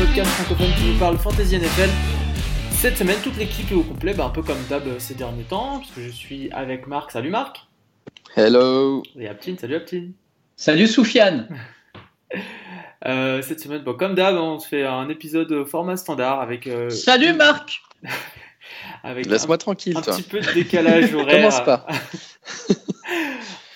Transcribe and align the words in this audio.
podcast 0.00 0.30
francophone 0.30 0.72
qui 0.78 0.84
nous 0.92 0.98
parle 0.98 1.18
Fantasy 1.18 1.58
NFL. 1.58 1.90
Cette 2.70 2.96
semaine, 2.96 3.18
toute 3.22 3.36
l'équipe 3.36 3.70
est 3.70 3.74
au 3.74 3.82
complet, 3.82 4.14
bah, 4.14 4.24
un 4.24 4.30
peu 4.30 4.42
comme 4.42 4.56
d'hab 4.70 4.86
euh, 4.88 4.98
ces 4.98 5.12
derniers 5.12 5.42
temps, 5.42 5.80
puisque 5.80 6.00
je 6.00 6.08
suis 6.08 6.50
avec 6.52 6.86
Marc. 6.86 7.10
Salut 7.10 7.28
Marc. 7.28 7.66
Hello. 8.34 9.02
Et 9.18 9.28
Aptine, 9.28 9.58
salut 9.58 9.74
Aptine. 9.74 10.12
Salut 10.56 10.86
Soufiane. 10.86 11.48
Euh, 13.06 13.40
cette 13.40 13.60
semaine, 13.60 13.82
bon, 13.82 13.94
comme 13.94 14.14
d'hab, 14.14 14.36
on 14.36 14.58
se 14.58 14.68
fait 14.68 14.84
un 14.84 15.08
épisode 15.08 15.64
format 15.64 15.96
standard 15.96 16.38
avec. 16.42 16.66
euh, 16.66 16.90
Salut 16.90 17.32
Marc. 17.32 17.80
avec 19.02 19.24
Laisse-moi 19.24 19.54
un, 19.54 19.58
tranquille, 19.58 19.96
un 19.96 20.02
toi. 20.02 20.14
petit 20.14 20.22
peu 20.22 20.38
de 20.38 20.52
décalage 20.52 21.14
horaire. 21.14 21.36
Commence 21.36 21.64
pas. 21.64 21.86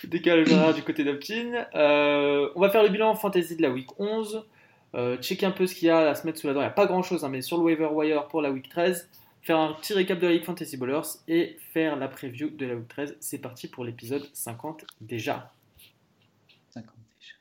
décalage 0.04 0.52
horaire 0.52 0.74
du 0.74 0.82
côté 0.82 1.04
d'Aptine. 1.04 1.66
Euh, 1.74 2.50
on 2.54 2.60
va 2.60 2.68
faire 2.68 2.82
le 2.82 2.90
bilan 2.90 3.14
fantasy 3.14 3.56
de 3.56 3.62
la 3.62 3.70
week 3.70 3.88
11. 3.98 4.44
Euh, 4.94 5.16
checker 5.20 5.44
un 5.44 5.50
peu 5.50 5.66
ce 5.66 5.74
qu'il 5.74 5.88
y 5.88 5.90
a 5.90 6.10
à 6.10 6.14
se 6.14 6.24
mettre 6.24 6.38
sous 6.38 6.46
la 6.46 6.52
dent. 6.52 6.60
Il 6.60 6.64
n'y 6.64 6.68
a 6.68 6.70
pas 6.70 6.86
grand 6.86 7.02
chose, 7.02 7.26
mais 7.28 7.42
sur 7.42 7.58
le 7.58 7.64
waiver 7.64 7.88
wire 7.90 8.28
pour 8.28 8.42
la 8.42 8.52
week 8.52 8.68
13. 8.68 9.08
Faire 9.42 9.58
un 9.58 9.72
petit 9.72 9.92
récap 9.92 10.20
de 10.20 10.26
la 10.26 10.32
Ligue 10.34 10.44
Fantasy 10.44 10.76
Ballers 10.76 11.02
et 11.26 11.56
faire 11.72 11.96
la 11.96 12.06
preview 12.06 12.48
de 12.48 12.64
la 12.64 12.76
week 12.76 12.86
13. 12.88 13.16
C'est 13.18 13.38
parti 13.38 13.66
pour 13.66 13.84
l'épisode 13.84 14.24
50 14.32 14.84
déjà. 15.00 15.52
50 16.70 16.94
déjà. 17.18 17.34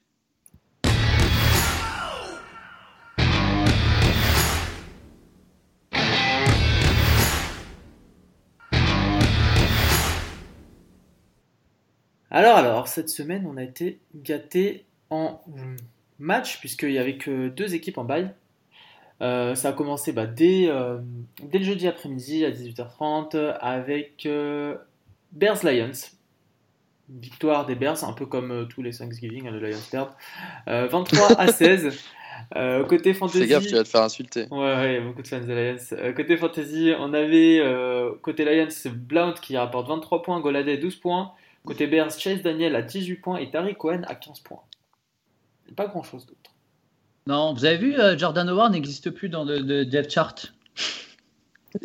Alors, 12.31 12.57
alors, 12.57 12.87
cette 12.87 13.09
semaine, 13.09 13.45
on 13.45 13.57
a 13.57 13.63
été 13.63 13.99
gâté 14.15 14.85
en 15.11 15.39
match, 16.19 16.59
puisqu'il 16.59 16.89
n'y 16.89 16.97
avait 16.97 17.17
que 17.17 17.49
deux 17.49 17.75
équipes 17.75 17.97
en 17.97 18.03
bail. 18.03 18.31
Euh, 19.21 19.55
ça 19.55 19.69
a 19.69 19.73
commencé 19.73 20.11
bah, 20.11 20.25
dès, 20.25 20.67
euh, 20.67 20.97
dès 21.43 21.59
le 21.59 21.63
jeudi 21.63 21.87
après-midi 21.87 22.43
à 22.45 22.51
18h30 22.51 23.55
avec 23.59 24.25
euh, 24.25 24.75
Bears 25.31 25.63
Lions. 25.63 25.91
Victoire 27.09 27.65
des 27.65 27.75
Bears, 27.75 28.03
un 28.03 28.13
peu 28.13 28.25
comme 28.25 28.51
euh, 28.51 28.65
tous 28.65 28.81
les 28.81 28.91
Thanksgiving, 28.91 29.47
hein, 29.47 29.51
les 29.51 29.71
Lions 29.71 29.77
perdent. 29.91 30.13
Euh, 30.67 30.87
23 30.87 31.39
à 31.39 31.47
16. 31.51 31.97
Euh, 32.55 32.83
côté 32.85 33.13
fantasy. 33.13 33.39
Fais 33.39 33.47
gaffe, 33.47 33.67
tu 33.67 33.75
vas 33.75 33.83
te 33.83 33.89
faire 33.89 34.01
insulter. 34.01 34.47
Ouais, 34.51 34.57
ouais, 34.57 35.01
beaucoup 35.01 35.21
de 35.21 35.27
fans 35.27 35.39
des 35.39 35.73
Lions. 35.73 36.13
Côté 36.15 36.37
fantasy, 36.37 36.91
on 36.97 37.13
avait 37.13 37.61
côté 38.21 38.45
Lions 38.45 38.91
Blount 38.91 39.33
qui 39.33 39.55
rapporte 39.57 39.87
23 39.87 40.23
points, 40.23 40.39
Goladay 40.39 40.77
12 40.77 40.95
points. 40.95 41.33
Côté 41.65 41.87
Bears, 41.87 42.11
Chase 42.11 42.41
Daniel 42.41 42.75
à 42.75 42.81
18 42.81 43.15
points 43.17 43.37
et 43.37 43.49
Tariq 43.49 43.75
Cohen 43.77 44.01
à 44.07 44.15
15 44.15 44.39
points. 44.41 44.61
Pas 45.75 45.87
grand 45.87 46.03
chose 46.03 46.25
d'autre. 46.25 46.51
Non, 47.25 47.53
vous 47.53 47.65
avez 47.65 47.77
vu, 47.77 47.99
euh, 47.99 48.17
Jordan 48.17 48.47
Howard 48.49 48.73
n'existe 48.73 49.09
plus 49.09 49.29
dans 49.29 49.43
le, 49.43 49.59
le 49.59 49.85
depth 49.85 50.11
chart. 50.11 50.53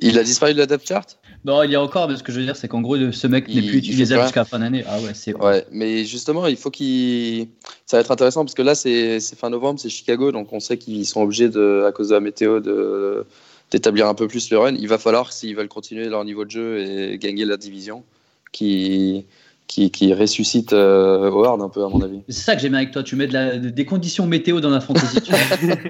Il 0.01 0.19
a 0.19 0.25
disparu 0.25 0.53
de 0.53 0.59
la 0.59 0.67
depth 0.67 0.87
chart? 0.87 1.19
Non, 1.45 1.62
il 1.62 1.71
y 1.71 1.77
a 1.77 1.81
encore, 1.81 2.09
mais 2.09 2.17
ce 2.17 2.23
que 2.23 2.33
je 2.33 2.41
veux 2.41 2.45
dire, 2.45 2.56
c'est 2.56 2.69
qu'en 2.69 2.81
gros, 2.83 2.97
ce 3.12 3.27
mec 3.27 3.49
n'est 3.49 3.62
plus 3.62 3.79
utilisable 3.79 4.25
jusqu'à 4.25 4.41
la 4.41 4.45
fin 4.45 4.59
d'année. 4.59 4.84
Ah 4.87 5.01
ouais, 5.01 5.15
c'est. 5.15 5.34
Ouais, 5.34 5.65
mais 5.71 6.05
justement, 6.05 6.47
il 6.47 6.56
faut 6.56 6.71
qu'il. 6.71 7.49
Ça 7.87 7.97
va 7.97 8.01
être 8.01 8.11
intéressant 8.11 8.44
parce 8.44 8.55
que 8.55 8.62
là, 8.62 8.75
c'est 8.75 9.21
fin 9.37 9.49
novembre, 9.49 9.81
c'est 9.81 9.88
Chicago, 9.88 10.33
donc 10.33 10.53
on 10.53 10.61
sait 10.61 10.77
qu'ils 10.77 11.06
sont 11.06 11.22
obligés, 11.22 11.49
de, 11.49 11.84
à 11.87 11.93
cause 11.93 12.09
de 12.09 12.15
la 12.15 12.21
météo, 12.21 12.61
de 12.61 13.25
d'établir 13.71 14.09
un 14.09 14.15
peu 14.15 14.28
plus 14.28 14.50
le 14.50 14.59
run. 14.59 14.75
Il 14.75 14.88
va 14.88 14.99
falloir, 14.99 15.33
s'ils 15.33 15.55
veulent 15.55 15.69
continuer 15.69 16.09
leur 16.09 16.25
niveau 16.25 16.44
de 16.44 16.50
jeu 16.50 16.81
et 16.81 17.19
gagner 17.19 17.44
la 17.44 17.56
division, 17.56 18.03
qui 18.50 19.27
qui, 19.69 19.91
qui 19.93 20.12
ressuscite 20.12 20.73
euh, 20.73 21.31
Howard 21.31 21.62
un 21.62 21.69
peu, 21.69 21.84
à 21.84 21.89
mon 21.89 22.01
avis. 22.03 22.23
C'est 22.29 22.41
ça 22.45 22.56
que 22.56 22.61
j'aime 22.62 22.75
avec 22.75 22.91
toi. 22.91 23.03
Tu 23.05 23.15
mets 23.15 23.27
de 23.29 23.33
la- 23.34 23.56
de- 23.59 23.69
des 23.71 23.84
conditions 23.84 24.27
météo 24.27 24.61
dans 24.61 24.71
la 24.71 24.81
fantasy. 24.81 25.21
tu 25.23 25.31
vois. 25.31 25.77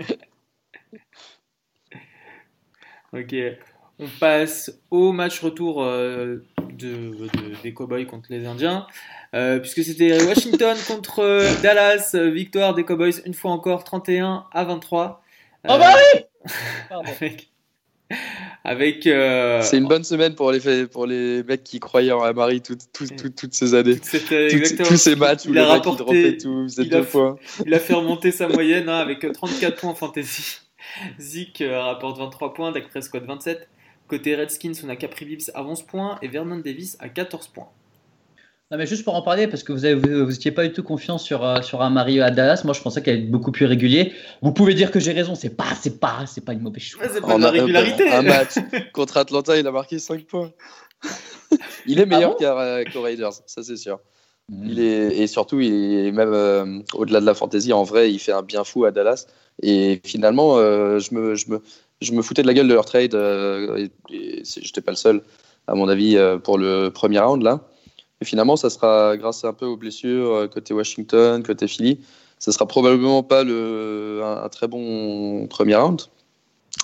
Ok, 3.14 3.34
on 3.98 4.06
passe 4.20 4.70
au 4.90 5.12
match 5.12 5.40
retour 5.40 5.82
euh, 5.82 6.44
de, 6.72 6.86
de- 7.16 7.62
des 7.62 7.72
Cowboys 7.72 8.06
contre 8.06 8.26
les 8.30 8.46
Indiens. 8.46 8.86
Euh, 9.34 9.58
puisque 9.60 9.82
c'était 9.82 10.22
Washington 10.24 10.76
contre 10.86 11.20
euh, 11.20 11.48
Dallas, 11.62 12.10
euh, 12.14 12.28
victoire 12.30 12.74
des 12.74 12.84
Cowboys 12.84 13.14
une 13.24 13.32
fois 13.34 13.50
encore 13.52 13.84
31 13.84 14.44
à 14.52 14.64
23. 14.64 15.22
Oh 15.68 15.78
bah 15.78 15.94
oui 16.14 16.20
Pardon. 16.90 17.10
Avec, 17.20 17.48
avec 18.64 19.06
euh, 19.06 19.60
C'est 19.62 19.78
une 19.78 19.86
bonne 19.88 20.04
semaine 20.04 20.34
pour 20.34 20.50
les, 20.52 20.86
pour 20.86 21.06
les 21.06 21.42
mecs 21.42 21.62
qui 21.64 21.80
croyaient 21.80 22.12
en 22.12 22.22
Amari 22.22 22.60
toutes, 22.62 22.80
toutes, 22.92 23.54
ces 23.54 23.74
années. 23.74 23.98
tous 23.98 24.96
ces 24.96 25.16
matchs 25.16 25.44
où 25.46 25.50
il 25.50 25.54
les 25.54 25.60
a 25.60 25.66
rapporté- 25.66 25.98
droppaient 26.04 26.36
tout, 26.38 26.66
il 26.76 26.80
a 26.80 26.84
deux 26.98 27.02
fait- 27.04 27.10
points. 27.10 27.36
Il 27.66 27.74
a 27.74 27.78
fait 27.78 27.94
remonter 27.94 28.30
sa 28.30 28.48
moyenne 28.48 28.88
hein, 28.88 28.98
avec 28.98 29.30
34 29.32 29.80
points 29.80 29.90
en 29.90 29.94
fantasy. 29.94 30.58
Zeke 31.18 31.60
euh, 31.60 31.80
rapporte 31.80 32.18
23 32.18 32.54
points, 32.54 32.72
Dak 32.72 32.88
Prescott 32.88 33.24
27. 33.24 33.68
Côté 34.06 34.34
Redskins, 34.36 34.72
on 34.84 34.88
a 34.88 34.96
Capri 34.96 35.26
Bibbs 35.26 35.50
à 35.54 35.62
11 35.62 35.82
points 35.82 36.18
et 36.22 36.28
Vernon 36.28 36.58
Davis 36.58 36.96
à 36.98 37.10
14 37.10 37.48
points. 37.48 37.68
Non, 38.70 38.76
mais 38.76 38.86
juste 38.86 39.02
pour 39.04 39.14
en 39.14 39.22
parler, 39.22 39.46
parce 39.46 39.62
que 39.62 39.72
vous 39.72 39.80
n'étiez 39.80 40.50
vous 40.50 40.54
pas 40.54 40.66
du 40.66 40.72
tout 40.74 40.82
confiant 40.82 41.16
sur, 41.16 41.42
euh, 41.42 41.62
sur 41.62 41.80
un 41.80 41.88
Mario 41.88 42.22
à 42.22 42.30
Dallas. 42.30 42.60
Moi, 42.64 42.74
je 42.74 42.82
pensais 42.82 43.00
qu'elle 43.02 43.14
allait 43.14 43.22
être 43.24 43.30
beaucoup 43.30 43.50
plus 43.50 43.64
régulier. 43.64 44.12
Vous 44.42 44.52
pouvez 44.52 44.74
dire 44.74 44.90
que 44.90 45.00
j'ai 45.00 45.12
raison. 45.12 45.34
C'est 45.34 45.56
pas, 45.56 45.74
c'est 45.80 45.98
pas, 45.98 46.24
c'est 46.26 46.44
pas 46.44 46.52
une 46.52 46.60
mauvaise 46.60 46.82
chose. 46.82 47.00
Ouais, 47.00 47.08
c'est 47.10 47.22
pas 47.22 47.28
En 47.28 47.38
de 47.38 47.44
la 47.44 47.48
un- 47.48 47.52
régularité. 47.52 48.10
Un 48.10 48.20
match 48.22 48.54
contre 48.92 49.16
Atlanta, 49.16 49.56
il 49.58 49.66
a 49.66 49.70
marqué 49.72 49.98
5 49.98 50.22
points. 50.26 50.50
il 51.86 51.98
est 51.98 52.04
meilleur 52.04 52.32
bon? 52.32 52.36
qu'à- 52.36 52.84
qu'aux 52.92 53.00
Raiders, 53.00 53.32
ça 53.46 53.62
c'est 53.62 53.76
sûr. 53.76 54.00
Mm. 54.50 54.66
Il 54.68 54.80
est, 54.80 55.16
et 55.18 55.26
surtout, 55.28 55.60
il 55.60 56.06
est 56.06 56.12
même 56.12 56.32
euh, 56.34 56.80
au-delà 56.92 57.20
de 57.20 57.26
la 57.26 57.34
fantaisie, 57.34 57.72
en 57.72 57.84
vrai, 57.84 58.12
il 58.12 58.18
fait 58.18 58.32
un 58.32 58.42
bien 58.42 58.64
fou 58.64 58.84
à 58.84 58.90
Dallas. 58.90 59.26
Et 59.62 59.98
finalement, 60.04 60.58
euh, 60.58 60.98
je, 60.98 61.14
me, 61.14 61.34
je, 61.36 61.48
me, 61.50 61.62
je 62.02 62.12
me 62.12 62.20
foutais 62.20 62.42
de 62.42 62.46
la 62.46 62.52
gueule 62.52 62.68
de 62.68 62.74
leur 62.74 62.84
trade. 62.84 63.14
Euh, 63.14 63.88
et, 64.10 64.14
et 64.14 64.42
j'étais 64.44 64.82
pas 64.82 64.92
le 64.92 64.96
seul, 64.98 65.22
à 65.66 65.74
mon 65.74 65.88
avis, 65.88 66.18
euh, 66.18 66.36
pour 66.36 66.58
le 66.58 66.90
premier 66.90 67.18
round 67.18 67.42
là. 67.42 67.60
Et 68.20 68.24
finalement, 68.24 68.56
ça 68.56 68.70
sera 68.70 69.16
grâce 69.16 69.44
un 69.44 69.52
peu 69.52 69.66
aux 69.66 69.76
blessures 69.76 70.32
euh, 70.32 70.46
côté 70.48 70.74
Washington, 70.74 71.42
côté 71.42 71.68
Philly. 71.68 72.00
Ça 72.38 72.52
sera 72.52 72.66
probablement 72.66 73.22
pas 73.22 73.44
le, 73.44 74.20
un, 74.24 74.44
un 74.44 74.48
très 74.48 74.68
bon 74.68 75.46
premier 75.46 75.76
round. 75.76 76.02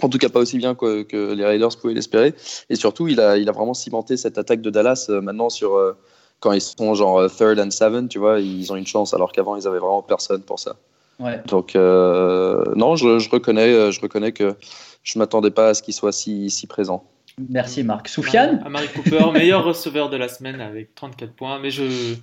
En 0.02 0.08
tout 0.08 0.18
cas, 0.18 0.28
pas 0.28 0.40
aussi 0.40 0.58
bien 0.58 0.74
que, 0.74 1.02
que 1.02 1.32
les 1.32 1.44
Raiders 1.44 1.76
pouvaient 1.80 1.94
l'espérer. 1.94 2.34
Et 2.70 2.76
surtout, 2.76 3.06
il 3.08 3.20
a, 3.20 3.36
il 3.36 3.48
a 3.48 3.52
vraiment 3.52 3.74
cimenté 3.74 4.16
cette 4.16 4.38
attaque 4.38 4.60
de 4.60 4.70
Dallas 4.70 5.06
euh, 5.08 5.20
maintenant 5.20 5.50
sur 5.50 5.74
euh, 5.74 5.96
quand 6.40 6.52
ils 6.52 6.60
sont 6.60 6.94
genre 6.94 7.30
third 7.30 7.58
and 7.58 7.70
seven, 7.70 8.08
tu 8.08 8.18
vois, 8.18 8.40
ils 8.40 8.72
ont 8.72 8.76
une 8.76 8.86
chance 8.86 9.14
alors 9.14 9.32
qu'avant 9.32 9.56
ils 9.56 9.66
avaient 9.66 9.78
vraiment 9.78 10.02
personne 10.02 10.42
pour 10.42 10.58
ça. 10.58 10.76
Ouais. 11.20 11.40
Donc 11.46 11.74
euh, 11.76 12.64
non, 12.74 12.96
je, 12.96 13.18
je 13.18 13.30
reconnais, 13.30 13.92
je 13.92 14.00
reconnais 14.00 14.32
que 14.32 14.54
je 15.04 15.18
m'attendais 15.18 15.52
pas 15.52 15.68
à 15.68 15.74
ce 15.74 15.82
qu'il 15.82 15.94
soit 15.94 16.12
si, 16.12 16.50
si 16.50 16.66
présent. 16.66 17.04
Merci 17.50 17.82
Marc. 17.82 18.08
Soufiane 18.08 18.62
Amari 18.64 18.88
Cooper, 18.88 19.30
meilleur 19.32 19.64
receveur 19.64 20.08
de 20.10 20.16
la 20.16 20.28
semaine 20.28 20.60
avec 20.60 20.94
34 20.94 21.32
points. 21.32 21.58
Mais 21.58 21.70
je. 21.70 22.14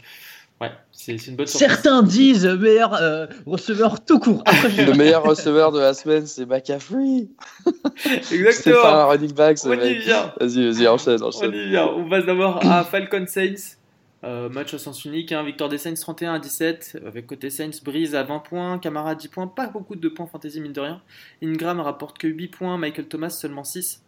Ouais, 0.61 0.71
c'est 0.91 1.15
une 1.27 1.35
bonne 1.35 1.47
surprise. 1.47 1.69
Certains 1.69 2.03
disent 2.03 2.45
meilleur 2.45 2.93
euh, 2.93 3.25
receveur 3.47 4.05
tout 4.05 4.19
court. 4.19 4.43
Après, 4.45 4.85
Le 4.85 4.93
meilleur 4.93 5.23
receveur 5.23 5.71
de 5.71 5.79
la 5.79 5.93
semaine, 5.95 6.27
c'est 6.27 6.45
McCaffrey. 6.45 7.27
C'est 7.97 8.21
pas 8.31 8.35
Exactement. 8.35 8.85
un 8.85 9.05
running 9.05 9.33
back, 9.33 9.57
ce 9.57 9.67
On 9.69 9.73
y 9.73 9.97
vient. 9.97 10.31
Vas-y, 10.39 10.71
vas-y, 10.71 10.87
enchaîne, 10.87 11.17
On 11.23 11.27
enchaîne. 11.27 11.51
y 11.53 11.69
vient. 11.69 11.87
On 11.87 12.07
passe 12.07 12.25
d'abord 12.25 12.63
à 12.63 12.83
Falcon 12.83 13.25
Saints. 13.27 13.77
Euh, 14.23 14.49
match 14.49 14.71
au 14.75 14.77
sens 14.77 15.03
unique, 15.03 15.31
hein. 15.31 15.43
victoire 15.43 15.67
des 15.67 15.79
Saints 15.79 15.95
31 15.95 16.35
à 16.35 16.39
17, 16.39 16.99
avec 17.07 17.25
côté 17.25 17.49
Saints 17.49 17.71
Breeze 17.83 18.13
à 18.13 18.21
20 18.21 18.39
points, 18.39 18.77
Camara 18.77 19.09
à 19.11 19.15
10 19.15 19.29
points, 19.29 19.47
pas 19.47 19.65
beaucoup 19.65 19.95
de 19.95 20.09
points 20.09 20.27
fantasy 20.27 20.61
mine 20.61 20.73
de 20.73 20.79
rien. 20.81 21.01
Ingram 21.41 21.79
rapporte 21.79 22.19
que 22.19 22.27
8 22.27 22.49
points, 22.49 22.77
Michael 22.77 23.05
Thomas 23.07 23.31
seulement 23.31 23.63
6. 23.63 24.03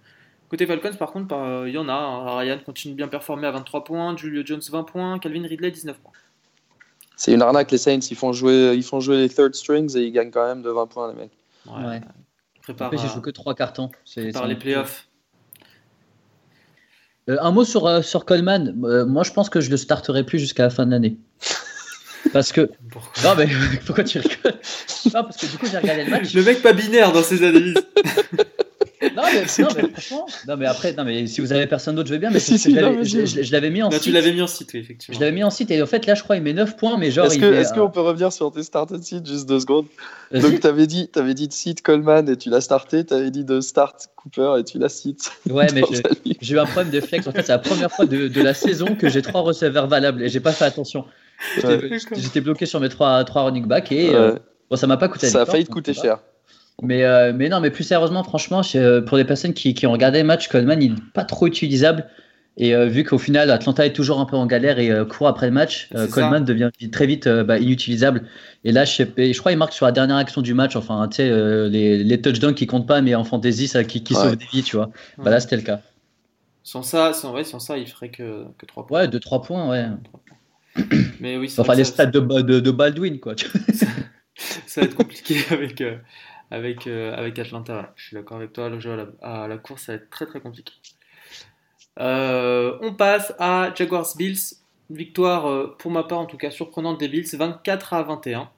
Côté 0.53 0.67
Falcons 0.67 0.93
par 0.99 1.11
contre, 1.11 1.29
bah, 1.29 1.63
il 1.65 1.73
y 1.73 1.79
en 1.79 1.89
a, 1.89 1.93
hein. 1.93 2.37
Ryan 2.37 2.59
continue 2.63 2.91
de 2.93 2.97
bien 2.97 3.07
performer 3.07 3.47
à 3.47 3.51
23 3.51 3.83
points, 3.83 4.15
Julio 4.15 4.43
Jones 4.45 4.61
20 4.71 4.83
points, 4.83 5.17
Calvin 5.17 5.47
Ridley 5.47 5.71
19 5.71 5.97
points. 5.97 6.11
C'est 7.15 7.33
une 7.33 7.41
arnaque, 7.41 7.71
les 7.71 7.79
Saints. 7.79 7.97
Ils 8.11 8.15
font, 8.15 8.33
jouer, 8.33 8.73
ils 8.75 8.83
font 8.83 8.99
jouer 8.99 9.17
les 9.17 9.29
third 9.29 9.55
strings 9.55 9.97
et 9.97 10.01
ils 10.01 10.11
gagnent 10.11 10.29
quand 10.29 10.45
même 10.45 10.61
de 10.61 10.69
20 10.69 10.85
points, 10.85 11.11
les 11.11 11.19
mecs. 11.19 11.31
Ouais. 11.65 11.83
Ouais. 11.87 12.01
Prépare, 12.61 12.85
Après, 12.93 12.99
j'ai 12.99 13.11
joué 13.11 13.23
que 13.23 13.31
trois 13.31 13.55
cartons. 13.55 13.89
C'est- 14.05 14.31
c'est 14.31 14.45
les 14.45 14.55
playoffs. 14.55 15.07
Euh, 17.31 17.37
un 17.41 17.49
mot 17.49 17.65
sur, 17.65 17.87
euh, 17.87 18.03
sur 18.03 18.23
Coleman. 18.23 18.79
Euh, 18.83 19.07
moi, 19.07 19.23
je 19.23 19.31
pense 19.31 19.49
que 19.49 19.59
je 19.59 19.71
le 19.71 19.77
starterai 19.77 20.23
plus 20.23 20.37
jusqu'à 20.37 20.61
la 20.61 20.69
fin 20.69 20.85
de 20.85 20.91
l'année. 20.91 21.17
Parce 22.31 22.51
que. 22.51 22.69
Pourquoi 22.91 23.23
Non, 23.23 23.35
mais 23.39 23.47
pourquoi 23.87 24.03
tu 24.03 24.19
rigoles? 24.19 24.53
Non, 25.05 25.23
parce 25.23 25.37
que 25.37 25.47
du 25.47 25.57
coup, 25.57 25.65
j'ai 25.65 25.79
regardé 25.79 26.03
le 26.03 26.11
match. 26.11 26.31
Le 26.35 26.43
mec 26.43 26.61
pas 26.61 26.73
binaire 26.73 27.11
dans 27.11 27.23
ses 27.23 27.43
analyses. 27.43 27.73
Non, 29.15 29.23
mais, 29.33 29.41
non, 29.63 29.67
mais 29.75 29.89
franchement. 29.89 30.25
Non, 30.47 30.57
mais 30.57 30.65
après, 30.65 30.93
non, 30.93 31.03
mais 31.03 31.27
si 31.27 31.41
vous 31.41 31.51
avez 31.53 31.67
personne 31.67 31.95
d'autre, 31.95 32.07
je 32.09 32.13
veux 32.13 32.19
bien. 32.19 32.29
Mais 32.29 32.39
Si, 32.39 32.57
c'est- 32.57 32.69
si, 32.69 32.75
je 32.75 33.51
l'avais- 33.51 33.69
mis 33.69 33.81
en 33.83 33.89
Non, 33.89 33.97
tu 33.97 34.03
site. 34.05 34.13
l'avais 34.13 34.31
mis 34.33 34.41
en 34.41 34.47
site, 34.47 34.69
oui, 34.73 34.79
effectivement. 34.79 35.15
Je 35.15 35.19
l'avais 35.19 35.31
mis 35.35 35.43
en 35.43 35.49
site 35.49 35.71
et 35.71 35.81
en 35.81 35.85
fait, 35.85 36.05
là, 36.05 36.15
je 36.15 36.23
crois, 36.23 36.35
il 36.37 36.41
met 36.43 36.53
9 36.53 36.77
points, 36.77 36.97
mais 36.97 37.11
genre. 37.11 37.25
Est-ce 37.27 37.39
est-ce 37.39 37.73
euh, 37.73 37.75
qu'on 37.85 37.89
peut 37.89 38.01
revenir 38.01 38.31
sur 38.31 38.51
tes 38.51 38.63
started 38.63 39.03
seats 39.03 39.23
juste 39.25 39.47
deux 39.47 39.59
secondes. 39.59 39.85
Donc, 40.31 40.59
tu 40.59 40.67
avais 40.67 40.87
dit, 40.87 41.09
avais 41.15 41.33
dit 41.33 41.47
de 41.47 41.53
sit 41.53 41.81
Coleman 41.81 42.27
et 42.29 42.37
tu 42.37 42.49
l'as 42.49 42.61
starté. 42.61 43.05
Tu 43.05 43.13
avais 43.13 43.31
dit 43.31 43.43
de 43.45 43.61
start 43.61 44.07
Cooper 44.15 44.55
et 44.59 44.63
tu 44.63 44.79
l'as 44.79 44.89
sit. 44.89 45.31
Ouais, 45.49 45.67
mais 45.73 45.81
j'ai 46.41 46.55
eu 46.55 46.59
un 46.59 46.65
problème 46.65 46.91
de 46.91 47.01
flex. 47.01 47.27
En 47.27 47.31
fait, 47.31 47.43
c'est 47.43 47.51
la 47.51 47.59
première 47.59 47.91
fois 47.91 48.05
de, 48.05 48.27
de 48.27 48.41
la 48.41 48.53
saison 48.53 48.95
que 48.95 49.09
j'ai 49.09 49.21
trois 49.21 49.41
receveurs 49.41 49.87
valables 49.87 50.23
et 50.23 50.29
j'ai 50.29 50.39
pas 50.39 50.51
fait 50.53 50.65
attention. 50.65 51.05
Ouais. 51.63 51.89
J'étais 52.15 52.41
bloqué 52.41 52.65
sur 52.65 52.79
mes 52.79 52.89
trois, 52.89 53.23
trois 53.25 53.43
running 53.43 53.65
back 53.65 53.91
et 53.91 54.13
euh, 54.13 54.33
Ouais. 54.33 54.39
bon, 54.69 54.75
ça 54.77 54.87
m'a 54.87 54.97
pas 54.97 55.07
coûté. 55.09 55.27
Ça 55.27 55.41
a 55.41 55.45
failli 55.45 55.65
te 55.65 55.71
coûter 55.71 55.93
cher. 55.93 56.19
Mais, 56.81 57.03
euh, 57.03 57.31
mais 57.33 57.49
non, 57.49 57.59
mais 57.59 57.69
plus 57.69 57.83
sérieusement, 57.83 58.23
franchement, 58.23 58.61
euh, 58.75 59.01
pour 59.01 59.17
les 59.17 59.25
personnes 59.25 59.53
qui, 59.53 59.73
qui 59.73 59.85
ont 59.85 59.91
regardé 59.91 60.19
le 60.19 60.25
match, 60.25 60.47
Coleman, 60.47 60.81
il 60.81 60.93
n'est 60.93 61.01
pas 61.13 61.23
trop 61.23 61.47
utilisable. 61.47 62.07
Et 62.55 62.75
euh, 62.75 62.85
vu 62.85 63.03
qu'au 63.03 63.17
final, 63.17 63.49
Atlanta 63.49 63.85
est 63.85 63.93
toujours 63.93 64.19
un 64.19 64.25
peu 64.25 64.35
en 64.35 64.45
galère 64.45 64.77
et 64.77 64.91
court 65.09 65.27
après 65.27 65.47
le 65.47 65.53
match, 65.53 65.89
Coleman 66.11 66.45
devient 66.45 66.69
très 66.91 67.07
vite 67.07 67.27
bah, 67.27 67.57
inutilisable. 67.57 68.27
Et 68.63 68.71
là, 68.71 68.85
je, 68.85 68.91
sais, 68.93 69.33
je 69.33 69.39
crois 69.39 69.51
qu'il 69.51 69.59
marque 69.59 69.73
sur 69.73 69.87
la 69.87 69.91
dernière 69.91 70.17
action 70.17 70.41
du 70.41 70.53
match. 70.53 70.75
Enfin, 70.75 71.07
tu 71.07 71.17
sais, 71.17 71.69
les, 71.69 72.03
les, 72.03 72.21
touchdowns 72.21 72.53
qui 72.53 72.67
comptent 72.67 72.87
pas, 72.87 73.01
mais 73.01 73.15
en 73.15 73.23
fantasy, 73.23 73.67
ça 73.67 73.83
qui, 73.83 74.03
qui 74.03 74.13
sauve 74.13 74.35
des 74.35 74.45
vies, 74.45 74.61
tu 74.61 74.75
vois. 74.75 74.91
Bah, 75.17 75.31
là, 75.31 75.39
c'était 75.39 75.55
le 75.55 75.63
cas. 75.63 75.81
Sans 76.63 76.83
ça, 76.83 77.11
sans, 77.13 77.31
vrai, 77.31 77.43
sans 77.43 77.59
ça, 77.59 77.77
il 77.77 77.87
ferait 77.87 78.09
que, 78.09 78.45
que 78.57 78.65
3 78.65 78.87
points. 78.87 79.01
Ouais, 79.01 79.07
2-3 79.07 79.45
points, 79.45 79.69
ouais. 79.69 79.87
Mais 81.19 81.37
oui, 81.37 81.53
enfin, 81.57 81.75
les 81.75 81.83
stats 81.83 82.05
de, 82.05 82.19
de, 82.19 82.59
de, 82.59 82.71
Baldwin, 82.71 83.19
quoi. 83.19 83.33
ça, 83.73 84.81
va 84.81 84.87
être 84.87 84.95
compliqué 84.95 85.37
avec, 85.49 85.81
avec, 86.53 86.85
euh, 86.85 87.15
avec 87.15 87.37
Atlanta. 87.39 87.91
Je 87.95 88.07
suis 88.07 88.15
d'accord 88.15 88.37
avec 88.37 88.53
toi, 88.53 88.69
le 88.69 88.79
jeu 88.79 88.95
à 89.21 89.47
la, 89.47 89.57
course, 89.57 89.83
ça 89.83 89.93
va 89.93 89.95
être 89.97 90.09
très 90.11 90.27
très 90.27 90.39
compliqué. 90.39 90.71
Euh, 91.99 92.77
on 92.81 92.93
passe 92.93 93.33
à 93.39 93.73
Jaguars 93.75 94.07
Bills. 94.15 94.37
Victoire, 94.89 95.47
euh, 95.47 95.75
pour 95.79 95.89
ma 95.89 96.03
part 96.03 96.19
en 96.19 96.25
tout 96.25 96.37
cas, 96.37 96.51
surprenante 96.51 96.99
des 96.99 97.07
Bills, 97.07 97.27
24 97.33 97.93
à 97.93 98.03
21. 98.03 98.49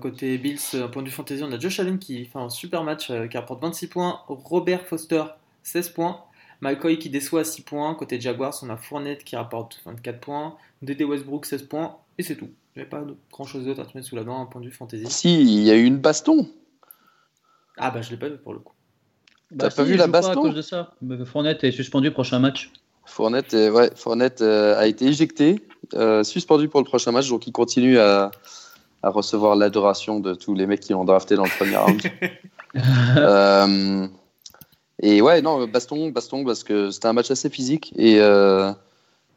côté 0.00 0.38
Bills, 0.38 0.60
point 0.92 1.02
de 1.02 1.08
vue 1.08 1.14
fantasy, 1.14 1.42
on 1.42 1.50
a 1.50 1.58
Josh 1.58 1.80
Allen 1.80 1.98
qui 1.98 2.26
fait 2.26 2.38
un 2.38 2.48
super 2.48 2.84
match, 2.84 3.10
qui 3.28 3.36
apporte 3.36 3.60
26 3.60 3.88
points. 3.88 4.20
Robert 4.28 4.86
Foster, 4.86 5.24
16 5.64 5.88
points. 5.90 6.24
McCoy 6.60 6.98
qui 6.98 7.10
déçoit 7.10 7.40
à 7.40 7.44
6 7.44 7.62
points. 7.62 7.94
Côté 7.94 8.20
Jaguars, 8.20 8.54
on 8.62 8.70
a 8.70 8.76
Fournette 8.76 9.24
qui 9.24 9.34
rapporte 9.34 9.82
24 9.84 10.20
points. 10.20 10.56
Dédé 10.82 11.04
Westbrook, 11.04 11.44
16 11.44 11.64
points. 11.64 11.96
Et 12.18 12.22
c'est 12.22 12.36
tout. 12.36 12.50
A 12.76 12.84
pas 12.84 13.04
grand 13.32 13.44
chose 13.44 13.64
d'autre 13.64 13.80
à 13.80 13.84
te 13.84 13.96
mettre 13.96 14.08
sous 14.08 14.16
la 14.16 14.24
dent, 14.24 14.40
un 14.40 14.46
point 14.46 14.60
de 14.60 14.66
vue 14.66 14.72
fantasy. 14.72 15.06
Si, 15.08 15.40
il 15.40 15.64
y 15.64 15.70
a 15.70 15.76
eu 15.76 15.84
une 15.84 15.98
baston. 15.98 16.48
Ah 17.76 17.90
bah 17.90 18.02
je 18.02 18.10
l'ai 18.10 18.16
pas 18.16 18.28
vu 18.28 18.38
pour 18.38 18.52
le 18.52 18.60
coup. 18.60 18.72
T'as 19.50 19.68
bah, 19.68 19.74
pas 19.74 19.82
vu 19.82 19.96
la 19.96 20.06
baston 20.06 20.30
à 20.30 20.34
cause 20.34 20.54
de 20.54 20.62
ça. 20.62 20.94
Fournette 21.24 21.64
est 21.64 21.72
suspendu 21.72 22.10
prochain 22.10 22.38
match. 22.38 22.70
Fournette, 23.06 23.52
ouais, 23.52 23.90
Fournette 23.94 24.40
euh, 24.40 24.78
a 24.78 24.86
été 24.86 25.06
éjecté, 25.06 25.60
euh, 25.94 26.24
suspendu 26.24 26.68
pour 26.68 26.80
le 26.80 26.86
prochain 26.86 27.12
match, 27.12 27.28
donc 27.28 27.46
il 27.46 27.52
continue 27.52 27.98
à, 27.98 28.30
à 29.02 29.10
recevoir 29.10 29.56
l'adoration 29.56 30.20
de 30.20 30.34
tous 30.34 30.54
les 30.54 30.66
mecs 30.66 30.80
qui 30.80 30.92
l'ont 30.92 31.04
drafté 31.04 31.36
dans 31.36 31.44
le 31.44 31.50
premier 31.50 31.76
round. 31.76 32.02
Euh, 33.16 34.08
et 35.00 35.22
ouais, 35.22 35.42
non, 35.42 35.68
baston, 35.68 36.08
baston, 36.08 36.44
parce 36.44 36.64
que 36.64 36.90
c'était 36.90 37.06
un 37.06 37.12
match 37.12 37.30
assez 37.30 37.48
physique 37.48 37.92
et 37.94 38.18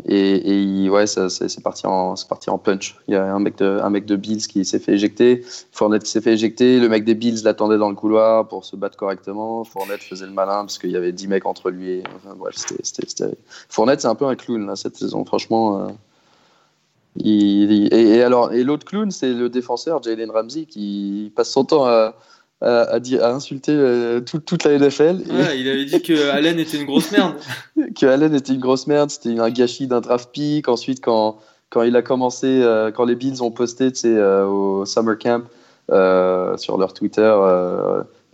et, 0.05 0.89
ouais, 0.89 1.07
c'est 1.07 1.61
parti, 1.63 1.87
en, 1.87 2.15
punch. 2.63 2.97
Il 3.07 3.13
y 3.13 3.17
a 3.17 3.33
un 3.33 3.39
mec 3.39 3.57
de, 3.57 3.79
un 3.81 3.89
mec 3.89 4.05
de 4.05 4.15
Bills 4.15 4.47
qui 4.47 4.63
s'est 4.63 4.79
fait 4.79 4.93
éjecter, 4.93 5.43
Fournette 5.71 6.05
s'est 6.05 6.21
fait 6.21 6.33
éjecter, 6.33 6.79
le 6.79 6.87
mec 6.87 7.03
des 7.03 7.15
Bills 7.15 7.43
l'attendait 7.43 7.79
dans 7.79 7.89
le 7.89 7.95
couloir 7.95 8.47
pour 8.47 8.63
se 8.63 8.75
battre 8.75 8.95
correctement, 8.95 9.63
Fournette 9.63 10.03
faisait 10.03 10.27
le 10.27 10.33
malin 10.33 10.59
parce 10.59 10.77
qu'il 10.77 10.91
y 10.91 10.95
avait 10.95 11.11
10 11.11 11.27
mecs 11.27 11.45
entre 11.45 11.71
lui. 11.71 11.89
Et, 11.89 12.03
bref, 12.37 12.55
c'était. 12.83 13.37
Fournette, 13.69 14.01
c'est 14.01 14.07
un 14.07 14.15
peu 14.15 14.25
un 14.25 14.35
clown 14.35 14.67
là, 14.67 14.75
cette 14.75 14.95
saison, 14.95 15.25
franchement. 15.25 15.87
Euh, 15.87 15.89
et, 17.23 18.21
alors, 18.21 18.53
et 18.53 18.63
l'autre 18.63 18.85
clown, 18.85 19.09
c'est 19.09 19.33
le 19.33 19.49
défenseur 19.49 20.03
Jalen 20.03 20.29
Ramsey 20.29 20.65
qui 20.65 21.31
passe 21.35 21.49
son 21.49 21.65
temps 21.65 21.85
à 21.85 22.13
à, 22.61 22.95
à, 22.95 23.31
insulter 23.31 23.71
euh, 23.73 24.21
toute 24.21 24.63
la 24.63 24.77
NFL. 24.77 25.21
il 25.55 25.69
avait 25.69 25.85
dit 25.85 26.01
que 26.01 26.29
Allen 26.29 26.59
était 26.59 26.77
une 26.77 26.85
grosse 26.85 27.11
merde. 27.11 27.35
que 27.99 28.05
Allen 28.05 28.33
était 28.33 28.53
une 28.53 28.59
grosse 28.59 28.87
merde, 28.87 29.09
c'était 29.09 29.37
un 29.39 29.49
gâchis 29.49 29.87
d'un 29.87 30.01
draft 30.01 30.29
pick. 30.31 30.67
Ensuite, 30.67 31.03
quand, 31.03 31.37
quand 31.69 31.83
il 31.83 31.95
a 31.95 32.01
commencé, 32.01 32.47
euh, 32.47 32.91
quand 32.91 33.05
les 33.05 33.15
Bills 33.15 33.41
ont 33.43 33.51
posté 33.51 33.91
euh, 34.05 34.45
au 34.45 34.85
Summer 34.85 35.17
Camp 35.17 35.43
sur 36.57 36.77
leur 36.77 36.93
Twitter 36.93 37.33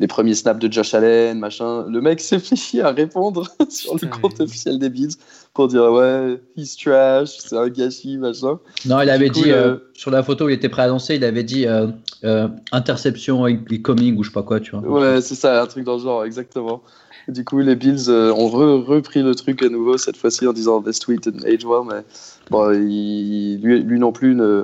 les 0.04 0.08
premiers 0.08 0.36
snaps 0.36 0.60
de 0.60 0.70
Josh 0.70 0.94
Allen, 0.94 1.40
machin, 1.40 1.86
le 1.88 2.02
mec 2.02 2.20
s'est 2.20 2.40
fait 2.40 2.58
chier 2.58 2.82
à 2.82 2.92
répondre 2.92 3.48
sur 3.70 3.96
le 3.96 4.10
compte 4.10 4.42
officiel 4.42 4.78
des 4.78 4.90
Bills 4.90 5.16
pour 5.54 5.70
dire 5.70 5.90
ouais, 5.94 6.42
he's 6.58 6.76
trash, 6.76 7.38
c'est 7.40 7.56
un 7.56 7.70
gâchis, 7.70 8.18
machin. 8.18 8.60
Non, 8.86 9.00
il 9.00 9.10
avait 9.10 9.30
dit 9.30 9.50
euh, 9.50 9.78
sur 9.94 10.12
la 10.12 10.22
photo 10.22 10.44
où 10.44 10.50
il 10.50 10.56
était 10.56 10.68
prêt 10.68 10.82
à 10.82 10.88
lancer, 10.88 11.16
il 11.16 11.24
avait 11.24 11.46
dit 11.46 11.68
euh, 11.68 11.88
euh, 12.26 12.50
interception 12.74 13.46
coming 13.82 14.18
ou 14.18 14.24
je 14.24 14.30
sais 14.30 14.34
pas 14.34 14.44
quoi, 14.44 14.60
tu 14.60 14.72
vois. 14.76 14.82
Ouais, 14.82 15.22
c'est 15.22 15.36
ça, 15.36 15.62
un 15.62 15.68
truc 15.68 15.86
dans 15.86 15.96
le 15.96 16.04
genre, 16.04 16.26
exactement. 16.26 16.84
du 17.30 17.46
coup, 17.46 17.60
les 17.60 17.78
Bills 17.78 18.10
ont 18.10 18.50
repris 18.50 19.24
le 19.24 19.34
truc 19.36 19.64
à 19.64 19.70
nouveau 19.70 19.98
cette 19.98 20.18
fois-ci 20.18 20.46
en 20.46 20.52
disant 20.52 20.82
this 20.82 21.00
tweet 21.00 21.30
and 21.30 21.46
age 21.46 21.64
well, 21.64 21.84
mais 21.90 22.02
bon, 22.50 22.72
lui, 22.72 23.58
lui, 23.58 24.00
non 24.00 24.12
plus 24.12 24.36
ne, 24.36 24.64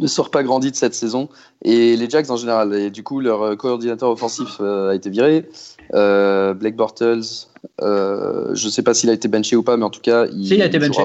ne 0.00 0.06
sort 0.08 0.30
pas 0.30 0.42
grandi 0.42 0.70
de 0.70 0.76
cette 0.76 0.94
saison. 0.94 1.28
Et 1.62 1.96
les 1.96 2.10
Jacks 2.10 2.30
en 2.30 2.36
général. 2.36 2.74
Et 2.74 2.90
du 2.90 3.04
coup, 3.04 3.20
leur 3.20 3.56
coordinateur 3.56 4.10
offensif 4.10 4.60
a 4.60 4.94
été 4.94 5.10
viré. 5.10 5.48
Blake 5.92 6.74
Bortles, 6.74 7.46
euh, 7.82 8.54
je 8.54 8.66
ne 8.66 8.70
sais 8.70 8.82
pas 8.82 8.94
s'il 8.94 9.10
a 9.10 9.12
été 9.12 9.28
benché 9.28 9.56
ou 9.56 9.62
pas, 9.62 9.76
mais 9.76 9.84
en 9.84 9.90
tout 9.90 10.00
cas, 10.00 10.26
il, 10.26 10.52
il 10.52 10.62
a 10.62 10.66
été 10.66 10.78
benché. 10.78 11.02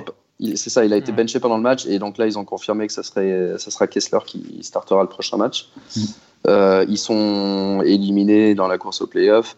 C'est 0.56 0.70
ça, 0.70 0.84
il 0.84 0.92
a 0.92 0.98
été 0.98 1.12
benché 1.12 1.40
pendant 1.40 1.56
le 1.56 1.64
match 1.64 1.86
et 1.86 1.98
donc 1.98 2.18
là 2.18 2.28
ils 2.28 2.38
ont 2.38 2.44
confirmé 2.44 2.88
que 2.88 2.94
ça, 2.94 3.04
serait, 3.04 3.54
ça 3.58 3.72
sera 3.72 3.88
Kessler 3.88 4.20
qui 4.26 4.60
startera 4.64 5.02
le 5.02 5.08
prochain 5.08 5.38
match. 5.38 5.70
Mm. 5.96 6.02
Euh, 6.48 6.86
ils 6.90 6.98
sont 6.98 7.82
éliminés 7.86 8.54
dans 8.54 8.68
la 8.68 8.78
course 8.78 9.02
au 9.02 9.08
playoff, 9.08 9.56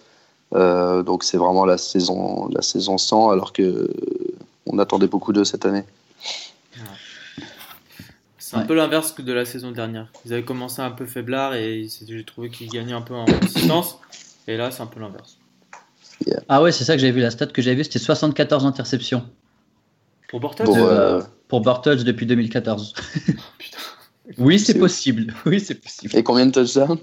euh, 0.53 1.01
donc 1.01 1.23
c'est 1.23 1.37
vraiment 1.37 1.65
la 1.65 1.79
saison, 1.79 2.47
la 2.49 2.61
saison 2.61 2.99
100 2.99 3.31
alors 3.31 3.53
que 3.53 3.89
on 4.67 4.77
attendait 4.77 5.07
beaucoup 5.07 5.33
d'eux 5.33 5.45
cette 5.45 5.65
année. 5.65 5.83
C'est 8.49 8.55
un 8.55 8.65
peu 8.65 8.75
l'inverse 8.75 9.11
que 9.11 9.21
de 9.21 9.33
la 9.33 9.43
saison 9.43 9.71
dernière. 9.71 10.07
Ils 10.23 10.31
avaient 10.31 10.45
commencé 10.45 10.81
un 10.81 10.91
peu 10.91 11.05
faiblard 11.05 11.53
et 11.53 11.85
j'ai 12.07 12.23
trouvé 12.23 12.49
qu'ils 12.49 12.69
gagnaient 12.69 12.93
un 12.93 13.01
peu 13.01 13.13
en 13.13 13.25
consistance 13.25 13.99
et 14.47 14.55
là 14.55 14.71
c'est 14.71 14.81
un 14.81 14.85
peu 14.85 15.01
l'inverse. 15.01 15.37
Ah 16.47 16.61
ouais, 16.61 16.71
c'est 16.71 16.85
ça 16.85 16.93
que 16.93 17.01
j'avais 17.01 17.11
vu. 17.11 17.19
La 17.19 17.29
stat 17.29 17.47
que 17.47 17.61
j'avais 17.61 17.75
vu 17.75 17.83
c'était 17.83 17.99
74 17.99 18.65
interceptions. 18.65 19.25
Pour 20.29 20.39
Bortles 20.39 20.63
euh, 20.65 21.21
Pour 21.49 21.59
Bortles 21.59 22.05
depuis 22.05 22.25
2014. 22.25 22.93
oui, 24.37 24.59
c'est 24.59 24.79
possible. 24.79 25.33
Oui, 25.45 25.59
c'est 25.59 25.75
possible. 25.75 26.15
Et 26.15 26.23
combien 26.23 26.45
de 26.45 26.51
touchdowns? 26.51 26.99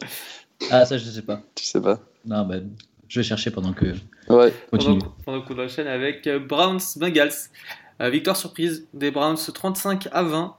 Ah, 0.71 0.87
ça, 0.87 0.97
je 0.97 1.04
sais 1.04 1.23
pas. 1.23 1.42
Tu 1.54 1.64
sais 1.64 1.80
pas 1.80 2.00
Non, 2.25 2.47
ben, 2.47 2.71
je 3.09 3.21
vais 3.21 3.25
chercher 3.25 3.50
pendant 3.50 3.75
que. 3.75 3.95
Ouais. 4.30 4.50
Continue. 4.71 5.00
Pendant, 5.26 5.42
qu'on 5.42 5.59
enchaîne 5.59 5.88
avec 5.88 6.26
euh, 6.26 6.38
Browns 6.38 6.80
Bengals. 6.97 7.50
Euh, 8.00 8.09
victoire 8.09 8.37
surprise 8.37 8.87
des 8.95 9.11
Browns 9.11 9.37
35 9.37 10.09
à 10.11 10.23
20. 10.23 10.57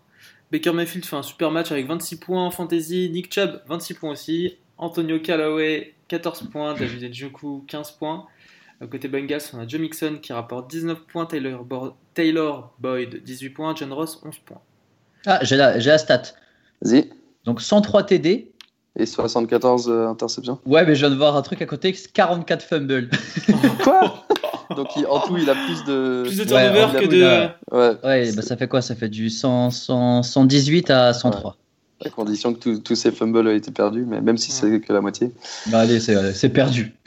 Baker 0.52 0.72
Mayfield 0.74 1.06
fait 1.06 1.16
un 1.16 1.24
super 1.24 1.52
match 1.52 1.72
avec 1.72 1.88
26 1.88 2.18
points 2.18 2.46
en 2.46 2.52
fantasy. 2.52 3.10
Nick 3.12 3.34
Chubb 3.34 3.62
26 3.68 3.94
points 3.96 4.12
aussi. 4.12 4.58
Antonio 4.78 5.20
Callaway 5.20 5.94
14 6.08 6.50
points. 6.52 6.74
David 6.76 7.10
Njoku 7.12 7.64
15 7.68 7.92
points. 7.92 8.26
Côté 8.92 9.08
Bengals, 9.08 9.42
on 9.54 9.60
a 9.60 9.68
Joe 9.68 9.80
Mixon 9.80 10.18
qui 10.22 10.34
rapporte 10.34 10.70
19 10.70 11.06
points, 11.08 11.26
Taylor, 11.26 11.66
Taylor 12.14 12.74
Boyd 12.80 13.24
18 13.24 13.50
points, 13.52 13.74
John 13.76 13.94
Ross 13.94 14.20
11 14.24 14.38
points. 14.40 14.62
Ah, 15.26 15.40
j'ai 15.44 15.56
la, 15.56 15.78
la 15.78 15.98
stat. 15.98 16.24
Vas-y. 16.82 17.10
Donc 17.46 17.62
103 17.62 18.04
TD. 18.04 18.52
Et 18.98 19.06
74 19.06 19.90
euh, 19.90 20.08
interceptions. 20.08 20.60
Ouais, 20.66 20.86
mais 20.86 20.96
je 20.96 21.02
viens 21.02 21.10
de 21.10 21.16
voir 21.16 21.36
un 21.36 21.42
truc 21.42 21.62
à 21.62 21.66
côté 21.66 21.94
44 21.94 22.64
fumbles. 22.64 23.10
quoi? 23.84 24.26
Donc 24.76 24.88
en 25.10 25.20
tout, 25.20 25.38
il 25.38 25.50
a 25.50 25.56
plus 25.56 25.84
de. 25.86 26.24
Plus 26.26 26.38
de 26.38 26.44
turnover 26.44 27.00
que 27.00 27.06
de. 27.08 27.50
Ouais, 27.72 27.98
ouais 28.04 28.32
bah, 28.34 28.42
ça 28.42 28.58
fait 28.58 28.68
quoi? 28.68 28.82
Ça 28.82 28.96
fait 28.96 29.10
du 29.10 29.30
100, 29.30 29.72
118 29.72 30.90
à 30.90 31.14
103. 31.14 31.58
À 32.06 32.10
condition 32.10 32.54
que 32.54 32.76
tous 32.78 32.96
ces 32.96 33.12
fumbles 33.12 33.48
aient 33.48 33.58
été 33.58 33.72
perdus, 33.72 34.06
mais 34.06 34.20
même 34.22 34.38
si 34.38 34.52
c'est 34.52 34.82
que 34.82 34.92
la 34.92 35.02
moitié. 35.02 35.32
Bah 35.68 35.80
allez, 35.80 36.00
c'est 36.00 36.50
perdu. 36.50 36.94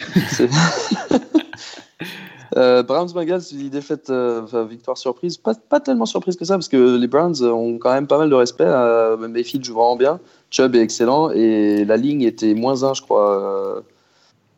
Euh, 2.57 2.83
Browns 2.83 3.13
Bengals, 3.13 3.43
défaite, 3.71 4.11
euh, 4.11 4.43
victoire 4.69 4.97
surprise, 4.97 5.37
pas, 5.37 5.55
pas 5.55 5.81
tellement 5.81 6.07
surprise 6.07 6.37
que 6.37 6.45
ça 6.45 6.55
parce 6.55 6.69
que 6.69 6.97
les 6.97 7.07
Browns 7.07 7.43
ont 7.43 7.79
quand 7.79 7.93
même 7.93 8.07
pas 8.07 8.19
mal 8.19 8.31
de 8.31 8.35
respect. 8.35 8.65
Euh, 8.67 9.17
Mayfield 9.29 9.65
joue 9.65 9.75
vraiment 9.75 9.97
bien, 9.97 10.19
Chubb 10.51 10.75
est 10.75 10.81
excellent 10.81 11.31
et 11.31 11.85
la 11.85 11.97
ligne 11.97 12.23
était 12.23 12.55
moins 12.55 12.83
1 12.83 12.95
je 12.95 13.03
crois 13.03 13.85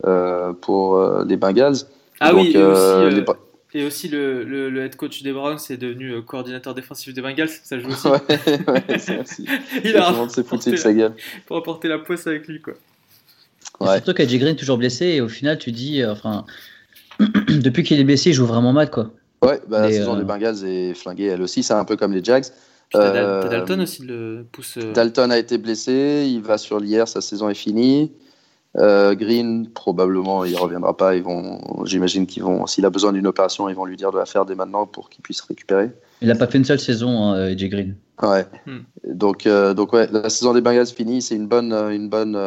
euh, 0.07 0.52
pour 0.61 0.99
les 1.25 1.37
Bengals. 1.37 1.78
Ah 2.20 2.34
oui, 2.34 2.52
et 2.54 2.62
aussi, 2.62 3.24
et 3.72 3.84
aussi 3.84 4.08
le, 4.08 4.44
le, 4.44 4.84
head 4.84 4.96
coach 4.96 5.22
des 5.22 5.32
Browns 5.32 5.58
est 5.70 5.76
devenu 5.76 6.22
coordinateur 6.22 6.74
défensif 6.74 7.14
des 7.14 7.22
Bengals, 7.22 7.48
ça 7.48 7.78
joue 7.78 7.88
aussi. 7.88 8.08
ouais, 8.08 8.20
ouais 8.68 8.98
c'est 8.98 9.20
aussi. 9.20 9.46
Il 9.84 9.96
a 9.96 10.12
foutu 10.12 10.72
de 10.72 10.76
sa 10.76 10.92
gueule. 10.92 11.14
Pour 11.46 11.56
apporter 11.56 11.88
la 11.88 11.98
poisse 11.98 12.26
avec 12.26 12.46
lui 12.46 12.60
quoi. 12.60 12.74
Ouais. 13.80 13.96
Surtout 13.96 14.12
qu'Adji 14.12 14.38
Green 14.38 14.56
toujours 14.56 14.76
blessé 14.76 15.06
et 15.06 15.20
au 15.20 15.28
final 15.28 15.58
tu 15.58 15.72
dis, 15.72 16.04
enfin 16.04 16.44
depuis 17.48 17.82
qu'il 17.82 17.98
est 18.00 18.04
blessé, 18.04 18.30
il 18.30 18.34
joue 18.34 18.46
vraiment 18.46 18.72
mal, 18.72 18.90
quoi. 18.90 19.10
Ouais, 19.42 19.60
bah, 19.68 19.82
la 19.82 19.90
saison 19.90 20.16
des 20.16 20.22
euh, 20.22 20.24
Bengals 20.24 20.64
est 20.64 20.94
flinguée, 20.94 21.26
elle 21.26 21.42
aussi. 21.42 21.62
C'est 21.62 21.74
un 21.74 21.84
peu 21.84 21.96
comme 21.96 22.12
les 22.12 22.22
Jags. 22.22 22.44
Euh, 22.94 23.48
Dalton 23.48 23.80
aussi 23.82 24.02
le 24.02 24.44
pousse. 24.50 24.76
Euh, 24.78 24.92
Dalton 24.92 25.30
a 25.30 25.38
été 25.38 25.58
blessé, 25.58 26.26
il 26.28 26.42
va 26.42 26.58
sur 26.58 26.80
l'hier, 26.80 27.06
sa 27.06 27.20
saison 27.20 27.48
est 27.48 27.54
finie. 27.54 28.12
Green, 28.76 29.68
probablement, 29.68 30.44
il 30.44 30.56
reviendra 30.56 30.96
pas. 30.96 31.16
Ils 31.16 31.22
vont, 31.22 31.84
j'imagine 31.84 32.26
qu'ils 32.26 32.42
vont, 32.42 32.66
s'il 32.66 32.86
a 32.86 32.90
besoin 32.90 33.12
d'une 33.12 33.26
opération, 33.26 33.68
ils 33.68 33.74
vont 33.74 33.84
lui 33.84 33.96
dire 33.96 34.12
de 34.12 34.18
la 34.18 34.26
faire 34.26 34.44
dès 34.46 34.54
maintenant 34.54 34.86
pour 34.86 35.10
qu'il 35.10 35.22
puisse 35.22 35.40
récupérer. 35.40 35.90
Il 36.22 36.28
n'a 36.28 36.34
pas 36.34 36.46
fait 36.46 36.58
une 36.58 36.64
seule 36.64 36.80
saison, 36.80 37.32
hein, 37.32 37.54
Green. 37.54 37.96
Ouais. 38.22 38.46
Hmm. 38.66 38.80
Donc, 39.12 39.48
donc 39.48 39.92
ouais, 39.92 40.08
la 40.12 40.30
saison 40.30 40.52
des 40.54 40.60
Bengals 40.60 40.86
finie, 40.86 41.20
c'est 41.22 41.34
une 41.34 41.48
bonne, 41.48 41.72
une 41.72 42.08
bonne 42.08 42.38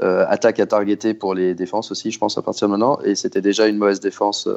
attaque 0.00 0.60
à 0.60 0.66
targeter 0.66 1.12
pour 1.12 1.34
les 1.34 1.54
défenses 1.54 1.90
aussi, 1.90 2.10
je 2.10 2.18
pense, 2.18 2.38
à 2.38 2.42
partir 2.42 2.66
de 2.68 2.72
maintenant. 2.72 2.98
Et 3.04 3.14
c'était 3.14 3.42
déjà 3.42 3.66
une 3.66 3.76
mauvaise 3.76 4.00
défense 4.00 4.48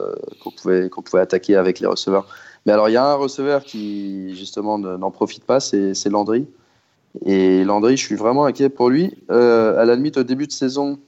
qu'on 0.41 0.51
pouvait, 0.51 0.89
qu'on 0.89 1.01
pouvait 1.01 1.21
attaquer 1.21 1.57
avec 1.57 1.81
les 1.81 1.87
receveurs. 1.87 2.27
Mais 2.65 2.71
alors, 2.71 2.87
il 2.87 2.93
y 2.93 2.97
a 2.97 3.05
un 3.05 3.15
receveur 3.15 3.65
qui, 3.65 4.37
justement, 4.37 4.77
n'en 4.77 5.11
profite 5.11 5.43
pas, 5.43 5.59
c'est 5.59 6.09
Landry. 6.09 6.47
Et 7.25 7.63
Landry, 7.63 7.97
je 7.97 8.05
suis 8.05 8.15
vraiment 8.15 8.45
inquiet 8.45 8.69
pour 8.69 8.89
lui. 8.89 9.15
à 9.29 9.85
la 9.85 9.95
limite, 9.95 10.17
au 10.17 10.23
début 10.23 10.47
de 10.47 10.51
saison, 10.51 10.99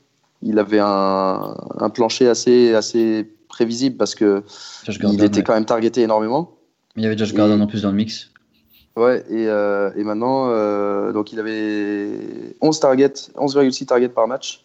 il 0.42 0.60
avait 0.60 0.80
un, 0.80 1.56
un 1.80 1.90
plancher 1.90 2.28
assez, 2.28 2.74
assez 2.76 3.28
prévisible 3.48 3.98
parce 3.98 4.16
que 4.16 4.44
il 4.88 5.24
était 5.24 5.44
quand 5.44 5.54
même 5.54 5.66
targeté 5.66 6.02
énormément. 6.02 6.52
Il 6.96 7.04
y 7.04 7.06
avait 7.06 7.18
Josh 7.18 7.34
Gordon 7.34 7.60
en 7.62 7.68
plus 7.68 7.82
dans 7.82 7.90
le 7.90 7.96
mix. 7.96 8.32
Ouais, 8.96 9.26
et, 9.30 9.48
euh, 9.48 9.92
et 9.98 10.04
maintenant, 10.04 10.48
euh, 10.50 11.12
donc 11.12 11.34
il 11.34 11.40
avait 11.40 12.56
11 12.62 12.80
targets, 12.80 13.14
11,6 13.36 13.86
targets 13.88 14.10
par 14.10 14.28
match. 14.28 14.64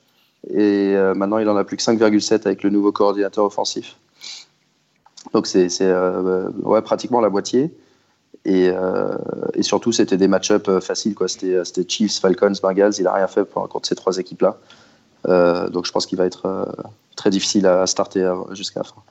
Et 0.49 0.95
euh, 0.95 1.15
maintenant, 1.15 1.39
il 1.39 1.49
en 1.49 1.57
a 1.57 1.65
plus 1.65 1.77
que 1.77 1.83
5,7 1.83 2.47
avec 2.47 2.63
le 2.63 2.71
nouveau 2.71 2.93
coordinateur 2.93 3.45
offensif. 3.45 3.97
Donc 5.35 5.47
c'est 5.47 5.69
ouais, 6.63 6.83
pratiquement 6.83 7.21
la 7.21 7.29
moitié. 7.29 7.73
Et, 8.45 8.71
et 9.55 9.63
surtout, 9.63 9.93
c'était 9.93 10.17
des 10.17 10.29
match-up 10.29 10.81
faciles. 10.81 11.15
C'était 11.27 11.89
Chiefs, 11.89 12.21
Falcons, 12.21 12.55
Bengals. 12.63 12.95
Il 12.99 13.05
n'a 13.05 13.13
rien 13.13 13.27
fait 13.27 13.49
contre 13.51 13.87
ces 13.87 13.95
trois 13.95 14.17
équipes-là. 14.17 14.57
donc 15.69 15.85
je 15.85 15.93
pense 15.93 16.07
qu'il 16.07 16.17
va 16.17 16.25
être 16.25 16.67
très 17.17 17.31
difficile 17.31 17.67
à 17.67 17.87
starter 17.87 18.33
jusqu'à 18.53 18.81
la 18.81 18.85
fin. 18.85 19.03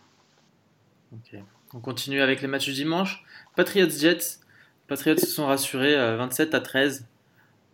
On 1.73 1.79
continue 1.79 2.21
avec 2.21 2.41
les 2.41 2.47
matchs 2.47 2.65
du 2.65 2.73
dimanche. 2.73 3.23
Patriots 3.55 3.89
Jets. 3.89 4.39
Patriots 4.87 5.19
se 5.19 5.27
sont 5.27 5.45
rassurés 5.45 5.95
27 5.95 6.55
à 6.55 6.61
13 6.61 7.05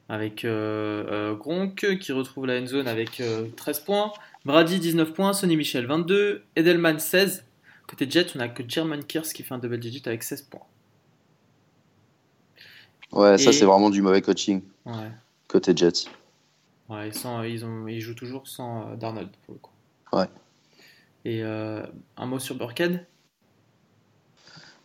avec 0.10 0.46
euh, 0.46 1.04
euh, 1.10 1.34
Gronk 1.34 1.98
qui 2.00 2.12
retrouve 2.12 2.46
la 2.46 2.60
end 2.60 2.68
zone 2.68 2.88
avec 2.88 3.22
13 3.56 3.80
euh, 3.80 3.86
points. 3.86 4.14
Brady 4.46 4.80
19 4.80 5.14
points, 5.14 5.34
Sonny 5.34 5.58
Michel 5.58 5.88
22, 5.88 6.44
Edelman 6.56 7.00
16. 7.00 7.46
Côté 7.88 8.10
Jets, 8.10 8.28
on 8.36 8.40
a 8.40 8.48
que 8.48 8.64
German 8.68 9.04
Kirs 9.04 9.24
qui 9.34 9.44
fait 9.44 9.54
un 9.54 9.58
double 9.58 9.80
digit 9.80 10.04
avec 10.06 10.24
16 10.24 10.44
points. 10.44 10.66
Ouais, 13.16 13.38
ça 13.38 13.52
c'est 13.52 13.66
vraiment 13.66 13.90
du 13.90 14.02
mauvais 14.02 14.22
coaching. 14.22 14.62
Côté 15.48 15.72
Jets. 15.76 16.10
Ouais, 16.90 17.10
ils, 17.10 17.66
ont, 17.66 17.88
ils 17.88 18.02
jouent 18.02 18.14
toujours 18.14 18.48
sans 18.48 18.96
Darnold 18.96 19.30
pour 19.46 19.56
le 19.56 19.60
coup. 19.60 19.72
Ouais. 20.14 20.28
Et 21.24 21.42
un 21.42 22.26
mot 22.26 22.40
sur 22.40 22.56
Burkhead? 22.56 23.06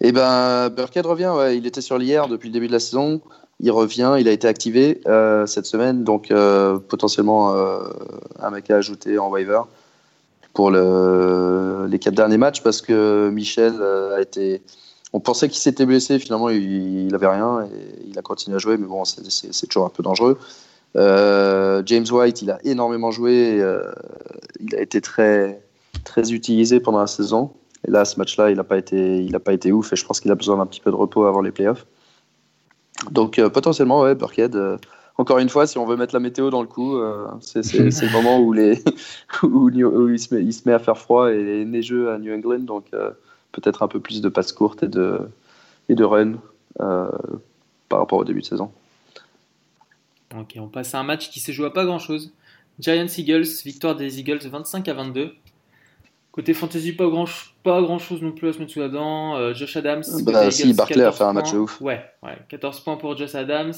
Eh 0.00 0.12
ben, 0.12 0.70
Burkhead 0.70 1.04
revient. 1.04 1.32
Ouais. 1.36 1.58
Il 1.58 1.66
était 1.66 1.82
sur 1.82 1.98
l'IR 1.98 2.28
depuis 2.28 2.48
le 2.48 2.54
début 2.54 2.68
de 2.68 2.72
la 2.72 2.80
saison. 2.80 3.20
Il 3.58 3.70
revient. 3.70 4.16
Il 4.18 4.28
a 4.28 4.32
été 4.32 4.48
activé 4.48 5.02
euh, 5.06 5.44
cette 5.46 5.66
semaine. 5.66 6.04
Donc, 6.04 6.30
euh, 6.30 6.78
potentiellement, 6.78 7.54
euh, 7.54 7.90
un 8.38 8.50
mec 8.50 8.70
à 8.70 8.76
ajouter 8.76 9.18
en 9.18 9.28
waiver 9.28 9.60
pour 10.54 10.70
le, 10.70 11.86
les 11.88 11.98
quatre 11.98 12.14
derniers 12.14 12.38
matchs 12.38 12.62
parce 12.62 12.80
que 12.80 13.28
Michel 13.30 13.82
a 13.82 14.20
été. 14.20 14.62
On 15.12 15.20
pensait 15.20 15.48
qu'il 15.48 15.58
s'était 15.58 15.86
blessé. 15.86 16.18
Finalement, 16.18 16.50
il 16.50 17.08
n'avait 17.08 17.28
rien 17.28 17.62
et 17.62 18.08
il 18.08 18.18
a 18.18 18.22
continué 18.22 18.56
à 18.56 18.58
jouer. 18.58 18.76
Mais 18.76 18.86
bon, 18.86 19.04
c'est 19.04 19.66
toujours 19.66 19.86
un 19.86 19.90
peu 19.90 20.02
dangereux. 20.02 20.38
James 20.94 22.06
White, 22.10 22.42
il 22.42 22.50
a 22.50 22.58
énormément 22.64 23.10
joué. 23.10 23.64
il 24.60 24.74
a 24.76 24.80
été 24.80 25.00
très, 25.00 25.62
très 26.04 26.32
utilisé 26.32 26.80
pendant 26.80 27.00
la 27.00 27.06
saison. 27.06 27.50
Et 27.86 27.90
là, 27.90 28.04
ce 28.04 28.18
match-là, 28.18 28.50
il 28.50 28.56
n'a 28.56 28.64
pas, 28.64 28.76
été, 28.76 29.26
pas 29.44 29.52
été 29.52 29.72
ouf 29.72 29.92
et 29.92 29.96
je 29.96 30.04
pense 30.04 30.20
qu'il 30.20 30.30
a 30.30 30.34
besoin 30.34 30.58
d'un 30.58 30.66
petit 30.66 30.80
peu 30.80 30.90
de 30.90 30.96
repos 30.96 31.24
avant 31.24 31.40
les 31.40 31.50
playoffs. 31.50 31.86
Donc 33.10 33.38
euh, 33.38 33.48
potentiellement, 33.48 34.02
ouais, 34.02 34.14
Burkhead. 34.14 34.54
Euh, 34.54 34.76
encore 35.16 35.38
une 35.38 35.48
fois, 35.48 35.66
si 35.66 35.78
on 35.78 35.86
veut 35.86 35.96
mettre 35.96 36.14
la 36.14 36.20
météo 36.20 36.50
dans 36.50 36.62
le 36.62 36.68
coup, 36.68 36.96
euh, 36.96 37.26
c'est 37.40 37.62
le 37.62 38.12
moment 38.12 38.40
où, 38.40 38.54
il, 38.54 40.18
se 40.18 40.34
met, 40.34 40.42
il, 40.42 40.52
se 40.52 40.68
met, 40.68 40.74
à 40.74 40.78
faire 40.78 40.98
froid 40.98 41.30
et 41.32 41.64
neigeux 41.64 42.10
à 42.10 42.18
New 42.18 42.34
England. 42.34 42.60
Donc 42.60 42.86
peut-être 43.52 43.82
un 43.82 43.88
peu 43.88 44.00
plus 44.00 44.20
de 44.20 44.28
passes 44.28 44.52
courtes 44.52 44.82
et 44.82 44.88
de, 44.88 45.28
et 45.88 45.94
de 45.94 46.04
run 46.04 46.34
par 46.76 47.98
rapport 47.98 48.18
au 48.18 48.24
début 48.24 48.40
de 48.40 48.46
saison. 48.46 48.70
Ok, 50.36 50.54
on 50.56 50.68
passe 50.68 50.94
à 50.94 51.00
un 51.00 51.02
match 51.02 51.30
qui 51.30 51.40
s'est 51.40 51.52
joué 51.52 51.66
à 51.66 51.70
pas 51.70 51.84
grand-chose. 51.84 52.32
Giants 52.78 53.06
Eagles, 53.18 53.46
victoire 53.64 53.96
des 53.96 54.20
Eagles 54.20 54.46
25 54.48 54.88
à 54.88 54.94
22. 54.94 55.34
Côté 56.32 56.54
fantasy, 56.54 56.92
pas 56.92 57.08
grand, 57.08 57.24
pas 57.64 57.82
grand 57.82 57.98
chose 57.98 58.22
non 58.22 58.30
plus 58.30 58.48
à 58.48 58.52
se 58.52 58.60
mettre 58.60 58.70
sous 58.70 58.78
la 58.78 58.88
dent. 58.88 59.36
Euh, 59.36 59.52
Josh 59.52 59.76
Adams. 59.76 60.04
Bah, 60.22 60.50
si, 60.52 60.72
Barclay 60.72 61.02
a 61.02 61.10
fait 61.10 61.24
un 61.24 61.32
match 61.32 61.52
ouf. 61.52 61.80
Ouais, 61.80 62.04
ouais, 62.22 62.38
14 62.48 62.80
points 62.80 62.96
pour 62.96 63.16
Josh 63.16 63.34
Adams, 63.34 63.72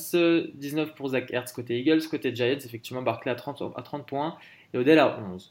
19 0.55 0.95
pour 0.95 1.09
Zach 1.09 1.33
Ertz 1.33 1.53
côté 1.53 1.79
Eagles. 1.79 2.07
Côté 2.11 2.35
Giants, 2.35 2.59
effectivement, 2.63 3.01
Barclay 3.01 3.33
à 3.33 3.35
30, 3.35 3.63
à 3.75 3.83
30 3.83 4.07
points 4.07 4.37
et 4.75 4.79
Odell 4.79 4.99
à 4.99 5.19
11. 5.33 5.51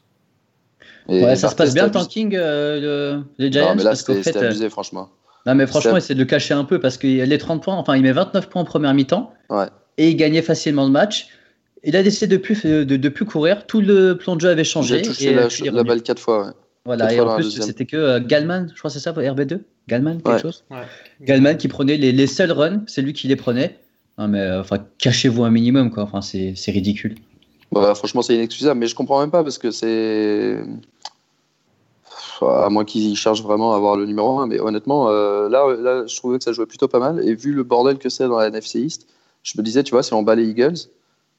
Ouais, 1.08 1.36
ça 1.36 1.48
se 1.48 1.54
passe 1.54 1.74
bien 1.74 1.86
le 1.86 1.90
tanking 1.90 2.34
euh, 2.34 3.20
les 3.38 3.50
Giants. 3.50 3.70
Non, 3.70 3.74
mais 3.76 3.84
là, 3.84 3.94
c'était 3.94 4.36
abusé, 4.36 4.68
franchement. 4.70 5.08
Non, 5.46 5.54
mais 5.54 5.66
franchement, 5.66 5.96
essaie 5.96 6.14
de 6.14 6.20
le 6.20 6.24
cacher 6.24 6.54
un 6.54 6.64
peu 6.64 6.78
parce 6.78 6.96
que 6.96 7.06
les 7.06 7.38
30 7.38 7.62
points, 7.62 7.74
enfin, 7.74 7.96
il 7.96 8.02
met 8.02 8.12
29 8.12 8.48
points 8.48 8.62
en 8.62 8.64
première 8.64 8.94
mi-temps. 8.94 9.32
Ouais. 9.50 9.66
Et 9.98 10.10
il 10.10 10.16
gagnait 10.16 10.42
facilement 10.42 10.84
le 10.84 10.90
match. 10.90 11.28
Il 11.84 11.96
a 11.96 12.02
décidé 12.02 12.36
de 12.36 12.40
plus, 12.40 12.64
de, 12.64 13.08
plus 13.08 13.24
courir. 13.24 13.66
Tout 13.66 13.80
le 13.80 14.16
plan 14.16 14.36
de 14.36 14.40
jeu 14.40 14.48
avait 14.48 14.62
changé. 14.62 14.98
Il 14.98 15.00
a 15.00 15.48
touché 15.48 15.64
la, 15.64 15.72
la, 15.72 15.84
balle 15.84 16.02
4 16.02 16.18
fois. 16.20 16.46
Ouais. 16.46 16.52
Voilà, 16.84 17.12
et 17.12 17.20
en 17.20 17.36
plus, 17.36 17.60
c'était 17.60 17.86
que 17.86 17.96
euh, 17.96 18.20
Galman, 18.20 18.68
je 18.72 18.78
crois 18.78 18.90
que 18.90 18.94
c'est 18.94 19.00
ça, 19.00 19.12
RB2 19.12 19.60
Galman, 19.88 20.20
quelque 20.20 20.42
chose? 20.42 20.64
Galman 21.20 21.56
qui 21.56 21.68
prenait 21.68 21.96
les, 21.96 22.12
les 22.12 22.26
seuls 22.26 22.52
runs, 22.52 22.82
c'est 22.86 23.02
lui 23.02 23.12
qui 23.12 23.28
les 23.28 23.36
prenait. 23.36 23.78
Non, 24.18 24.28
mais 24.28 24.40
euh, 24.40 24.60
enfin, 24.60 24.78
cachez-vous 24.98 25.44
un 25.44 25.50
minimum, 25.50 25.90
quoi. 25.90 26.02
Enfin, 26.02 26.20
c'est 26.22 26.70
ridicule. 26.70 27.14
Bah, 27.72 27.94
franchement, 27.94 28.22
c'est 28.22 28.34
inexcusable, 28.34 28.78
mais 28.78 28.86
je 28.86 28.94
comprends 28.94 29.20
même 29.20 29.30
pas 29.30 29.42
parce 29.42 29.58
que 29.58 29.70
c'est. 29.70 30.58
À 32.42 32.68
moins 32.70 32.84
qu'ils 32.84 33.16
cherchent 33.16 33.42
vraiment 33.42 33.72
à 33.72 33.76
avoir 33.76 33.96
le 33.96 34.04
numéro 34.04 34.40
1, 34.40 34.48
mais 34.48 34.58
honnêtement, 34.58 35.08
euh, 35.08 35.48
là, 35.48 35.64
là, 35.78 36.06
je 36.06 36.16
trouvais 36.16 36.38
que 36.38 36.44
ça 36.44 36.52
jouait 36.52 36.66
plutôt 36.66 36.88
pas 36.88 36.98
mal. 36.98 37.26
Et 37.26 37.36
vu 37.36 37.52
le 37.52 37.62
bordel 37.62 37.98
que 37.98 38.08
c'est 38.08 38.26
dans 38.26 38.38
la 38.38 38.48
NFC 38.48 38.80
East, 38.80 39.06
je 39.44 39.56
me 39.56 39.62
disais, 39.62 39.84
tu 39.84 39.92
vois, 39.92 40.02
si 40.02 40.12
on 40.12 40.22
bat 40.22 40.34
les 40.34 40.48
Eagles, 40.48 40.88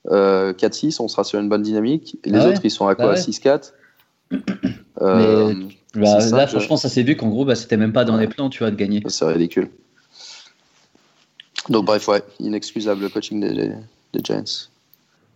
4-6, 0.08 1.02
on 1.02 1.10
sera 1.10 1.26
sur 1.26 1.40
une 1.40 1.50
bonne 1.50 1.62
dynamique. 1.62 2.18
Et 2.24 2.30
les 2.30 2.40
ah 2.40 2.48
autres, 2.50 2.62
ils 2.64 2.72
sont 2.72 2.88
à 2.88 2.96
quoi 2.96 3.16
6-4 3.16 3.74
bah 4.32 4.38
euh, 5.02 5.54
bah, 5.94 6.20
là, 6.32 6.48
franchement, 6.48 6.78
ça 6.78 6.90
s'est 6.90 7.04
vu 7.04 7.18
qu'en 7.18 7.28
gros, 7.30 7.46
bah, 7.46 7.56
c'était 7.56 7.78
même 7.78 7.94
pas 7.94 8.06
dans 8.06 8.18
les 8.18 8.28
plans, 8.28 8.50
tu 8.50 8.60
vois, 8.60 8.72
de 8.72 8.76
gagner. 8.76 9.04
C'est 9.08 9.26
ridicule. 9.26 9.70
Donc, 11.70 11.86
bref, 11.86 12.08
ouais, 12.08 12.24
inexcusable 12.40 13.02
le 13.02 13.10
coaching 13.10 13.42
des, 13.42 13.74
des 14.14 14.20
Giants. 14.24 14.70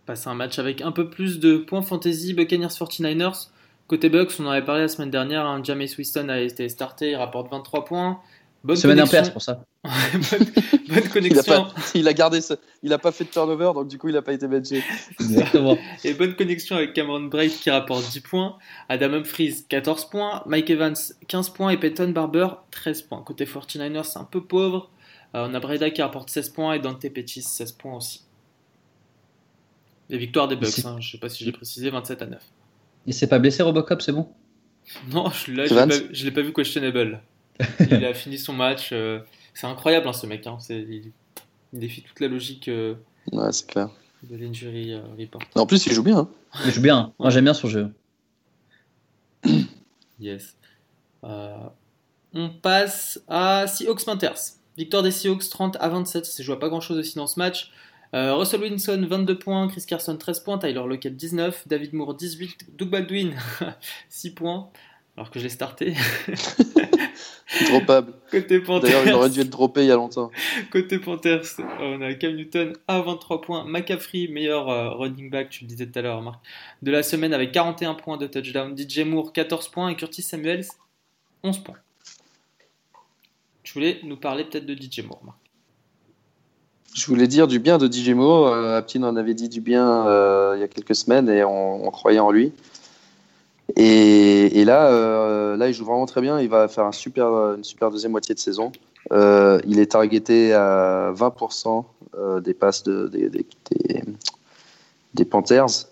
Passe 0.08 0.26
un 0.26 0.36
match 0.36 0.58
avec 0.58 0.82
un 0.82 0.94
peu 0.94 1.10
plus 1.10 1.40
de 1.40 1.58
points 1.58 1.82
fantasy 1.82 2.34
Buccaneers 2.34 2.68
49ers. 2.68 3.50
Côté 3.88 4.08
Bucks, 4.08 4.32
on 4.40 4.46
en 4.46 4.52
avait 4.52 4.66
parlé 4.66 4.84
la 4.84 4.88
semaine 4.88 5.12
dernière. 5.12 5.46
Hein, 5.46 5.60
James 5.66 5.86
Winston 5.98 6.30
a 6.30 6.40
été 6.40 6.70
starté, 6.70 7.12
il 7.12 7.16
rapporte 7.18 7.52
23 7.52 7.84
points. 7.84 8.22
Bonne 8.64 8.78
Semaine 8.78 9.02
impaire, 9.02 9.32
pour 9.34 9.42
ça. 9.42 9.66
bonne, 9.84 11.10
connexion. 11.14 11.68
Il 11.94 12.08
a, 12.08 12.14
gardé 12.14 12.40
il 12.84 12.94
a 12.94 12.98
pas 12.98 13.12
fait 13.12 13.26
de 13.26 13.30
turnover, 13.30 13.72
donc 13.74 13.90
du 13.90 13.98
coup, 13.98 14.08
il 14.08 14.14
n'a 14.14 14.22
pas 14.22 14.34
été 14.34 14.48
benché. 14.48 14.82
Exactement. 15.20 15.78
Et 16.04 16.14
bonne 16.14 16.36
connexion 16.36 16.78
avec 16.78 16.94
Cameron 16.94 17.26
Braid 17.26 17.52
qui 17.52 17.70
rapporte 17.70 18.10
10 18.10 18.22
points, 18.22 18.58
Adam 18.90 19.14
Humphries 19.14 19.66
14 19.68 20.10
points, 20.10 20.44
Mike 20.46 20.70
Evans 20.70 20.96
15 21.28 21.50
points 21.50 21.70
et 21.72 21.78
Peyton 21.78 22.10
Barber 22.10 22.48
13 22.72 23.02
points. 23.04 23.22
Côté 23.24 23.44
49ers, 23.46 24.06
c'est 24.06 24.20
un 24.20 24.24
peu 24.26 24.42
pauvre. 24.42 24.90
Euh, 25.36 25.48
on 25.50 25.54
a 25.54 25.60
Breda 25.60 25.90
qui 25.90 26.02
rapporte 26.02 26.30
16 26.30 26.50
points 26.50 26.74
et 26.74 26.80
Dante 26.80 27.08
Pettis 27.10 27.42
16 27.42 27.74
points 27.74 27.98
aussi. 27.98 28.27
Les 30.10 30.18
victoires 30.18 30.48
des 30.48 30.56
Bucks, 30.56 30.86
hein, 30.86 30.98
je 31.00 31.12
sais 31.12 31.18
pas 31.18 31.30
si 31.30 31.44
j'ai 31.44 31.52
précisé, 31.52 31.90
27 31.90 32.22
à 32.22 32.26
9. 32.28 32.42
Il 33.06 33.14
s'est 33.14 33.28
pas 33.28 33.40
blessé 33.40 33.64
Robocop, 33.64 34.02
c'est 34.02 34.12
bon? 34.12 34.30
Non, 35.12 35.30
je, 35.30 35.52
là, 35.52 35.66
je 35.66 35.74
l'ai 36.26 36.32
pas, 36.32 36.42
pas, 36.42 36.48
vu 36.48 36.54
questionable 36.54 37.22
il 37.80 38.06
a 38.06 38.14
fini 38.14 38.38
son 38.38 38.54
match. 38.54 38.90
Euh, 38.92 39.20
c'est 39.54 39.68
incroyable, 39.68 40.08
hein, 40.08 40.14
ce 40.14 40.28
mec. 40.28 40.46
Hein. 40.46 40.58
Il, 40.70 41.12
défie 41.74 42.02
toute 42.02 42.20
la 42.20 42.28
logique 42.28 42.70
euh, 42.70 42.96
ouais, 43.32 43.52
c'est 43.52 43.68
clair. 43.68 43.90
de 44.24 44.36
l'injury 44.36 44.94
euh, 44.94 45.02
report. 45.18 45.42
En 45.56 45.66
plus, 45.66 45.86
il 45.86 45.94
joue 45.94 46.04
bien. 46.04 46.20
Hein. 46.20 46.30
Il 46.66 46.72
joue 46.72 46.82
bien. 46.82 47.14
Moi, 47.20 47.30
j'aime 47.30 47.44
bien 47.44 47.54
son 47.54 47.68
jeu. 47.68 47.94
Yes. 50.20 50.56
on 51.22 52.50
passe 52.64 53.22
à 53.28 53.68
Seahawks 53.68 54.04
Panthers. 54.04 54.56
Victoire 54.76 55.04
des 55.04 55.12
Seahawks 55.12 55.48
30 55.48 55.78
à 55.80 55.90
27. 55.90 56.26
Ça 56.26 56.42
joue 56.42 56.54
à 56.54 56.60
pas 56.60 56.70
grand 56.70 56.82
chose 56.82 56.98
aussi 56.98 57.16
dans 57.16 57.28
ce 57.28 57.38
match. 57.38 57.72
Russell 58.14 58.62
Wilson 58.62 59.06
22 59.08 59.40
points, 59.40 59.68
Chris 59.68 59.84
Carson 59.88 60.18
13 60.18 60.40
points, 60.42 60.58
Tyler 60.58 60.84
Lockett 60.88 61.16
19, 61.16 61.68
David 61.68 61.94
Moore 61.94 62.16
18, 62.16 62.78
Doug 62.78 62.90
Baldwin 62.90 63.36
6 64.10 64.32
points, 64.32 64.70
alors 65.16 65.30
que 65.32 65.40
je 65.40 65.44
l'ai 65.44 65.50
starté. 65.50 65.94
Droppable. 67.70 68.14
Côté 68.30 68.60
Panthers. 68.60 68.90
D'ailleurs, 68.90 69.08
il 69.08 69.14
aurait 69.14 69.30
dû 69.30 69.40
être 69.40 69.50
droppé 69.50 69.82
il 69.82 69.88
y 69.88 69.92
a 69.92 69.96
longtemps. 69.96 70.32
Côté 70.72 71.00
Panthers, 71.00 71.46
on 71.80 72.02
a 72.02 72.14
Cam 72.14 72.36
Newton 72.36 72.74
à 72.88 73.02
23 73.02 73.42
points. 73.42 73.66
McCaffrey, 73.66 74.28
meilleur 74.28 74.70
euh, 74.70 74.90
running 74.90 75.30
back, 75.30 75.50
tu 75.50 75.64
le 75.64 75.70
disais 75.70 75.88
tout 75.88 75.98
à 75.98 76.02
l'heure, 76.02 76.22
Marc, 76.22 76.40
de 76.82 76.92
la 76.92 77.04
semaine 77.04 77.34
avec 77.34 77.52
41 77.52 77.96
points 77.96 78.18
de 78.18 78.28
touchdown. 78.28 78.78
DJ 78.78 79.00
Moore, 79.00 79.32
14 79.32 79.70
points. 79.70 79.90
Et 79.90 79.96
Curtis 79.96 80.22
Samuels, 80.22 80.66
11 81.44 81.60
points. 81.60 81.78
Tu 83.64 83.74
voulais 83.74 84.00
nous 84.04 84.18
parler 84.18 84.44
peut-être 84.44 84.66
de 84.66 84.76
DJ 84.76 85.00
Moore, 85.06 85.24
Marc? 85.24 85.38
Je 86.98 87.06
voulais 87.06 87.28
dire 87.28 87.48
du 87.48 87.60
bien 87.60 87.78
de 87.78 88.14
Moore. 88.16 88.48
Euh, 88.48 88.80
Aptin 88.80 89.04
en 89.04 89.16
avait 89.18 89.36
dit 89.36 89.50
du 89.50 89.62
bien 89.62 90.08
euh, 90.08 90.54
il 90.58 90.62
y 90.62 90.64
a 90.64 90.68
quelques 90.68 90.96
semaines 90.96 91.30
et 91.30 91.44
on, 91.44 91.92
croyait 91.92 92.18
en 92.18 92.32
lui. 92.32 92.52
Et, 93.76 94.66
là, 94.66 94.88
euh, 94.88 95.56
là, 95.58 95.68
il 95.68 95.76
joue 95.76 95.86
vraiment 95.86 96.08
très 96.08 96.22
bien. 96.22 96.40
Il 96.40 96.50
va 96.50 96.68
faire 96.68 96.86
une 96.86 96.94
super 97.64 97.92
deuxième 97.92 98.14
moitié 98.14 98.34
de 98.34 98.40
saison. 98.40 98.72
il 99.12 99.80
est 99.80 99.92
targeté 99.92 100.56
à 100.56 101.14
20% 101.16 101.86
des 102.42 102.56
passes 102.56 102.82
de, 102.82 103.08
des, 105.14 105.26
Panthers. 105.26 105.86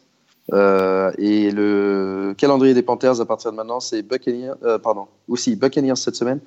Et 0.52 1.52
le 1.52 2.34
calendrier 2.38 2.74
des 2.74 2.84
Panthers 2.84 3.20
à 3.20 3.26
partir 3.26 3.52
de 3.52 3.58
maintenant, 3.58 3.80
c'est 3.80 4.02
Buccaneers, 4.02 4.54
pardon, 4.84 5.08
aussi 5.28 5.56
Buccaneers 5.56 5.96
cette 5.96 6.16
semaine, 6.16 6.40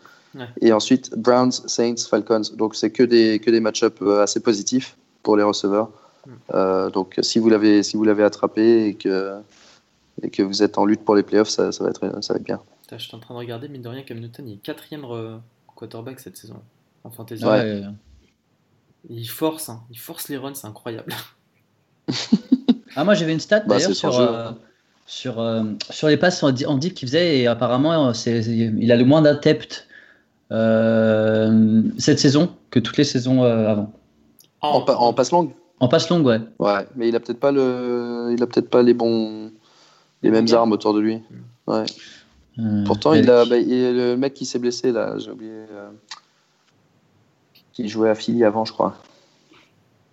et 0.60 0.72
ensuite, 0.72 1.14
Browns, 1.16 1.52
Saints, 1.52 2.06
Falcons. 2.08 2.42
Donc, 2.56 2.74
c'est 2.74 2.90
que 2.90 3.02
des, 3.02 3.38
que 3.38 3.50
des 3.50 3.60
match-ups 3.60 4.00
euh, 4.02 4.22
assez 4.22 4.40
positifs 4.40 4.96
pour 5.22 5.36
les 5.36 5.42
receveurs. 5.42 5.90
Hmm. 6.26 6.30
Euh, 6.54 6.90
donc, 6.90 7.18
si 7.22 7.38
vous 7.38 7.48
l'avez 7.48 7.82
si 7.82 7.96
vous 7.96 8.04
l'avez 8.04 8.24
attrapé 8.24 8.86
et 8.86 8.94
que, 8.94 9.38
et 10.22 10.30
que 10.30 10.42
vous 10.42 10.62
êtes 10.62 10.78
en 10.78 10.84
lutte 10.84 11.04
pour 11.04 11.14
les 11.14 11.22
playoffs, 11.22 11.48
ça, 11.48 11.72
ça 11.72 11.84
va, 11.84 11.90
être, 11.90 12.22
ça 12.22 12.34
va 12.34 12.38
être 12.38 12.44
bien. 12.44 12.60
je 12.90 12.98
suis 12.98 13.16
en 13.16 13.20
train 13.20 13.34
de 13.34 13.38
regarder, 13.38 13.68
mine 13.68 13.82
de 13.82 13.88
rien, 13.88 14.02
Cam 14.02 14.18
Newton, 14.18 14.48
il 14.48 14.54
est 14.54 14.56
quatrième 14.58 15.06
quarterback 15.74 16.20
cette 16.20 16.36
saison 16.36 16.60
en 17.04 17.10
fantasy. 17.10 17.44
Il 19.08 19.28
force, 19.28 19.68
hein. 19.68 19.82
il 19.90 19.98
force 19.98 20.28
les 20.28 20.36
runs, 20.36 20.54
c'est 20.54 20.66
incroyable. 20.66 21.14
ah, 22.96 23.04
moi 23.04 23.14
j'avais 23.14 23.32
une 23.32 23.40
stat 23.40 23.60
bah, 23.60 23.76
d'ailleurs 23.76 23.94
sur, 23.94 24.18
euh, 24.18 24.50
sur, 25.06 25.44
sur 25.90 26.08
les 26.08 26.16
passes 26.16 26.42
en 26.42 26.52
deep 26.52 26.94
qu'il 26.94 27.08
faisait 27.08 27.38
et 27.38 27.46
apparemment 27.46 28.12
c'est, 28.14 28.40
il 28.40 28.92
a 28.92 28.96
le 28.96 29.04
moins 29.04 29.22
d'adeptes 29.22 29.88
euh, 30.50 31.82
cette 31.98 32.18
saison 32.18 32.54
que 32.70 32.78
toutes 32.78 32.96
les 32.96 33.04
saisons 33.04 33.44
euh, 33.44 33.68
avant. 33.68 33.92
En, 34.60 35.12
passe 35.12 35.30
longue? 35.30 35.50
En 35.78 35.88
passe 35.88 36.08
longue, 36.08 36.24
ouais. 36.26 36.40
Ouais, 36.58 36.86
mais 36.96 37.08
il 37.08 37.16
a 37.16 37.20
peut-être 37.20 37.38
pas 37.38 37.52
le, 37.52 38.30
il 38.32 38.42
a 38.42 38.46
peut-être 38.46 38.70
pas 38.70 38.82
les 38.82 38.94
bons, 38.94 39.52
les 40.22 40.30
mêmes 40.30 40.46
armes 40.52 40.72
autour 40.72 40.94
de 40.94 41.00
lui. 41.00 41.20
Ouais. 41.66 41.84
Euh, 42.58 42.84
Pourtant, 42.84 43.12
il 43.12 43.30
a, 43.30 43.44
bah, 43.44 43.56
le 43.58 44.16
mec 44.16 44.34
qui 44.34 44.46
s'est 44.46 44.58
blessé 44.58 44.90
là, 44.90 45.16
j'ai 45.18 45.30
oublié, 45.30 45.52
qui 47.72 47.88
jouait 47.88 48.10
à 48.10 48.14
Philly 48.14 48.42
avant, 48.42 48.64
je 48.64 48.72
crois. 48.72 48.96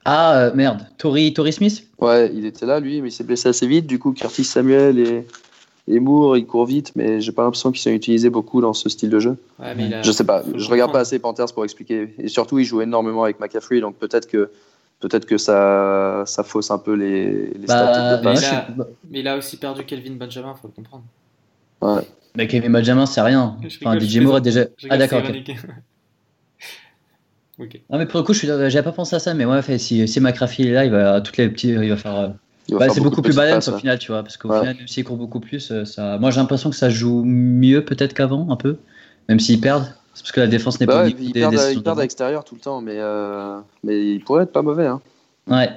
Ah 0.05 0.51
merde, 0.53 0.87
Tori, 0.97 1.33
Tori 1.33 1.51
Smith? 1.51 1.87
Ouais, 1.99 2.31
il 2.33 2.45
était 2.45 2.65
là 2.65 2.79
lui, 2.79 3.01
mais 3.01 3.09
il 3.09 3.11
s'est 3.11 3.23
blessé 3.23 3.49
assez 3.49 3.67
vite. 3.67 3.87
Du 3.87 3.99
coup, 3.99 4.13
Curtis 4.13 4.43
Samuel 4.43 4.99
et 4.99 5.25
et 5.87 5.99
Moore, 5.99 6.37
il 6.37 6.47
court 6.47 6.65
vite, 6.65 6.91
mais 6.95 7.21
j'ai 7.21 7.31
pas 7.31 7.43
l'impression 7.43 7.71
qu'ils 7.71 7.81
sont 7.81 7.91
utilisés 7.91 8.31
beaucoup 8.31 8.59
dans 8.59 8.73
ce 8.73 8.89
style 8.89 9.09
de 9.09 9.19
jeu. 9.19 9.37
Je 9.59 10.11
sais 10.11 10.23
pas, 10.23 10.43
je 10.55 10.69
regarde 10.69 10.91
pas 10.91 11.01
assez 11.01 11.19
Panthers 11.19 11.53
pour 11.53 11.63
expliquer. 11.63 12.13
Et 12.17 12.27
surtout, 12.27 12.57
il 12.57 12.65
joue 12.65 12.81
énormément 12.81 13.23
avec 13.23 13.39
McCaffrey, 13.39 13.81
donc 13.81 13.95
peut-être 13.97 14.27
que 14.27 14.49
peut-être 14.99 15.25
que 15.25 15.37
ça, 15.37 16.23
ça 16.25 16.43
fausse 16.43 16.71
un 16.71 16.79
peu 16.79 16.93
les, 16.93 17.49
les 17.49 17.67
bah, 17.67 17.93
stats 17.93 18.17
de 18.17 18.27
Mais, 19.11 19.19
il 19.19 19.27
a, 19.27 19.37
aussi 19.37 19.57
perdu 19.57 19.83
Kelvin 19.83 20.15
Benjamin, 20.15 20.55
faut 20.55 20.67
le 20.67 20.73
comprendre. 20.73 21.03
Ouais. 21.81 22.01
Mais 22.35 22.47
Kelvin 22.47 22.71
Benjamin, 22.71 23.05
c'est 23.05 23.21
rien. 23.21 23.57
Enfin, 23.83 23.99
DJ 23.99 24.19
Moore 24.19 24.37
est 24.37 24.41
déjà. 24.41 24.65
Ah, 24.89 24.97
d'accord. 24.97 25.21
Okay. 25.27 25.55
Non, 27.57 27.97
mais 27.97 28.05
pour 28.05 28.19
le 28.19 28.25
coup, 28.25 28.33
je 28.33 28.45
j'avais 28.45 28.83
pas 28.83 28.91
pensé 28.91 29.15
à 29.15 29.19
ça, 29.19 29.33
mais 29.33 29.45
ouais, 29.45 29.61
fait, 29.61 29.77
si, 29.77 30.07
si 30.07 30.19
est 30.19 30.71
là, 30.71 30.85
il 30.85 30.91
va, 30.91 31.21
toutes 31.21 31.37
les 31.37 31.49
petits, 31.49 31.69
il 31.69 31.89
va 31.89 31.95
faire 31.95 32.15
euh, 32.15 32.27
bah, 32.69 32.89
c'est 32.89 33.01
beaucoup 33.01 33.21
plus 33.21 33.35
balance 33.35 33.67
au 33.67 33.77
final, 33.77 33.99
tu 33.99 34.11
vois, 34.11 34.23
parce 34.23 34.37
qu'au 34.37 34.49
final, 34.49 34.75
même 34.75 34.87
s'ils 34.87 35.03
courent 35.03 35.17
beaucoup 35.17 35.39
plus, 35.39 35.71
euh, 35.71 35.85
ça... 35.85 36.17
moi 36.17 36.31
j'ai 36.31 36.39
l'impression 36.39 36.69
que 36.69 36.75
ça 36.75 36.89
joue 36.89 37.23
mieux 37.23 37.85
peut-être 37.85 38.13
qu'avant, 38.13 38.49
un 38.49 38.55
peu, 38.55 38.77
même 39.29 39.39
s'ils 39.39 39.61
perdent. 39.61 39.93
C'est 40.13 40.23
parce 40.23 40.31
que 40.31 40.39
la 40.39 40.47
défense 40.47 40.79
n'est 40.79 40.85
bah 40.85 40.93
pas. 40.93 41.03
Ouais, 41.03 41.15
ils, 41.19 41.33
perdent, 41.33 41.59
ils 41.73 41.83
perdent 41.83 41.99
à 41.99 42.03
l'extérieur 42.03 42.43
tout 42.45 42.55
le 42.55 42.61
temps, 42.61 42.81
mais, 42.81 42.95
euh... 42.97 43.59
mais 43.83 44.13
ils 44.13 44.23
pourraient 44.23 44.43
être 44.43 44.53
pas 44.53 44.61
mauvais. 44.61 44.87
Hein. 44.87 45.01
Ouais. 45.47 45.69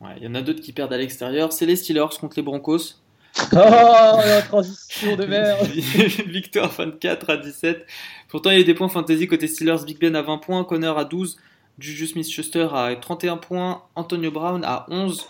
Ouais, 0.00 0.10
il 0.18 0.24
y 0.24 0.26
en 0.26 0.34
a 0.34 0.42
d'autres 0.42 0.60
qui 0.60 0.72
perdent 0.72 0.92
à 0.92 0.98
l'extérieur. 0.98 1.52
C'est 1.52 1.64
les 1.64 1.76
Steelers 1.76 2.18
contre 2.20 2.36
les 2.36 2.42
Broncos. 2.42 2.96
Oh, 3.52 4.20
la 4.24 4.42
transition 4.42 5.16
de 5.16 5.26
merde 5.26 5.66
Victoire 6.26 6.70
24 6.72 7.30
à 7.30 7.36
17. 7.36 7.86
Pourtant, 8.28 8.50
il 8.50 8.58
y 8.58 8.60
a 8.60 8.64
des 8.64 8.74
points 8.74 8.88
fantasy 8.88 9.26
côté 9.26 9.46
Steelers. 9.46 9.84
Big 9.84 9.98
Ben 9.98 10.16
à 10.16 10.22
20 10.22 10.38
points, 10.38 10.64
Connor 10.64 10.98
à 10.98 11.04
12. 11.04 11.36
Juju 11.78 12.06
Smith-Schuster 12.06 12.68
à 12.72 12.96
31 12.96 13.36
points, 13.36 13.82
Antonio 13.94 14.30
Brown 14.30 14.62
à 14.64 14.86
11. 14.88 15.26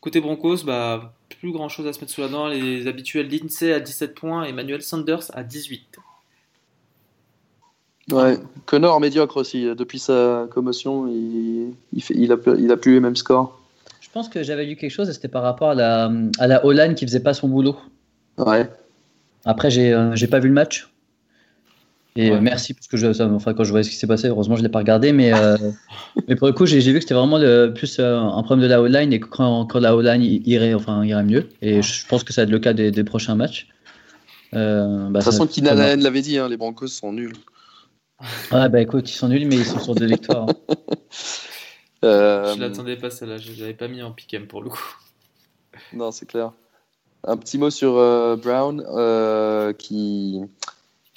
Côté 0.00 0.20
Broncos, 0.20 0.64
bah, 0.64 1.12
plus 1.40 1.52
grand 1.52 1.68
chose 1.68 1.86
à 1.86 1.92
se 1.92 2.00
mettre 2.00 2.12
sous 2.12 2.22
la 2.22 2.28
dent. 2.28 2.48
Les 2.48 2.86
habituels 2.86 3.28
Lindsay 3.28 3.72
à 3.72 3.80
17 3.80 4.14
points, 4.14 4.44
Emmanuel 4.44 4.82
Sanders 4.82 5.24
à 5.34 5.42
18. 5.42 5.98
Ouais, 8.10 8.38
Connor 8.66 9.00
médiocre 9.00 9.36
aussi. 9.36 9.64
Depuis 9.64 9.98
sa 9.98 10.46
commotion, 10.50 11.06
il, 11.08 11.74
il, 11.92 12.02
fait, 12.02 12.14
il, 12.14 12.32
a, 12.32 12.36
il 12.58 12.70
a 12.70 12.76
plus 12.76 12.94
les 12.94 13.00
mêmes 13.00 13.16
scores. 13.16 13.58
Je 14.14 14.20
pense 14.20 14.28
que 14.28 14.44
j'avais 14.44 14.64
lu 14.64 14.76
quelque 14.76 14.92
chose, 14.92 15.10
c'était 15.10 15.26
par 15.26 15.42
rapport 15.42 15.70
à 15.70 15.74
la, 15.74 16.08
à 16.38 16.46
la 16.46 16.64
O-line 16.64 16.94
qui 16.94 17.04
faisait 17.04 17.18
pas 17.18 17.34
son 17.34 17.48
boulot. 17.48 17.76
Ouais. 18.38 18.70
Après, 19.44 19.72
j'ai 19.72 19.92
euh, 19.92 20.14
pas 20.30 20.38
vu 20.38 20.46
le 20.46 20.54
match. 20.54 20.88
Et 22.14 22.30
euh, 22.30 22.38
merci, 22.40 22.74
parce 22.74 22.86
que 22.86 22.96
je, 22.96 23.08
enfin, 23.24 23.54
quand 23.54 23.64
je 23.64 23.70
voyais 23.70 23.82
ce 23.82 23.90
qui 23.90 23.96
s'est 23.96 24.06
passé, 24.06 24.28
heureusement 24.28 24.54
je 24.54 24.60
ne 24.60 24.68
l'ai 24.68 24.70
pas 24.70 24.78
regardé, 24.78 25.12
mais, 25.12 25.34
euh, 25.34 25.56
mais 26.28 26.36
pour 26.36 26.46
le 26.46 26.52
coup, 26.52 26.64
j'ai 26.64 26.78
vu 26.78 26.94
que 26.94 27.00
c'était 27.00 27.14
vraiment 27.14 27.38
le, 27.38 27.72
plus 27.74 27.98
euh, 27.98 28.20
un 28.20 28.40
problème 28.44 28.62
de 28.62 28.70
la 28.70 28.80
O-line 28.80 29.12
et 29.12 29.18
que 29.18 29.26
quand, 29.26 29.66
quand 29.66 29.80
la 29.80 29.96
O-line 29.96 30.22
irait, 30.22 30.74
enfin, 30.74 31.04
irait 31.04 31.24
mieux. 31.24 31.48
Et 31.60 31.82
je 31.82 32.06
pense 32.06 32.22
que 32.22 32.32
ça 32.32 32.42
va 32.42 32.44
être 32.44 32.52
le 32.52 32.60
cas 32.60 32.72
des, 32.72 32.92
des 32.92 33.02
prochains 33.02 33.34
matchs. 33.34 33.66
Bah, 34.52 34.60
de 34.60 35.12
toute 35.12 35.24
façon, 35.24 35.48
Keenan 35.48 35.74
l'avait 35.74 36.22
dit, 36.22 36.38
hein, 36.38 36.48
les 36.48 36.56
Broncos 36.56 36.86
sont 36.86 37.12
nuls. 37.12 37.34
Ah 38.52 38.68
bah 38.68 38.80
écoute, 38.80 39.10
ils 39.10 39.14
sont 39.14 39.26
nuls, 39.26 39.48
mais 39.48 39.56
ils 39.56 39.64
sont 39.64 39.80
sur 39.80 39.96
deux 39.96 40.06
victoires. 40.06 40.46
Hein. 40.48 40.74
Je 42.04 42.60
l'attendais 42.60 42.96
pas 42.96 43.10
celle-là, 43.10 43.38
je 43.38 43.60
l'avais 43.60 43.74
pas 43.74 43.88
mis 43.88 44.02
en 44.02 44.12
pick 44.12 44.36
pour 44.48 44.62
le 44.62 44.70
coup. 44.70 44.96
Non, 45.92 46.12
c'est 46.12 46.26
clair. 46.26 46.52
Un 47.24 47.36
petit 47.36 47.58
mot 47.58 47.68
sur 47.68 47.94
Brown 48.36 48.80
qui 49.76 50.40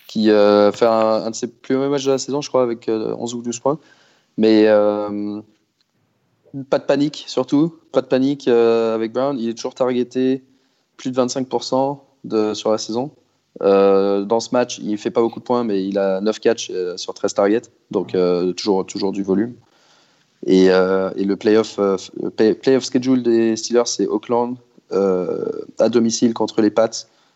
qui 0.07 0.31
euh, 0.31 0.71
fait 0.71 0.85
un, 0.85 1.29
de 1.29 1.35
ses 1.35 1.47
plus 1.47 1.75
mauvais 1.75 1.89
matchs 1.89 2.05
de 2.05 2.11
la 2.11 2.17
saison, 2.17 2.41
je 2.41 2.49
crois, 2.49 2.63
avec 2.63 2.89
11 2.89 3.33
euh, 3.33 3.37
ou 3.37 3.41
12 3.41 3.59
points. 3.59 3.77
Mais 4.37 4.63
euh, 4.67 5.41
pas 6.69 6.79
de 6.79 6.85
panique, 6.85 7.25
surtout. 7.27 7.75
Pas 7.91 8.01
de 8.01 8.07
panique 8.07 8.47
avec 8.47 9.11
Brown. 9.11 9.37
Il 9.37 9.49
est 9.49 9.53
toujours 9.53 9.75
targeté 9.75 10.43
plus 10.95 11.11
de 11.11 11.21
25% 11.21 11.99
de, 12.23 12.53
sur 12.53 12.71
la 12.71 12.77
saison. 12.77 13.11
dans 13.59 14.39
ce 14.39 14.49
match, 14.53 14.79
il 14.79 14.97
fait 14.97 15.11
pas 15.11 15.21
beaucoup 15.21 15.39
de 15.39 15.45
points, 15.45 15.63
mais 15.63 15.85
il 15.85 15.99
a 15.99 16.21
9 16.21 16.39
catchs 16.39 16.71
sur 16.95 17.13
13 17.13 17.33
targets, 17.33 17.61
donc 17.91 18.15
toujours, 18.55 18.85
toujours 18.85 19.11
du 19.11 19.23
volume. 19.23 19.55
Et, 20.47 20.67
et 20.67 21.25
le 21.25 21.35
playoff, 21.35 21.79
playoff 22.37 22.83
schedule 22.83 23.21
des 23.21 23.55
Steelers, 23.57 23.85
c'est 23.85 24.07
Auckland 24.07 24.55
à 24.91 25.89
domicile 25.89 26.33
contre 26.33 26.61
les 26.61 26.69
Pats 26.69 26.89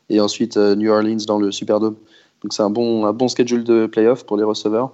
et 0.10 0.20
ensuite 0.20 0.56
New 0.56 0.90
Orleans 0.90 1.18
dans 1.28 1.38
le 1.38 1.52
Superdome. 1.52 1.98
Donc 2.42 2.54
c'est 2.54 2.64
un 2.64 2.70
bon, 2.70 3.06
un 3.06 3.14
bon 3.14 3.28
schedule 3.28 3.64
de 3.64 3.86
playoff 3.86 4.26
pour 4.26 4.38
les 4.38 4.44
receveurs. 4.44 4.92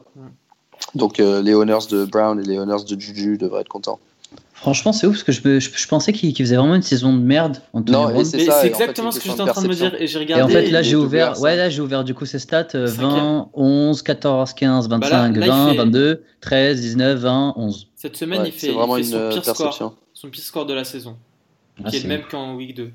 Donc 0.96 1.20
euh, 1.20 1.42
les 1.42 1.54
owners 1.54 1.86
de 1.90 2.06
Brown 2.06 2.40
et 2.40 2.44
les 2.44 2.58
owners 2.60 2.84
de 2.88 3.00
Juju 3.00 3.38
devraient 3.38 3.62
être 3.62 3.70
contents. 3.70 4.00
Franchement, 4.54 4.92
c'est 4.92 5.06
ouf 5.06 5.24
parce 5.24 5.24
que 5.24 5.32
je, 5.32 5.60
je, 5.60 5.88
pensais 5.88 6.12
qu'il 6.12 6.36
faisait 6.36 6.56
vraiment 6.56 6.74
une 6.74 6.82
saison 6.82 7.14
de 7.14 7.22
merde. 7.22 7.62
non, 7.74 8.24
c'est 8.24 8.42
exactement 8.66 9.12
ce 9.12 9.20
que 9.20 9.30
j'étais 9.30 9.42
en 9.42 9.46
train 9.46 9.62
de 9.62 9.68
me 9.68 9.74
dire. 9.76 9.96
Et 10.02 10.08
j'ai 10.08 10.18
regardé. 10.18 10.42
Et 10.42 10.58
en 10.58 10.62
fait, 10.62 10.72
là, 10.72 10.82
j'ai 10.82 10.96
ouvert, 10.96 11.40
ouais, 11.40 11.56
là, 11.56 11.70
j'ai 11.70 11.80
ouvert 11.80 12.04
du 12.04 12.16
coup 12.16 12.26
ces 12.26 12.40
stats 12.40 12.70
20, 12.74 13.52
11, 13.54 14.02
14, 14.02 14.54
15, 14.54 14.90
25, 14.90 15.38
20, 15.38 15.74
22, 15.76 16.24
13, 16.42 16.82
19, 16.82 17.20
20, 17.20 17.54
11. 17.56 17.88
Cette 17.96 18.18
semaine, 18.18 18.42
il 18.46 18.52
fait, 18.52 18.72
vraiment 18.72 19.02
son, 19.04 19.30
pire 19.30 19.46
score, 19.46 19.96
son 20.14 20.30
pire 20.30 20.44
score 20.44 20.66
de 20.66 20.74
la 20.74 20.84
saison, 20.84 21.18
ah, 21.84 21.90
qui 21.90 21.98
est 21.98 22.04
le 22.04 22.10
même 22.10 22.24
qu'en 22.30 22.56
week 22.56 22.76
2. 22.76 22.92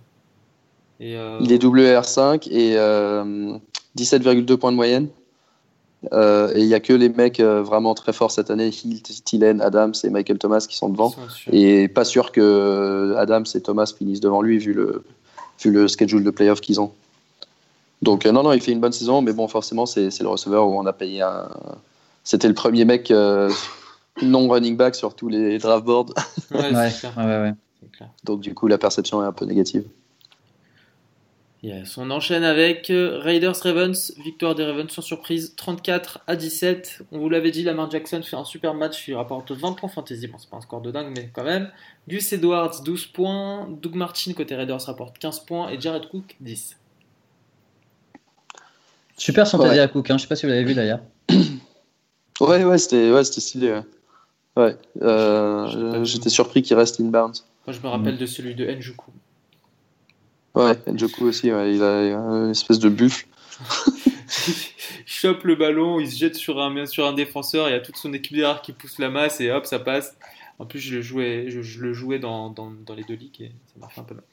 Et 0.98 1.16
euh... 1.16 1.38
Il 1.40 1.52
est 1.52 1.62
WR5 1.62 2.48
et 2.50 2.76
euh, 2.76 3.56
17,2 3.96 4.56
points 4.56 4.72
de 4.72 4.76
moyenne. 4.76 5.08
Euh, 6.12 6.52
et 6.54 6.60
il 6.60 6.66
n'y 6.66 6.74
a 6.74 6.80
que 6.80 6.92
les 6.92 7.08
mecs 7.08 7.38
euh, 7.38 7.62
vraiment 7.62 7.94
très 7.94 8.12
forts 8.12 8.32
cette 8.32 8.50
année, 8.50 8.68
Hill, 8.68 9.02
Tillen, 9.02 9.60
Adams 9.60 9.94
et 10.02 10.10
Michael 10.10 10.38
Thomas 10.38 10.66
qui 10.68 10.76
sont 10.76 10.88
devant. 10.88 11.14
et 11.50 11.88
pas 11.88 12.04
sûr 12.04 12.32
que 12.32 13.14
Adams 13.16 13.46
et 13.54 13.60
Thomas 13.60 13.92
finissent 13.96 14.20
devant 14.20 14.42
lui 14.42 14.58
vu 14.58 14.72
le, 14.72 15.04
vu 15.62 15.70
le 15.70 15.86
schedule 15.86 16.24
de 16.24 16.30
playoff 16.30 16.60
qu'ils 16.60 16.80
ont. 16.80 16.92
Donc 18.02 18.26
euh, 18.26 18.32
non, 18.32 18.42
non, 18.42 18.52
il 18.52 18.60
fait 18.60 18.72
une 18.72 18.80
bonne 18.80 18.92
saison, 18.92 19.22
mais 19.22 19.32
bon, 19.32 19.46
forcément, 19.46 19.86
c'est 19.86 20.10
le 20.20 20.28
receveur 20.28 20.66
où 20.66 20.78
on 20.78 20.86
a 20.86 20.92
payé 20.92 21.22
un... 21.22 21.48
C'était 22.24 22.48
le 22.48 22.54
premier 22.54 22.84
mec 22.84 23.12
non 24.22 24.48
running 24.48 24.76
back 24.76 24.94
sur 24.94 25.14
tous 25.14 25.28
les 25.28 25.58
draft 25.58 25.84
boards. 25.84 26.14
Ouais, 26.52 26.72
ouais, 26.72 27.52
Donc 28.24 28.40
du 28.40 28.54
coup, 28.54 28.66
la 28.66 28.78
perception 28.78 29.22
est 29.22 29.26
un 29.26 29.32
peu 29.32 29.44
négative. 29.44 29.84
Yes. 31.62 31.96
On 31.96 32.10
enchaîne 32.10 32.42
avec 32.42 32.90
euh, 32.90 33.20
Raiders 33.20 33.54
Ravens, 33.62 34.12
victoire 34.18 34.56
des 34.56 34.64
Ravens 34.64 34.90
sans 34.90 35.00
surprise, 35.00 35.54
34 35.56 36.18
à 36.26 36.34
17. 36.34 37.02
On 37.12 37.20
vous 37.20 37.28
l'avait 37.28 37.52
dit, 37.52 37.62
Lamar 37.62 37.88
Jackson 37.88 38.20
fait 38.22 38.34
un 38.34 38.44
super 38.44 38.74
match, 38.74 39.06
il 39.06 39.14
rapporte 39.14 39.52
20 39.52 39.74
points 39.74 39.88
fantasy. 39.88 40.26
Bon, 40.26 40.38
c'est 40.38 40.50
pas 40.50 40.56
un 40.56 40.60
score 40.60 40.80
de 40.80 40.90
dingue, 40.90 41.12
mais 41.16 41.30
quand 41.32 41.44
même. 41.44 41.70
Gus 42.08 42.32
Edwards, 42.32 42.82
12 42.84 43.06
points. 43.06 43.68
Doug 43.80 43.94
Martin, 43.94 44.32
côté 44.32 44.56
Raiders, 44.56 44.80
rapporte 44.84 45.18
15 45.18 45.40
points. 45.40 45.70
Et 45.70 45.80
Jared 45.80 46.08
Cook, 46.08 46.34
10. 46.40 46.76
Super 49.16 49.46
fantasy 49.46 49.78
à 49.78 49.86
Cook, 49.86 50.10
hein. 50.10 50.18
je 50.18 50.22
sais 50.22 50.28
pas 50.28 50.34
si 50.34 50.46
vous 50.46 50.50
l'avez 50.50 50.64
vu 50.64 50.74
d'ailleurs. 50.74 51.00
ouais, 52.40 52.64
ouais, 52.64 52.78
c'était 52.78 53.12
ouais, 53.12 53.22
stylé. 53.22 53.80
Ouais, 54.56 54.76
euh, 55.00 56.04
j'étais 56.04 56.28
surpris 56.28 56.62
qu'il 56.62 56.76
reste 56.76 57.00
inbound. 57.00 57.36
Moi, 57.68 57.76
je 57.76 57.80
me 57.80 57.86
rappelle 57.86 58.18
de 58.18 58.26
celui 58.26 58.56
de 58.56 58.66
Njoku. 58.66 59.12
Ouais, 60.54 60.76
Njoku 60.86 61.24
aussi, 61.24 61.48
il 61.48 61.82
a 61.82 62.10
une 62.10 62.50
espèce 62.50 62.78
de 62.78 62.88
buffle. 62.88 63.26
il 64.48 65.06
chope 65.06 65.44
le 65.44 65.56
ballon, 65.56 66.00
il 66.00 66.10
se 66.10 66.18
jette 66.18 66.34
sur 66.34 66.60
un, 66.60 66.86
sur 66.86 67.06
un 67.06 67.12
défenseur, 67.12 67.68
il 67.68 67.72
y 67.72 67.74
a 67.74 67.80
toute 67.80 67.96
son 67.96 68.12
équipe 68.12 68.36
derrière 68.36 68.60
qui 68.60 68.72
pousse 68.72 68.98
la 68.98 69.08
masse 69.08 69.40
et 69.40 69.50
hop, 69.50 69.66
ça 69.66 69.78
passe. 69.78 70.16
En 70.58 70.66
plus, 70.66 70.78
je 70.78 70.96
le 70.96 71.02
jouais, 71.02 71.46
je, 71.48 71.80
le 71.80 71.92
jouais 71.92 72.18
dans, 72.18 72.50
dans, 72.50 72.70
dans, 72.70 72.94
les 72.94 73.04
deux 73.04 73.14
ligues 73.14 73.42
et 73.42 73.52
ça 73.66 73.80
marche 73.80 73.98
un 73.98 74.04
peu 74.04 74.14
mal. 74.14 74.24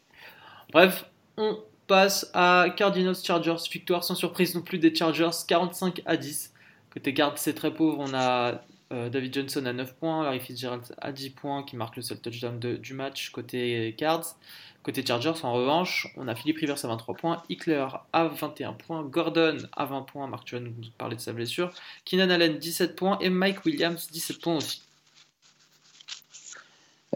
Bref, 0.72 1.06
on 1.38 1.58
passe 1.88 2.30
à 2.34 2.68
Cardinals 2.76 3.16
Chargers. 3.16 3.56
Victoire 3.72 4.04
sans 4.04 4.16
surprise 4.16 4.54
non 4.56 4.62
plus 4.62 4.78
des 4.78 4.94
Chargers, 4.94 5.30
45 5.48 6.02
à 6.06 6.18
10. 6.18 6.54
Côté 6.94 7.14
garde, 7.14 7.38
c'est 7.38 7.54
très 7.54 7.74
pauvre. 7.74 7.98
On 8.00 8.14
a 8.14 8.62
euh, 8.92 9.10
David 9.10 9.34
Johnson 9.34 9.66
à 9.66 9.74
9 9.74 9.96
points, 9.96 10.24
Larry 10.24 10.40
Fitzgerald 10.40 10.84
à 11.00 11.12
10 11.12 11.30
points, 11.32 11.64
qui 11.64 11.76
marque 11.76 11.96
le 11.96 12.02
seul 12.02 12.20
touchdown 12.20 12.60
du 12.60 12.94
match 12.94 13.32
côté 13.32 13.94
Cards. 13.98 14.36
Côté 14.82 15.06
Chargers, 15.06 15.34
en 15.44 15.54
revanche, 15.54 16.08
on 16.16 16.28
a 16.30 16.36
Philippe 16.36 16.58
Rivers 16.58 16.84
à 16.86 16.88
23 16.88 17.16
points, 17.16 17.44
Hickler 17.50 17.86
à 18.14 18.28
21 18.28 18.74
points, 18.74 19.04
Gordon 19.04 19.58
à 19.76 19.86
20 19.86 20.04
points, 20.04 20.28
Mark 20.28 20.50
vas 20.52 20.62
nous 20.62 20.72
parler 20.98 21.18
de 21.18 21.22
sa 21.22 21.34
blessure, 21.34 21.72
Keenan 22.06 22.30
Allen 22.30 22.58
17 22.58 22.96
points 22.96 23.18
et 23.20 23.30
Mike 23.30 23.66
Williams 23.66 24.08
17 24.10 24.42
points 24.42 24.56
aussi. 24.56 24.82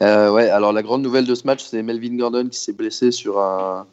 Euh, 0.02 0.30
ouais, 0.32 0.50
alors 0.50 0.74
la 0.74 0.84
grande 0.84 1.04
nouvelle 1.04 1.26
de 1.26 1.36
ce 1.36 1.48
match, 1.48 1.64
c'est 1.64 1.82
Melvin 1.84 2.18
Gordon 2.18 2.50
qui 2.50 2.60
s'est 2.60 2.74
blessé 2.74 3.12
sur 3.12 3.40
un, 3.40 3.88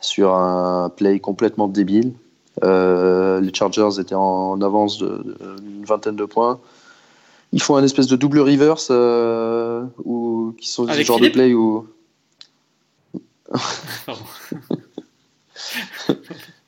sur 0.00 0.34
un 0.34 0.88
play 0.90 1.18
complètement 1.18 1.66
débile. 1.66 2.12
Euh, 2.62 3.40
les 3.40 3.52
Chargers 3.52 4.00
étaient 4.00 4.14
en 4.14 4.60
avance 4.62 4.98
d'une 4.98 5.84
vingtaine 5.84 6.16
de 6.16 6.24
points. 6.24 6.60
Ils 7.56 7.62
font 7.62 7.76
un 7.76 7.82
espèce 7.82 8.06
de 8.06 8.16
double 8.16 8.40
reverse 8.40 8.88
euh, 8.90 9.82
ou 10.04 10.54
qui 10.58 10.68
sont 10.68 10.86
ce 10.86 11.00
genre 11.00 11.18
de 11.18 11.28
play 11.28 11.54
où. 11.54 11.88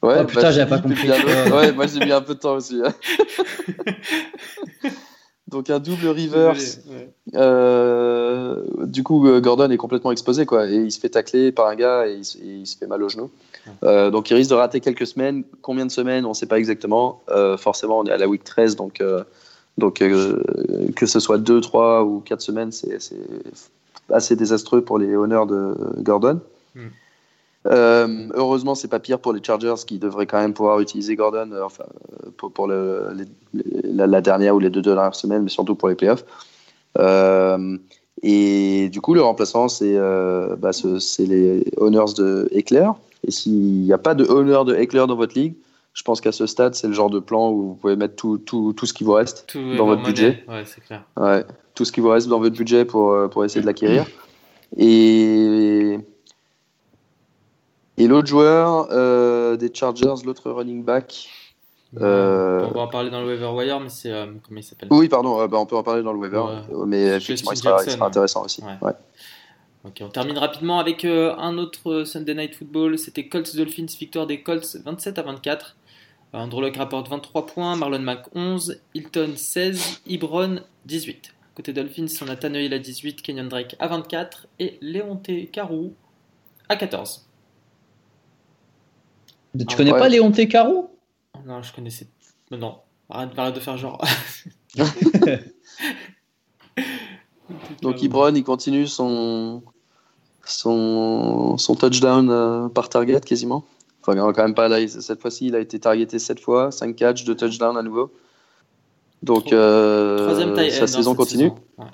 ouais, 0.02 0.16
oh, 0.20 0.24
putain, 0.24 0.40
bah, 0.40 0.50
j'avais 0.50 0.70
pas 0.70 0.78
compris. 0.78 1.10
ouais, 1.52 1.72
moi 1.72 1.86
j'ai 1.86 2.02
mis 2.02 2.10
un 2.10 2.22
peu 2.22 2.32
de 2.32 2.38
temps 2.38 2.54
aussi. 2.54 2.80
Hein. 2.82 2.94
Donc 5.48 5.68
un 5.68 5.78
double 5.78 6.08
reverse. 6.08 6.80
Euh, 7.34 8.62
du 8.86 9.02
coup, 9.02 9.28
euh, 9.28 9.42
Gordon 9.42 9.68
est 9.70 9.76
complètement 9.76 10.12
exposé 10.12 10.46
quoi, 10.46 10.66
et 10.70 10.76
il 10.76 10.90
se 10.90 10.98
fait 11.00 11.10
tacler 11.10 11.52
par 11.52 11.66
un 11.66 11.74
gars 11.74 12.06
et 12.06 12.14
il, 12.14 12.66
se 12.66 12.78
fait 12.78 12.86
mal 12.86 13.02
au 13.02 13.10
genou. 13.10 13.30
Euh, 13.82 14.10
donc 14.10 14.30
il 14.30 14.34
risque 14.34 14.48
de 14.48 14.54
rater 14.54 14.80
quelques 14.80 15.06
semaines. 15.06 15.44
Combien 15.60 15.84
de 15.84 15.90
semaines 15.90 16.24
On 16.24 16.30
ne 16.30 16.34
sait 16.34 16.46
pas 16.46 16.58
exactement. 16.58 17.20
forcément, 17.58 17.98
on 17.98 18.06
est 18.06 18.12
à 18.12 18.16
la 18.16 18.26
week 18.26 18.42
13, 18.42 18.76
donc 18.76 19.02
donc 19.78 20.02
que 20.96 21.06
ce 21.06 21.20
soit 21.20 21.38
2, 21.38 21.60
3 21.60 22.04
ou 22.04 22.20
4 22.20 22.40
semaines, 22.40 22.72
c'est 22.72 22.98
assez 24.12 24.36
désastreux 24.36 24.82
pour 24.82 24.98
les 24.98 25.16
honneurs 25.16 25.46
de 25.46 25.74
Gordon. 26.02 26.40
Hmm. 26.74 26.88
Euh, 27.66 28.28
heureusement, 28.34 28.74
c'est 28.74 28.88
pas 28.88 28.98
pire 28.98 29.18
pour 29.18 29.32
les 29.32 29.42
Chargers 29.42 29.74
qui 29.86 29.98
devraient 29.98 30.26
quand 30.26 30.40
même 30.40 30.54
pouvoir 30.54 30.80
utiliser 30.80 31.16
Gordon 31.16 31.50
euh, 31.52 31.64
enfin, 31.64 31.84
euh, 32.12 32.30
pour, 32.36 32.52
pour 32.52 32.66
le, 32.66 33.08
la, 33.84 34.20
dernière 34.20 34.54
ou 34.54 34.58
les 34.58 34.70
deux 34.70 34.80
dernières 34.80 35.14
semaines, 35.14 35.42
mais 35.42 35.50
surtout 35.50 35.74
pour 35.74 35.88
les 35.88 35.94
playoffs. 35.94 36.24
et 38.22 38.88
du 38.90 39.00
coup, 39.00 39.14
le 39.14 39.22
remplaçant, 39.22 39.68
c'est 39.68 39.96
bah, 40.58 40.70
les 41.18 41.64
Honors 41.76 42.14
de 42.14 42.48
Eclair. 42.56 42.94
Et 43.26 43.30
s'il 43.30 43.82
n'y 43.82 43.92
a 43.92 43.98
pas 43.98 44.14
de 44.14 44.24
Honor 44.24 44.64
de 44.64 44.74
Eclair 44.74 45.06
dans 45.06 45.16
votre 45.16 45.38
ligue, 45.38 45.54
je 45.98 46.04
pense 46.04 46.20
qu'à 46.20 46.30
ce 46.30 46.46
stade, 46.46 46.76
c'est 46.76 46.86
le 46.86 46.92
genre 46.92 47.10
de 47.10 47.18
plan 47.18 47.50
où 47.50 47.70
vous 47.70 47.74
pouvez 47.74 47.96
mettre 47.96 48.14
tout, 48.14 48.38
tout, 48.38 48.72
tout 48.72 48.86
ce 48.86 48.92
qui 48.92 49.02
vous 49.02 49.14
reste 49.14 49.56
dans 49.76 49.86
votre 49.86 50.04
budget. 50.04 50.44
Ouais, 50.46 50.62
clair. 50.86 51.02
Ouais, 51.16 51.44
tout 51.74 51.84
ce 51.84 51.90
qui 51.90 51.98
vous 51.98 52.08
reste 52.08 52.28
dans 52.28 52.38
votre 52.38 52.56
budget 52.56 52.84
pour, 52.84 53.28
pour 53.30 53.44
essayer 53.44 53.60
de 53.60 53.66
l'acquérir. 53.66 54.06
Et 54.76 55.98
et 57.98 58.06
l'autre 58.06 58.28
joueur 58.28 58.88
euh, 58.92 59.56
des 59.56 59.74
Chargers, 59.74 60.14
l'autre 60.24 60.52
running 60.52 60.84
back. 60.84 61.28
Euh... 62.00 62.64
On 62.70 62.74
va 62.74 62.82
en 62.82 62.86
parler 62.86 63.10
dans 63.10 63.20
le 63.20 63.26
waiver 63.26 63.48
wire, 63.48 63.80
mais 63.80 63.88
c'est. 63.88 64.12
Euh, 64.12 64.26
comment 64.46 64.60
il 64.60 64.62
s'appelle? 64.62 64.88
Oui, 64.92 65.08
pardon, 65.08 65.40
euh, 65.40 65.48
bah, 65.48 65.58
on 65.58 65.66
peut 65.66 65.74
en 65.74 65.82
parler 65.82 66.04
dans 66.04 66.12
le 66.12 66.18
waiver. 66.18 66.44
mais 66.86 67.16
effectivement, 67.16 67.52
il 67.52 67.56
sera, 67.56 68.06
intéressant 68.06 68.44
aussi. 68.44 68.62
Ouais. 68.80 68.92
On 70.00 70.08
termine 70.08 70.38
rapidement 70.38 70.78
avec 70.78 71.04
un 71.04 71.58
autre 71.58 72.04
Sunday 72.04 72.34
Night 72.34 72.54
Football. 72.54 72.98
C'était 72.98 73.26
Colts 73.26 73.56
Dolphins, 73.56 73.86
victoire 73.98 74.26
des 74.26 74.42
Colts 74.42 74.76
27 74.84 75.18
à 75.18 75.22
24. 75.22 75.76
Andrew 76.32 76.60
Luck 76.60 76.76
rapporte 76.76 77.08
23 77.08 77.46
points, 77.46 77.76
Marlon 77.76 78.00
Mack 78.00 78.26
11, 78.34 78.80
Hilton 78.94 79.32
16, 79.36 80.02
Ibron 80.06 80.60
18. 80.84 81.34
Côté 81.54 81.72
Dolphins, 81.72 82.06
on 82.22 82.28
a 82.28 82.36
Tannehill 82.36 82.72
à 82.74 82.78
18, 82.78 83.22
Kenyon 83.22 83.46
Drake 83.46 83.74
à 83.78 83.88
24 83.88 84.46
et 84.58 84.78
Léonté 84.80 85.46
Carou 85.46 85.94
à 86.68 86.76
14. 86.76 87.26
Tu 89.58 89.64
ah, 89.68 89.74
connais 89.74 89.90
pas 89.90 90.08
Léon 90.08 90.30
Caro 90.30 90.90
Non, 91.46 91.62
je 91.62 91.72
connaissais. 91.72 92.06
Non, 92.50 92.78
arrête, 93.08 93.54
de 93.54 93.60
faire 93.60 93.76
genre. 93.76 94.04
Donc 97.82 98.02
Ibron, 98.02 98.34
il 98.34 98.44
continue 98.44 98.86
son, 98.86 99.62
son, 100.44 101.56
son 101.56 101.74
touchdown 101.74 102.30
euh, 102.30 102.68
par 102.68 102.88
target 102.90 103.20
quasiment. 103.20 103.64
Enfin, 104.00 104.32
quand 104.32 104.42
même 104.42 104.54
pas 104.54 104.68
là. 104.68 104.86
Cette 104.88 105.20
fois-ci, 105.20 105.46
il 105.46 105.54
a 105.54 105.60
été 105.60 105.78
targeté 105.78 106.18
7 106.18 106.40
fois, 106.40 106.70
5 106.70 106.96
catchs, 106.96 107.24
2 107.24 107.34
touchdowns 107.34 107.76
à 107.76 107.82
nouveau. 107.82 108.12
Donc, 109.22 109.52
euh, 109.52 110.70
sa 110.70 110.86
saison 110.86 111.14
continue. 111.14 111.50
Ouais. 111.76 111.86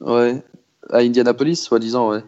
ouais. 0.00 0.42
À 0.90 0.98
Indianapolis, 0.98 1.56
soi-disant, 1.56 2.10
ouais. 2.10 2.22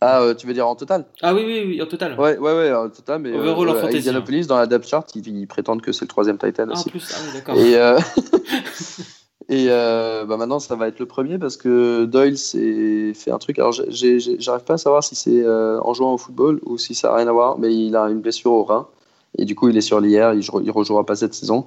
Ah, 0.00 0.20
euh, 0.20 0.34
tu 0.34 0.46
veux 0.46 0.54
dire 0.54 0.68
en 0.68 0.76
total? 0.76 1.06
Ah 1.22 1.34
oui, 1.34 1.42
oui, 1.44 1.64
oui, 1.66 1.82
en 1.82 1.86
total. 1.86 2.18
Ouais, 2.18 2.38
ouais, 2.38 2.52
ouais, 2.52 2.72
en 2.72 2.88
total. 2.88 3.20
Mais 3.20 3.30
euh, 3.32 3.84
Indianapolis, 3.84 4.46
dans 4.46 4.56
la 4.56 4.66
depth 4.66 4.86
chart, 4.86 5.04
ils, 5.16 5.46
prétendent 5.48 5.82
que 5.82 5.90
c'est 5.90 6.04
le 6.04 6.08
troisième 6.08 6.38
Titan 6.38 6.66
ah, 6.68 6.72
aussi. 6.72 6.88
En 6.88 6.90
plus, 6.90 7.12
ah 7.12 7.18
oui, 7.24 7.32
d'accord. 7.34 7.56
Et, 7.56 7.76
euh, 7.76 7.98
et 9.48 9.66
euh, 9.68 10.24
bah 10.26 10.36
maintenant, 10.36 10.58
ça 10.58 10.76
va 10.76 10.88
être 10.88 10.98
le 10.98 11.06
premier 11.06 11.38
parce 11.38 11.56
que 11.56 12.04
Doyle 12.04 12.36
s'est 12.36 13.14
fait 13.14 13.30
un 13.30 13.38
truc. 13.38 13.58
Alors, 13.58 13.72
j'arrive 13.72 14.64
pas 14.64 14.74
à 14.74 14.78
savoir 14.78 15.02
si 15.02 15.14
c'est 15.14 15.48
en 15.48 15.94
jouant 15.94 16.14
au 16.14 16.18
football 16.18 16.60
ou 16.64 16.76
si 16.76 16.94
ça 16.94 17.08
n'a 17.08 17.16
rien 17.16 17.28
à 17.28 17.32
voir, 17.32 17.58
mais 17.58 17.74
il 17.74 17.96
a 17.96 18.04
une 18.10 18.20
blessure 18.20 18.52
au 18.52 18.64
rein. 18.64 18.88
Et 19.36 19.44
du 19.44 19.54
coup, 19.54 19.68
il 19.68 19.76
est 19.76 19.82
sur 19.82 20.00
l'IR, 20.00 20.34
il 20.34 20.40
ne 20.40 20.70
rejouera 20.70 21.04
pas 21.04 21.16
cette 21.16 21.34
saison. 21.34 21.66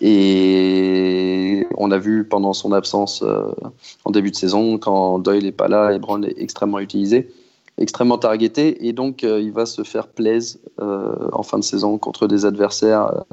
Et 0.00 1.66
on 1.76 1.90
a 1.90 1.98
vu 1.98 2.24
pendant 2.24 2.52
son 2.52 2.72
absence 2.72 3.22
euh, 3.22 3.50
en 4.04 4.10
début 4.10 4.30
de 4.30 4.36
saison, 4.36 4.78
quand 4.78 5.18
Doyle 5.18 5.44
n'est 5.44 5.52
pas 5.52 5.68
là, 5.68 5.92
et 5.92 5.98
Brown 5.98 6.24
est 6.24 6.34
extrêmement 6.38 6.78
utilisé, 6.78 7.32
extrêmement 7.78 8.18
targeté, 8.18 8.86
et 8.86 8.92
donc 8.92 9.24
euh, 9.24 9.40
il 9.40 9.50
va 9.50 9.66
se 9.66 9.82
faire 9.82 10.06
plaisir 10.06 10.60
euh, 10.80 11.30
en 11.32 11.42
fin 11.42 11.58
de 11.58 11.64
saison 11.64 11.98
contre 11.98 12.26
des 12.26 12.44
adversaires 12.44 13.24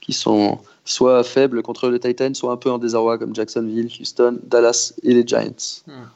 qui 0.00 0.12
sont 0.12 0.58
soit 0.86 1.24
faibles 1.24 1.62
contre 1.62 1.90
les 1.90 2.00
Titans, 2.00 2.34
soit 2.34 2.52
un 2.52 2.56
peu 2.56 2.70
en 2.70 2.78
désarroi 2.78 3.18
comme 3.18 3.34
Jacksonville, 3.34 3.90
Houston, 4.00 4.38
Dallas 4.44 4.94
et 5.02 5.12
les 5.12 5.26
Giants. 5.26 5.82
Hmm. 5.86 6.06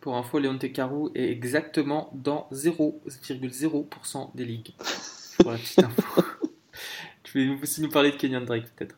Pour 0.00 0.16
info, 0.16 0.38
Léon 0.38 0.56
Carou 0.58 1.10
est 1.14 1.28
exactement 1.28 2.10
dans 2.14 2.46
0,0% 2.52 4.30
des 4.34 4.44
ligues. 4.44 4.72
Pour 5.38 5.52
la 5.52 5.58
petite 5.58 5.80
info. 5.80 6.22
Tu 7.24 7.46
veux 7.46 7.62
aussi 7.62 7.82
nous 7.82 7.90
parler 7.90 8.10
de 8.10 8.16
Kenyon 8.16 8.40
Drake, 8.40 8.64
peut-être? 8.74 8.96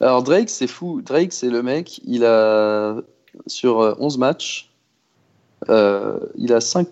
Alors, 0.00 0.22
Drake, 0.22 0.48
c'est 0.48 0.66
fou. 0.66 1.02
Drake, 1.02 1.32
c'est 1.32 1.50
le 1.50 1.62
mec, 1.62 2.00
il 2.06 2.24
a, 2.24 3.02
sur 3.46 3.96
11 4.00 4.14
euh, 4.14 4.18
matchs, 4.18 4.72
euh, 5.68 6.18
il 6.36 6.54
a 6.54 6.62
5, 6.62 6.88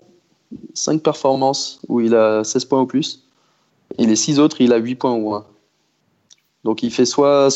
5 0.75 1.01
performances 1.01 1.81
où 1.87 2.01
il 2.01 2.13
a 2.13 2.43
16 2.43 2.65
points 2.65 2.81
ou 2.81 2.85
plus. 2.85 3.23
Et 3.97 4.05
les 4.05 4.15
6 4.15 4.39
autres, 4.39 4.61
il 4.61 4.73
a 4.73 4.77
8 4.77 4.95
points 4.95 5.13
ou 5.13 5.21
moins. 5.21 5.47
Donc, 6.63 6.83
il 6.83 6.91
fait 6.91 7.05
soit. 7.05 7.49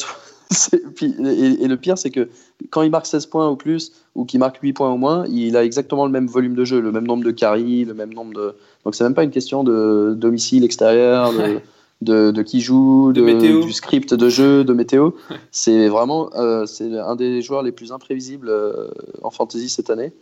et, 1.02 1.68
le 1.68 1.76
pire, 1.76 1.98
c'est 1.98 2.10
que 2.10 2.30
quand 2.70 2.82
il 2.82 2.90
marque 2.90 3.06
16 3.06 3.26
points 3.28 3.50
ou 3.50 3.56
plus, 3.56 3.92
ou 4.16 4.26
qu'il 4.26 4.40
marque 4.40 4.60
8 4.62 4.74
points 4.74 4.92
ou 4.92 4.98
moins, 4.98 5.26
il 5.28 5.58
a 5.58 5.64
exactement 5.64 6.06
le 6.06 6.12
même 6.12 6.28
volume 6.28 6.56
de 6.56 6.66
jeu, 6.66 6.80
le 6.80 6.92
même 6.92 7.06
nombre 7.06 7.24
de 7.24 7.32
carries, 7.32 7.86
le 7.86 7.94
même 7.94 8.14
nombre 8.14 8.34
de. 8.34 8.56
Donc, 8.86 8.96
c'est 8.96 9.04
même 9.04 9.14
pas 9.14 9.24
une 9.24 9.32
question 9.32 9.64
de 9.64 10.16
domicile 10.18 10.64
extérieur, 10.64 11.34
de 11.34 11.62
de, 12.02 12.42
qui 12.44 12.62
joue, 12.62 13.12
de, 13.12 13.62
du 13.64 13.74
script 13.74 14.14
de 14.14 14.30
jeu, 14.30 14.64
de 14.64 14.74
météo. 14.74 15.12
c'est 15.52 15.88
vraiment 15.88 16.30
euh, 16.36 16.66
c'est 16.66 16.98
un 16.98 17.16
des 17.16 17.42
joueurs 17.42 17.64
les 17.64 17.72
plus 17.72 17.92
imprévisibles 17.92 18.50
euh, 18.50 18.90
en 19.24 19.32
fantasy 19.32 19.70
cette 19.70 19.90
année. 19.90 20.14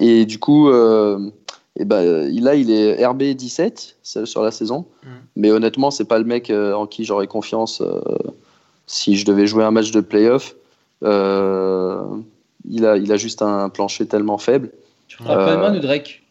Et 0.00 0.26
du 0.26 0.38
coup, 0.38 0.68
euh, 0.68 1.30
et 1.78 1.84
ben, 1.84 2.28
là, 2.40 2.54
il 2.54 2.70
est 2.70 3.04
RB 3.06 3.22
17 3.22 3.96
sur 4.02 4.42
la 4.42 4.50
saison. 4.50 4.86
Mm. 5.02 5.08
Mais 5.36 5.50
honnêtement, 5.50 5.90
c'est 5.90 6.04
pas 6.04 6.18
le 6.18 6.24
mec 6.24 6.50
en 6.50 6.86
qui 6.86 7.04
j'aurais 7.04 7.26
confiance 7.26 7.82
si 8.86 9.16
je 9.16 9.24
devais 9.24 9.46
jouer 9.46 9.64
un 9.64 9.70
match 9.70 9.90
de 9.90 10.00
playoff. 10.00 10.54
il, 11.02 11.06
a, 11.06 12.96
il 12.96 13.12
a 13.12 13.16
juste 13.16 13.42
un 13.42 13.68
plancher 13.68 14.06
tellement 14.06 14.38
faible. 14.38 14.70
Tu 15.08 15.18
Coleman 15.18 15.76
ou 15.76 15.80
Drake? 15.80 16.22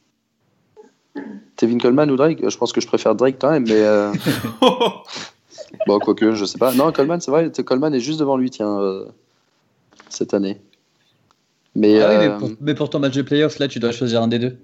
Tevin 1.56 1.78
Coleman 1.78 2.12
ou 2.12 2.16
Drake? 2.16 2.48
Je 2.48 2.58
pense 2.58 2.74
que 2.74 2.82
je 2.82 2.88
préfère 2.88 3.16
Drake 3.16 3.38
quand 3.40 3.52
même, 3.52 3.66
mais. 3.68 3.82
Euh... 3.82 4.12
bon, 5.88 6.00
quoique, 6.00 6.34
je 6.34 6.46
sais 6.46 6.58
pas. 6.58 6.74
Non, 6.74 6.92
Coleman, 6.92 7.22
c'est 7.22 7.32
vrai, 7.32 7.52
Coleman 7.52 7.94
est 7.94 8.00
juste 8.00 8.20
devant 8.20 8.38
lui, 8.38 8.50
tiens. 8.50 8.80
Euh. 8.80 9.06
cette 10.10 10.34
année. 10.34 10.60
Mais, 11.76 12.02
ah 12.02 12.38
oui, 12.42 12.56
mais, 12.62 12.74
pour, 12.74 12.90
ton 12.90 13.00
match 13.00 13.16
de 13.16 13.22
playoff, 13.22 13.60
là, 13.60 13.68
tu 13.68 13.80
dois 13.80 13.92
choisir 13.92 14.22
un 14.22 14.28
des 14.28 14.40
deux. 14.40 14.58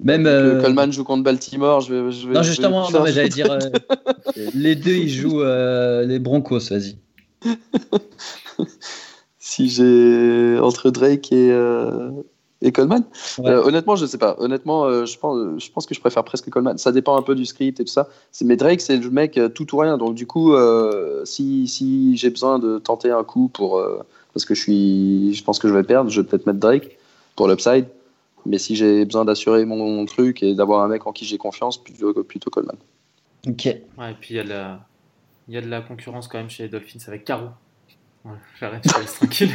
Même 0.00 0.26
euh... 0.26 0.60
Coleman 0.62 0.92
joue 0.92 1.04
contre 1.04 1.24
Baltimore, 1.24 1.80
je 1.80 1.94
vais. 1.94 2.12
Je 2.12 2.28
vais 2.28 2.34
non, 2.34 2.42
justement, 2.42 2.90
non, 2.90 3.02
mais 3.02 3.12
j'allais 3.12 3.28
dire 3.28 3.58
les 4.54 4.76
deux, 4.76 4.94
ils 4.94 5.10
jouent 5.10 5.42
les 5.42 6.18
Broncos, 6.18 6.70
vas-y. 6.70 6.96
si 9.38 9.68
j'ai 9.68 10.58
entre 10.60 10.90
Drake 10.90 11.32
et, 11.32 11.52
et 12.60 12.72
Coleman 12.72 13.04
euh, 13.40 13.62
Honnêtement, 13.62 13.94
je 13.94 14.06
sais 14.06 14.18
pas. 14.18 14.34
Honnêtement, 14.38 14.84
euh, 14.84 15.04
je, 15.04 15.16
pense, 15.18 15.62
je 15.62 15.70
pense 15.70 15.86
que 15.86 15.94
je 15.94 16.00
préfère 16.00 16.24
presque 16.24 16.50
Coleman. 16.50 16.76
Ça 16.76 16.90
dépend 16.90 17.16
un 17.16 17.22
peu 17.22 17.34
du 17.34 17.46
script 17.46 17.78
et 17.78 17.84
tout 17.84 17.92
ça. 17.92 18.08
Mais 18.42 18.56
Drake, 18.56 18.80
c'est 18.80 18.96
le 18.96 19.10
mec 19.10 19.38
euh, 19.38 19.48
tout 19.48 19.74
ou 19.74 19.78
rien. 19.78 19.96
Donc, 19.96 20.14
du 20.14 20.26
coup, 20.26 20.54
si, 21.24 21.68
si 21.68 22.16
j'ai 22.16 22.30
besoin 22.30 22.58
de 22.58 22.78
tenter 22.78 23.10
un 23.10 23.24
coup 23.24 23.48
pour. 23.48 23.80
parce 24.32 24.44
que 24.44 24.54
je, 24.54 24.62
suis, 24.62 25.34
je 25.34 25.44
pense 25.44 25.58
que 25.58 25.68
je 25.68 25.74
vais 25.74 25.84
perdre, 25.84 26.10
je 26.10 26.20
vais 26.20 26.26
peut-être 26.26 26.46
mettre 26.46 26.58
Drake 26.58 26.98
pour 27.36 27.48
l'upside. 27.48 27.86
Mais 28.46 28.58
si 28.58 28.76
j'ai 28.76 29.04
besoin 29.04 29.24
d'assurer 29.24 29.64
mon, 29.64 30.04
truc 30.06 30.42
et 30.42 30.54
d'avoir 30.54 30.82
un 30.82 30.88
mec 30.88 31.06
en 31.06 31.12
qui 31.12 31.24
j'ai 31.24 31.38
confiance, 31.38 31.82
plutôt, 31.82 32.24
plutôt 32.24 32.50
Coleman. 32.50 32.76
Ok. 33.46 33.64
Ouais, 33.64 34.10
et 34.10 34.14
puis 34.20 34.34
il 34.34 34.36
y, 34.36 34.40
a 34.40 34.44
de 34.44 34.48
la, 34.48 34.86
il 35.48 35.54
y 35.54 35.56
a 35.56 35.60
de 35.60 35.68
la 35.68 35.80
concurrence 35.80 36.28
quand 36.28 36.38
même 36.38 36.50
chez 36.50 36.64
les 36.64 36.68
Dolphins 36.68 36.98
avec 37.06 37.24
Caro. 37.24 37.48
J'arrête, 38.58 38.84
je 38.84 39.00
laisse 39.00 39.14
tranquille. 39.14 39.52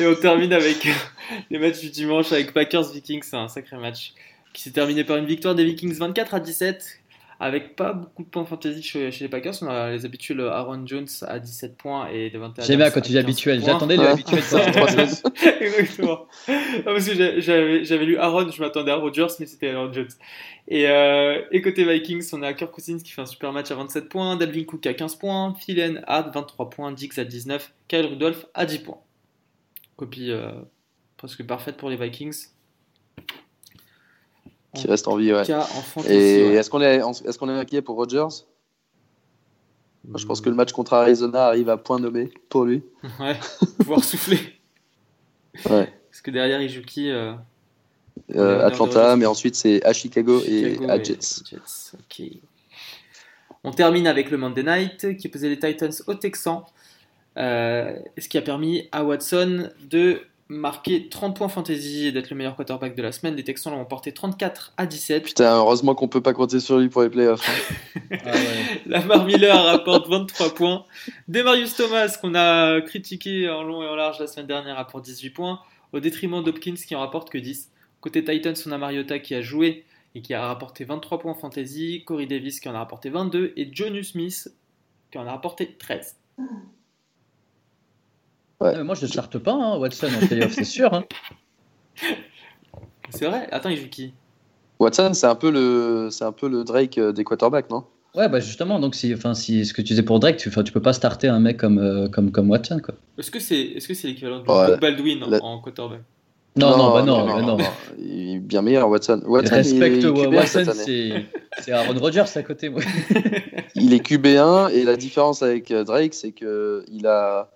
Et 0.00 0.06
on 0.06 0.14
termine 0.14 0.52
avec 0.52 0.88
les 1.50 1.58
matchs 1.58 1.80
du 1.80 1.90
dimanche 1.90 2.32
avec 2.32 2.52
Packers 2.52 2.92
Vikings, 2.92 3.22
c'est 3.22 3.36
un 3.36 3.48
sacré 3.48 3.76
match 3.76 4.14
qui 4.52 4.62
s'est 4.62 4.72
terminé 4.72 5.04
par 5.04 5.16
une 5.16 5.26
victoire 5.26 5.54
des 5.54 5.64
Vikings 5.64 5.94
24 5.94 6.34
à 6.34 6.40
17 6.40 7.00
avec 7.40 7.76
pas 7.76 7.92
beaucoup 7.92 8.24
de 8.24 8.28
points 8.28 8.44
fantasy 8.44 8.82
chez, 8.82 9.10
les 9.10 9.28
Packers. 9.28 9.54
On 9.62 9.68
a 9.68 9.90
les 9.90 10.04
habituels 10.04 10.40
Aaron 10.40 10.84
Jones 10.86 11.06
à 11.22 11.38
17 11.38 11.76
points 11.76 12.08
et 12.08 12.30
Devante 12.30 12.60
J'aime 12.62 12.78
bien 12.78 12.90
quand 12.90 13.00
tu 13.00 13.12
dis 13.12 13.18
habituel. 13.18 13.62
J'attendais 13.64 13.96
le 13.96 14.08
habituel 14.08 14.40
Exactement. 15.60 16.26
parce 16.84 17.08
que 17.08 17.40
j'avais 17.40 18.04
lu 18.04 18.16
Aaron, 18.16 18.50
je 18.50 18.60
m'attendais 18.60 18.90
à 18.90 18.96
Rodgers, 18.96 19.28
mais 19.38 19.46
c'était 19.46 19.70
Aaron 19.70 19.92
Jones. 19.92 20.08
Et, 20.66 20.88
euh, 20.88 21.40
et, 21.52 21.62
côté 21.62 21.84
Vikings, 21.84 22.28
on 22.32 22.42
a 22.42 22.52
Kirk 22.52 22.72
Cousins 22.72 22.98
qui 22.98 23.12
fait 23.12 23.22
un 23.22 23.26
super 23.26 23.52
match 23.52 23.70
à 23.70 23.76
27 23.76 24.08
points, 24.08 24.36
Dalvin 24.36 24.64
Cook 24.64 24.84
à 24.86 24.92
15 24.92 25.14
points, 25.16 25.54
Philen 25.54 26.02
à 26.06 26.22
23 26.22 26.70
points, 26.70 26.92
Dix 26.92 27.16
à 27.18 27.24
19, 27.24 27.72
Kyle 27.86 28.06
Rudolph 28.06 28.46
à 28.52 28.66
10 28.66 28.78
points. 28.80 29.00
Copie 29.96 30.30
euh, 30.30 30.50
presque 31.16 31.46
parfaite 31.46 31.76
pour 31.76 31.88
les 31.88 31.96
Vikings 31.96 32.48
qui 34.80 34.88
reste 34.88 35.08
en 35.08 35.16
vie. 35.16 35.32
Ouais. 35.32 35.44
Et 36.08 36.54
est-ce 36.54 36.70
qu'on 36.70 36.80
est, 36.80 36.96
est, 36.96 37.38
qu'on 37.38 37.48
est 37.48 37.58
inquiet 37.58 37.82
pour 37.82 37.96
Rodgers? 37.96 38.44
Je 40.16 40.24
pense 40.24 40.40
que 40.40 40.48
le 40.48 40.54
match 40.54 40.72
contre 40.72 40.94
Arizona 40.94 41.46
arrive 41.46 41.68
à 41.68 41.76
point 41.76 41.98
nommé 41.98 42.30
pour 42.48 42.64
lui. 42.64 42.82
Ouais, 43.20 43.36
pouvoir 43.78 44.02
souffler. 44.02 44.38
Ouais. 45.68 45.92
Parce 46.10 46.20
que 46.22 46.30
derrière, 46.30 46.62
il 46.62 46.68
joue 46.68 46.82
qui 46.82 47.10
euh, 47.10 47.32
euh, 48.36 48.64
Atlanta, 48.64 49.16
mais 49.16 49.26
ensuite 49.26 49.56
c'est 49.56 49.84
à 49.84 49.92
Chicago, 49.92 50.40
et 50.46 50.78
à 50.88 51.02
Jets. 51.02 51.42
On 53.64 53.72
termine 53.72 54.06
avec 54.06 54.30
le 54.30 54.36
Monday 54.36 54.62
Night 54.62 55.16
qui 55.16 55.28
posait 55.28 55.48
les 55.48 55.58
Titans 55.58 55.92
au 56.06 56.14
Texans. 56.14 56.62
Euh, 57.36 57.96
ce 58.18 58.28
qui 58.28 58.38
a 58.38 58.42
permis 58.42 58.88
à 58.92 59.04
Watson 59.04 59.70
de 59.90 60.20
marqué 60.48 61.08
30 61.08 61.36
points 61.36 61.48
fantasy 61.48 62.06
et 62.06 62.12
d'être 62.12 62.30
le 62.30 62.36
meilleur 62.36 62.56
quarterback 62.56 62.94
de 62.94 63.02
la 63.02 63.12
semaine. 63.12 63.36
Les 63.36 63.44
Texans 63.44 63.72
l'ont 63.72 63.80
emporté 63.80 64.12
34 64.12 64.72
à 64.76 64.86
17. 64.86 65.24
Putain, 65.24 65.56
heureusement 65.56 65.94
qu'on 65.94 66.08
peut 66.08 66.22
pas 66.22 66.32
compter 66.32 66.60
sur 66.60 66.78
lui 66.78 66.88
pour 66.88 67.02
les 67.02 67.10
playoffs. 67.10 67.46
Hein. 67.48 68.16
ah 68.24 68.32
Lamar 68.86 69.24
Miller 69.26 69.62
rapporte 69.62 70.08
23 70.08 70.54
points. 70.54 70.84
Demarius 71.28 71.74
Thomas, 71.74 72.16
qu'on 72.20 72.34
a 72.34 72.80
critiqué 72.80 73.48
en 73.50 73.62
long 73.62 73.82
et 73.82 73.88
en 73.88 73.94
large 73.94 74.18
la 74.20 74.26
semaine 74.26 74.46
dernière, 74.46 74.76
rapporte 74.76 75.04
18 75.04 75.30
points, 75.30 75.60
au 75.92 76.00
détriment 76.00 76.42
d'Hopkins 76.42 76.74
qui 76.74 76.94
en 76.94 77.00
rapporte 77.00 77.30
que 77.30 77.38
10. 77.38 77.70
Côté 78.00 78.24
Titans, 78.24 78.54
on 78.66 78.72
a 78.72 78.78
Mariota 78.78 79.18
qui 79.18 79.34
a 79.34 79.42
joué 79.42 79.84
et 80.14 80.22
qui 80.22 80.32
a 80.32 80.46
rapporté 80.46 80.84
23 80.84 81.18
points 81.18 81.34
fantasy, 81.34 82.04
Corey 82.06 82.26
Davis 82.26 82.60
qui 82.60 82.68
en 82.68 82.74
a 82.74 82.78
rapporté 82.78 83.10
22 83.10 83.52
et 83.56 83.68
Jonu 83.72 84.02
Smith 84.02 84.48
qui 85.10 85.18
en 85.18 85.26
a 85.26 85.32
rapporté 85.32 85.74
13. 85.78 86.16
Moi, 88.60 88.94
je 88.94 89.06
ne 89.06 89.10
charte 89.10 89.38
pas 89.38 89.52
hein, 89.52 89.78
Watson 89.78 90.08
en 90.22 90.26
playoff, 90.26 90.52
c'est 90.52 90.64
sûr. 90.64 90.92
Hein. 90.92 91.04
C'est 93.10 93.26
vrai 93.26 93.48
Attends, 93.50 93.70
il 93.70 93.78
joue 93.78 93.88
qui? 93.88 94.12
Watson, 94.78 95.12
c'est 95.14 95.26
un, 95.26 95.34
peu 95.34 95.50
le, 95.50 96.08
c'est 96.10 96.24
un 96.24 96.32
peu 96.32 96.48
le 96.48 96.62
Drake 96.62 96.98
euh, 96.98 97.12
des 97.12 97.24
quarterbacks, 97.24 97.70
non? 97.70 97.84
Ouais, 98.14 98.28
bah 98.28 98.40
justement, 98.40 98.78
donc 98.78 98.94
si, 98.94 99.12
enfin, 99.12 99.34
si 99.34 99.66
ce 99.66 99.72
que 99.72 99.82
tu 99.82 99.88
disais 99.88 100.02
pour 100.02 100.20
Drake, 100.20 100.36
tu, 100.36 100.50
tu 100.50 100.72
peux 100.72 100.82
pas 100.82 100.92
starter 100.92 101.28
un 101.28 101.40
mec 101.40 101.56
comme, 101.56 101.78
euh, 101.78 102.08
comme, 102.08 102.30
comme 102.30 102.48
Watson. 102.50 102.80
Quoi. 102.84 102.94
Est-ce 103.18 103.30
que 103.30 103.40
c'est 103.40 103.60
est 103.60 103.78
-ce 103.78 103.94
c'est 103.94 104.08
l'équivalent 104.08 104.40
de 104.40 104.76
Baldwin 104.80 105.24
en, 105.42 105.58
quarterback? 105.60 106.00
Non, 106.56 106.76
non, 106.76 106.92
bah 106.92 107.02
non, 107.02 107.26
non, 107.26 107.56
non, 107.56 107.64
Il 107.98 108.36
est 108.36 108.38
bien 108.40 108.62
meilleur, 108.62 108.88
Watson. 108.88 109.22
Watson 109.26 109.54
Respecte 109.54 110.04
Watson, 110.04 110.64
c'est 110.74 111.72
Aaron 111.72 111.98
Rodgers 111.98 112.24
à 112.34 112.42
côté. 112.42 112.68
Moi. 112.68 112.80
il 113.74 113.92
est 113.92 114.04
QB1 114.04 114.70
et 114.72 114.84
la 114.84 114.96
différence 114.96 115.42
avec 115.42 115.70
euh, 115.70 115.84
Drake, 115.84 116.14
c'est 116.14 116.32
qu'il 116.32 117.06
a 117.06 117.50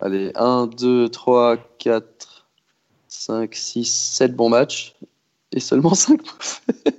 Allez, 0.00 0.32
1, 0.34 0.68
2, 0.68 1.08
3, 1.08 1.56
4, 1.78 2.46
5, 3.08 3.54
6, 3.54 3.84
7 3.84 4.36
bons 4.36 4.48
matchs 4.48 4.94
et 5.52 5.60
seulement 5.60 5.94
5 5.94 6.20
mauvais. 6.20 6.98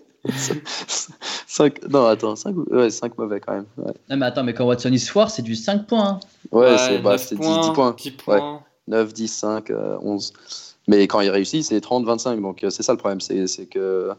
5, 1.48 1.90
non, 1.90 2.06
attends, 2.06 2.36
5, 2.36 2.56
ouais, 2.72 2.90
5 2.90 3.18
mauvais 3.18 3.40
quand 3.40 3.54
même. 3.54 3.66
Ouais. 3.78 3.94
Non, 4.10 4.18
mais 4.18 4.26
attends, 4.26 4.44
mais 4.44 4.54
quand 4.54 4.66
Watson 4.66 4.92
is 4.92 5.00
foire, 5.00 5.32
c'est 5.32 5.42
du 5.42 5.56
5 5.56 5.88
points. 5.88 6.08
Hein. 6.08 6.20
Ouais, 6.52 6.72
ouais 6.72 6.78
c'est 6.78 6.98
bah, 7.00 7.16
10, 7.16 7.30
10, 7.30 7.38
points. 7.74 7.96
10 7.98 8.12
points. 8.12 8.54
Ouais. 8.54 8.60
9, 8.90 9.14
10, 9.14 9.28
5, 9.28 9.70
euh, 9.70 9.98
11. 10.02 10.34
Mais 10.88 11.08
quand 11.08 11.22
il 11.22 11.30
réussit, 11.30 11.64
c'est 11.64 11.80
30, 11.80 12.06
25. 12.06 12.42
Donc 12.42 12.64
euh, 12.64 12.70
c'est 12.70 12.84
ça 12.84 12.92
le 12.92 12.98
problème. 12.98 13.22
C'est 13.22 13.66
que 13.68 14.12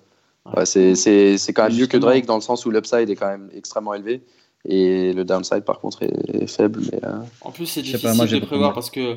ouais, 0.56 0.64
c'est 0.64 1.52
quand 1.52 1.64
même 1.64 1.76
mieux 1.76 1.86
que 1.86 1.96
Drake 1.96 2.26
dans 2.26 2.36
le 2.36 2.40
sens 2.40 2.64
où 2.64 2.70
l'upside 2.70 3.10
est 3.10 3.16
quand 3.16 3.28
même 3.28 3.50
extrêmement 3.54 3.94
élevé. 3.94 4.22
Et 4.68 5.12
le 5.12 5.24
downside, 5.24 5.64
par 5.64 5.80
contre, 5.80 6.02
est, 6.02 6.46
faible. 6.46 6.82
Mais, 6.92 7.00
euh, 7.04 7.18
En 7.40 7.50
plus, 7.50 7.66
c'est 7.66 7.82
difficile 7.82 8.16
pas, 8.16 8.26
de 8.26 8.38
prévoir 8.40 8.74
parce 8.74 8.90
que 8.90 9.16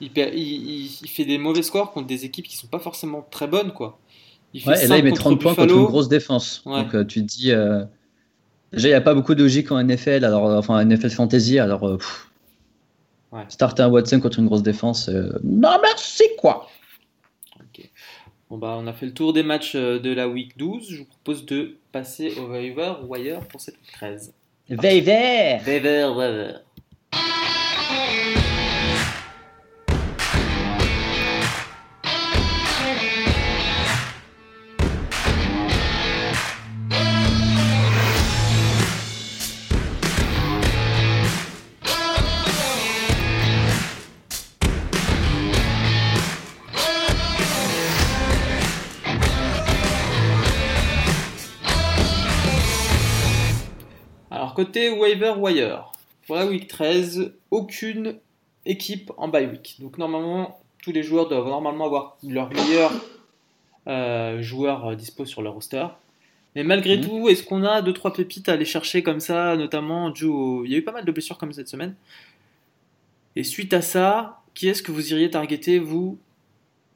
il, 0.00 0.10
il, 0.16 0.86
il, 1.02 1.08
fait 1.08 1.24
des 1.24 1.38
mauvais 1.38 1.62
scores 1.62 1.92
contre 1.92 2.06
des 2.06 2.24
équipes 2.24 2.48
qui 2.48 2.56
sont 2.56 2.66
pas 2.66 2.80
forcément 2.80 3.26
très 3.30 3.46
bonnes. 3.46 3.72
Quoi. 3.72 3.98
Il 4.52 4.62
fait 4.62 4.70
ouais, 4.70 4.84
et 4.84 4.88
là, 4.88 4.98
il 4.98 5.04
met 5.04 5.12
30 5.12 5.40
points 5.40 5.54
contre 5.54 5.72
une 5.72 5.84
grosse 5.84 6.08
défense. 6.08 6.62
Donc, 6.64 6.94
euh, 6.94 7.04
tu 7.04 7.20
te 7.22 7.26
dis. 7.26 7.52
Euh... 7.52 7.84
Déjà, 8.72 8.88
il 8.88 8.90
n'y 8.92 8.96
a 8.96 9.00
pas 9.00 9.14
beaucoup 9.14 9.34
de 9.34 9.42
logique 9.42 9.72
en 9.72 9.82
NFL, 9.82 10.24
alors, 10.24 10.44
enfin, 10.44 10.84
NFL 10.84 11.10
Fantasy. 11.10 11.58
Alors, 11.58 11.88
euh, 11.88 11.98
ouais. 13.32 13.42
starter 13.48 13.82
un 13.82 13.88
Watson 13.88 14.20
contre 14.20 14.38
une 14.38 14.46
grosse 14.46 14.62
défense. 14.62 15.08
Non, 15.42 15.76
merci, 15.82 16.24
quoi. 16.38 16.68
Bon, 18.48 18.58
bah, 18.58 18.76
on 18.80 18.86
a 18.88 18.92
fait 18.92 19.06
le 19.06 19.14
tour 19.14 19.32
des 19.32 19.44
matchs 19.44 19.76
de 19.76 20.12
la 20.12 20.28
week 20.28 20.56
12. 20.56 20.88
Je 20.88 20.98
vous 20.98 21.04
propose 21.04 21.46
de 21.46 21.76
passer 21.92 22.34
au 22.36 22.50
waiver 22.50 22.94
wire 23.08 23.46
pour 23.46 23.60
cette 23.60 23.80
week 24.70 25.04
13. 25.04 25.64
Veiver 25.64 25.64
Veiver, 25.64 26.14
Veiver. 26.14 26.69
Côté 54.80 54.90
waiver 54.90 55.34
wire, 55.36 55.92
pour 56.26 56.36
la 56.36 56.46
week 56.46 56.68
13, 56.68 57.32
aucune 57.50 58.16
équipe 58.64 59.12
en 59.16 59.28
bye 59.28 59.46
week. 59.46 59.76
Donc 59.80 59.98
normalement, 59.98 60.60
tous 60.82 60.92
les 60.92 61.02
joueurs 61.02 61.28
doivent 61.28 61.46
normalement 61.46 61.86
avoir 61.86 62.16
leur 62.22 62.52
meilleur 62.52 62.92
euh, 63.86 64.40
joueur 64.42 64.88
euh, 64.88 64.94
dispo 64.94 65.24
sur 65.24 65.42
leur 65.42 65.54
roster. 65.54 65.86
Mais 66.54 66.64
malgré 66.64 66.96
mhm. 66.96 67.06
tout, 67.06 67.28
est-ce 67.28 67.42
qu'on 67.42 67.64
a 67.64 67.82
2-3 67.82 68.14
pépites 68.14 68.48
à 68.48 68.52
aller 68.52 68.64
chercher 68.64 69.02
comme 69.02 69.20
ça, 69.20 69.56
notamment 69.56 70.12
Il 70.14 70.70
y 70.70 70.74
a 70.74 70.78
eu 70.78 70.82
pas 70.82 70.92
mal 70.92 71.04
de 71.04 71.12
blessures 71.12 71.38
comme 71.38 71.52
cette 71.52 71.68
semaine. 71.68 71.94
Et 73.36 73.44
suite 73.44 73.72
à 73.72 73.82
ça, 73.82 74.40
qui 74.54 74.68
est-ce 74.68 74.82
que 74.82 74.92
vous 74.92 75.12
iriez 75.12 75.30
targeter, 75.30 75.78
vous, 75.78 76.18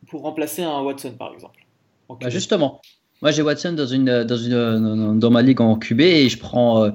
pour 0.08 0.22
remplacer 0.22 0.62
un 0.62 0.80
Watson, 0.82 1.14
par 1.16 1.32
exemple 1.32 1.64
bah, 2.08 2.28
Justement, 2.28 2.82
moi 3.22 3.30
j'ai 3.30 3.42
Watson 3.42 3.72
dans, 3.72 3.86
une, 3.86 4.24
dans, 4.24 4.36
une, 4.36 5.18
dans 5.20 5.30
ma 5.30 5.42
ligue 5.42 5.60
en 5.60 5.76
QB 5.76 6.00
et 6.00 6.28
je 6.28 6.38
prends... 6.38 6.84
Euh, 6.84 6.90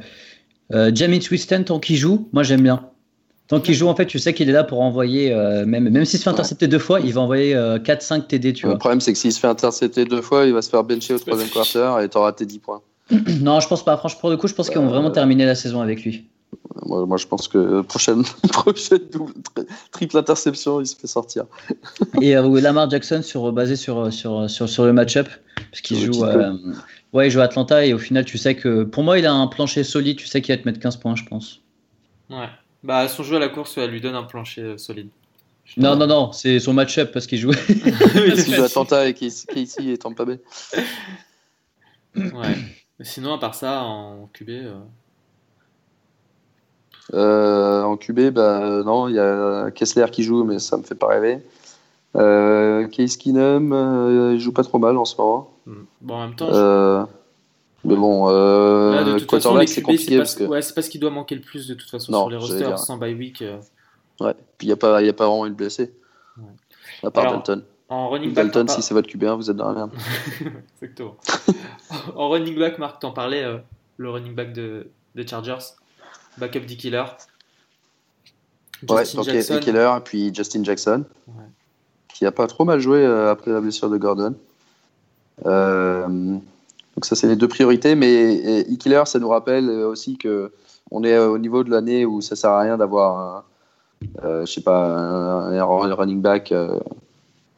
euh, 0.74 0.92
Jamie 0.94 1.20
Twiston, 1.20 1.64
tant 1.64 1.80
qu'il 1.80 1.96
joue, 1.96 2.30
moi 2.32 2.44
j'aime 2.44 2.62
bien. 2.62 2.86
Tant 3.50 3.60
qu'il 3.60 3.74
joue, 3.74 3.88
en 3.88 3.96
fait, 3.96 4.06
tu 4.06 4.20
sais 4.20 4.36
qu'il 4.36 4.48
est 4.48 4.54
là 4.54 4.64
pour 4.64 4.80
envoyer, 4.80 5.34
euh, 5.34 5.66
même, 5.66 5.90
même 5.90 6.06
s'il 6.06 6.20
se 6.20 6.24
fait 6.24 6.30
intercepter 6.30 6.68
deux 6.68 6.78
fois, 6.78 7.00
il 7.00 7.12
va 7.14 7.22
envoyer 7.22 7.56
4-5 7.56 7.56
euh, 7.56 8.20
TD, 8.20 8.54
tu 8.54 8.68
vois. 8.68 8.74
Le 8.74 8.80
problème, 8.80 9.02
c'est 9.02 9.12
que 9.12 9.18
s'il 9.18 9.34
se 9.34 9.40
fait 9.40 9.48
intercepter 9.48 10.06
deux 10.06 10.22
fois, 10.22 10.46
il 10.46 10.54
va 10.54 10.62
se 10.62 10.70
faire 10.70 10.84
bencher 10.84 11.16
au 11.16 11.20
troisième 11.20 11.50
quarter 11.54 11.96
et 12.04 12.10
t'auras 12.10 12.32
tes 12.32 12.46
10 12.46 12.60
points. 12.60 12.82
non, 13.42 13.60
je 13.60 13.68
pense 13.68 13.84
pas. 13.84 13.98
Franchement, 13.98 14.20
pour 14.20 14.30
le 14.30 14.38
coup, 14.38 14.48
je 14.48 14.54
pense 14.54 14.70
qu'ils 14.70 14.78
vont 14.78 14.88
vraiment 14.88 15.10
terminer 15.10 15.48
la 15.48 15.56
saison 15.56 15.82
avec 15.82 16.04
lui. 16.04 16.28
moi, 16.86 17.08
moi, 17.08 17.18
je 17.18 17.26
pense 17.26 17.48
que 17.48 17.82
prochaine, 17.82 18.22
prochaine 18.52 19.00
double, 19.12 19.34
triple 19.92 20.20
interception, 20.20 20.80
il 20.80 20.86
se 20.86 20.96
fait 20.96 21.08
sortir. 21.08 21.46
Et 22.22 22.38
euh, 22.38 22.62
Lamar 22.62 22.88
Jackson 22.88 23.24
sur, 23.24 23.52
basé 23.52 23.76
sur, 23.76 24.14
sur, 24.14 24.48
sur, 24.48 24.70
sur 24.70 24.86
le 24.86 24.94
match-up, 24.94 25.28
parce 25.72 25.82
qu'il 25.82 25.98
joue, 25.98 26.24
euh, 26.24 26.54
ouais, 27.14 27.28
il 27.28 27.32
joue 27.32 27.42
à 27.42 27.44
Atlanta 27.44 27.86
et 27.86 27.94
au 27.94 27.98
final, 27.98 28.26
tu 28.26 28.38
sais 28.38 28.56
que 28.56 28.84
pour 28.84 29.04
moi, 29.04 29.20
il 29.20 29.26
a 29.26 29.34
un 29.34 29.48
plancher 29.48 29.84
solide, 29.84 30.18
tu 30.18 30.28
sais 30.28 30.42
qu'il 30.42 30.56
va 30.56 30.62
te 30.62 30.68
mettre 30.68 30.80
15 30.80 30.98
points, 30.98 31.16
je 31.16 31.24
pense. 31.24 31.62
Ouais. 32.30 32.50
Bah, 32.84 33.08
son 33.08 33.24
jeu 33.24 33.38
à 33.38 33.40
la 33.40 33.50
course, 33.50 33.78
elle 33.78 33.92
lui 33.92 34.02
donne 34.02 34.16
un 34.16 34.24
plancher 34.24 34.62
euh, 34.62 34.78
solide. 34.78 35.10
Non, 35.78 35.96
non, 35.96 36.08
non, 36.08 36.32
c'est 36.32 36.60
son 36.60 36.74
match-up 36.74 37.12
parce 37.12 37.28
qu'il 37.28 37.38
joue. 37.38 37.52
parce 38.32 38.44
qu'il 38.44 38.56
joue 38.56 38.62
à 38.62 38.66
Atlanta 38.66 39.08
et 39.08 39.14
Casey 39.14 39.46
et 39.86 39.98
Tampa 39.98 40.26
Bay. 40.26 40.40
Ouais. 42.16 42.56
Sinon, 43.02 43.34
à 43.34 43.40
part 43.40 43.56
ça, 43.56 43.84
en 43.84 44.28
QB. 44.34 44.50
Euh... 44.50 44.80
Euh, 47.14 47.84
en 47.84 47.98
QB, 47.98 48.30
bah, 48.30 48.82
non, 48.86 49.08
il 49.08 49.16
y 49.16 49.20
a 49.20 49.72
Kessler 49.72 50.06
qui 50.12 50.24
joue, 50.24 50.44
mais 50.44 50.60
ça 50.60 50.78
me 50.78 50.84
fait 50.84 50.96
pas 50.96 51.08
rêver. 51.08 51.40
Euh, 52.16 52.88
Case 52.88 53.18
Keenum, 53.18 53.72
euh, 53.72 54.34
il 54.34 54.40
joue 54.40 54.52
pas 54.52 54.64
trop 54.64 54.80
mal 54.80 54.98
en 54.98 55.06
ce 55.06 55.16
moment. 55.18 55.52
Hmm. 55.66 55.84
Bon, 56.02 56.16
en 56.16 56.28
même 56.28 56.36
temps. 56.36 56.52
Je... 56.52 57.06
Mais 57.86 57.96
bon, 57.96 58.30
euh, 58.30 58.92
Là, 58.92 59.26
quarterback, 59.26 59.70
c'est 59.70 59.82
compliqué. 59.82 60.12
C'est 60.12 60.18
parce, 60.18 60.36
que... 60.36 60.44
ouais, 60.44 60.60
pas 60.60 60.82
ce 60.82 60.90
qui 60.90 61.00
doit 61.00 61.12
manquer 61.12 61.36
le 61.36 61.42
plus 61.42 61.68
de 61.68 61.76
toute 61.76 61.90
façon 61.90 62.12
non, 62.12 62.20
sur 62.22 62.30
les 62.30 62.38
rosters 62.38 62.80
sans 62.80 62.98
bye 62.98 63.14
week. 63.14 63.44
Ouais, 64.20 64.34
puis 64.58 64.68
il 64.68 64.68
n'y 64.68 64.74
a, 64.74 64.76
pas, 64.76 65.02
y 65.02 65.08
a 65.08 65.14
pas 65.14 65.28
vraiment 65.28 65.46
une 65.46 65.54
blessé. 65.54 65.94
Ouais. 66.38 66.44
À 67.04 67.12
part 67.12 67.24
Alors, 67.24 67.36
Dalton. 67.36 67.64
En 67.90 68.10
running 68.10 68.34
back, 68.34 68.52
Dalton, 68.52 68.68
si 68.68 68.82
c'est 68.84 68.94
votre 68.94 69.10
QB1, 69.10 69.36
vous 69.36 69.50
êtes 69.50 69.56
dans 69.56 69.70
la 69.70 69.74
merde. 69.74 69.92
Exactement. 70.82 71.16
en 72.16 72.30
running 72.30 72.58
back, 72.58 72.78
Marc, 72.78 73.00
t'en 73.00 73.12
parlais, 73.12 73.44
euh, 73.44 73.58
le 73.98 74.10
running 74.12 74.36
back 74.36 74.54
de, 74.54 74.88
des 75.16 75.26
Chargers, 75.26 75.74
backup 76.38 76.66
D 76.68 76.76
Killer. 76.76 77.06
Ouais, 78.88 79.04
donc 79.16 79.26
Jackson. 79.26 79.60
Killer 79.60 79.92
et 79.98 80.02
puis 80.02 80.34
Justin 80.34 80.64
Jackson, 80.64 81.04
ouais. 81.28 81.44
Qui 82.20 82.26
a 82.26 82.34
pas 82.34 82.48
trop 82.48 82.66
mal 82.66 82.82
joué 82.82 82.98
euh, 82.98 83.32
après 83.32 83.50
la 83.50 83.62
blessure 83.62 83.90
de 83.90 83.96
Gordon. 83.96 84.36
Euh, 85.46 86.06
donc 86.06 87.06
ça, 87.06 87.16
c'est 87.16 87.28
les 87.28 87.38
deux 87.38 87.48
priorités, 87.48 87.96
mais 87.96 88.66
E-Killer, 88.70 89.04
ça 89.06 89.20
nous 89.20 89.30
rappelle 89.30 89.70
aussi 89.70 90.18
que 90.18 90.52
on 90.92 91.06
est 91.06 91.18
au 91.18 91.38
niveau 91.38 91.64
de 91.64 91.72
l'année 91.72 92.06
où 92.06 92.20
ça 92.20 92.36
sert 92.36 92.50
à 92.50 92.60
rien 92.60 92.76
d'avoir, 92.76 93.46
je 94.22 94.46
sais 94.46 94.60
pas, 94.60 94.86
un, 94.86 95.54
un 95.54 95.64
running 95.64 96.20
back 96.20 96.54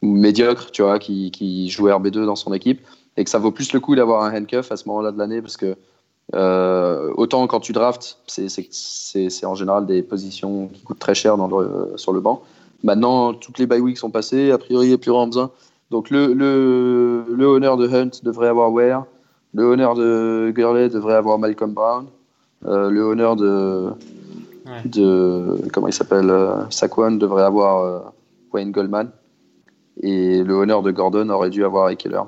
médiocre, 0.00 0.70
tu 0.70 0.82
vois, 0.82 1.00
qui, 1.00 1.68
joue 1.68 1.88
RB2 1.88 2.24
dans 2.24 2.36
son 2.36 2.52
équipe, 2.52 2.82
et 3.16 3.24
que 3.24 3.30
ça 3.30 3.40
vaut 3.40 3.50
plus 3.50 3.72
le 3.72 3.80
coup 3.80 3.96
d'avoir 3.96 4.22
un 4.22 4.32
handcuff 4.32 4.70
à 4.70 4.76
ce 4.76 4.86
moment-là 4.88 5.10
de 5.10 5.18
l'année, 5.18 5.40
parce 5.42 5.56
que 5.56 5.74
euh, 6.36 7.12
autant 7.16 7.44
quand 7.48 7.58
tu 7.58 7.72
drafts, 7.72 8.18
c'est 8.28 9.44
en 9.44 9.56
général 9.56 9.86
des 9.86 10.02
positions 10.02 10.68
qui 10.68 10.82
coûtent 10.82 11.00
très 11.00 11.16
cher 11.16 11.36
sur 11.96 12.12
le 12.12 12.20
banc. 12.20 12.44
Maintenant, 12.82 13.34
toutes 13.34 13.58
les 13.58 13.66
bye 13.66 13.80
weeks 13.80 13.98
sont 13.98 14.10
passées, 14.10 14.50
a 14.50 14.58
priori, 14.58 14.86
il 14.86 14.88
n'y 14.90 14.94
a 14.94 14.98
plus 14.98 15.10
vraiment 15.10 15.26
besoin. 15.28 15.50
Donc 15.90 16.10
le, 16.10 16.32
le, 16.32 17.24
le 17.28 17.46
honneur 17.46 17.76
de 17.76 17.86
Hunt 17.88 18.10
devrait 18.22 18.48
avoir 18.48 18.72
Ware, 18.72 19.04
le 19.54 19.64
honneur 19.64 19.94
de 19.94 20.50
Gurley 20.54 20.88
devrait 20.88 21.14
avoir 21.14 21.38
Malcolm 21.38 21.72
Brown, 21.72 22.06
euh, 22.66 22.90
le 22.90 23.02
honneur 23.02 23.36
de, 23.36 23.90
ouais. 24.66 24.82
de 24.86 25.58
comment 25.72 25.88
il 25.88 25.92
s'appelle, 25.92 26.30
euh, 26.30 26.68
Saquon 26.70 27.12
devrait 27.12 27.44
avoir 27.44 27.84
euh, 27.84 28.00
Wayne 28.52 28.72
Goldman. 28.72 29.10
Et 30.00 30.42
le 30.42 30.54
honneur 30.54 30.82
de 30.82 30.90
Gordon 30.90 31.28
aurait 31.28 31.50
dû 31.50 31.64
avoir 31.64 31.90
Ekeler. 31.90 32.22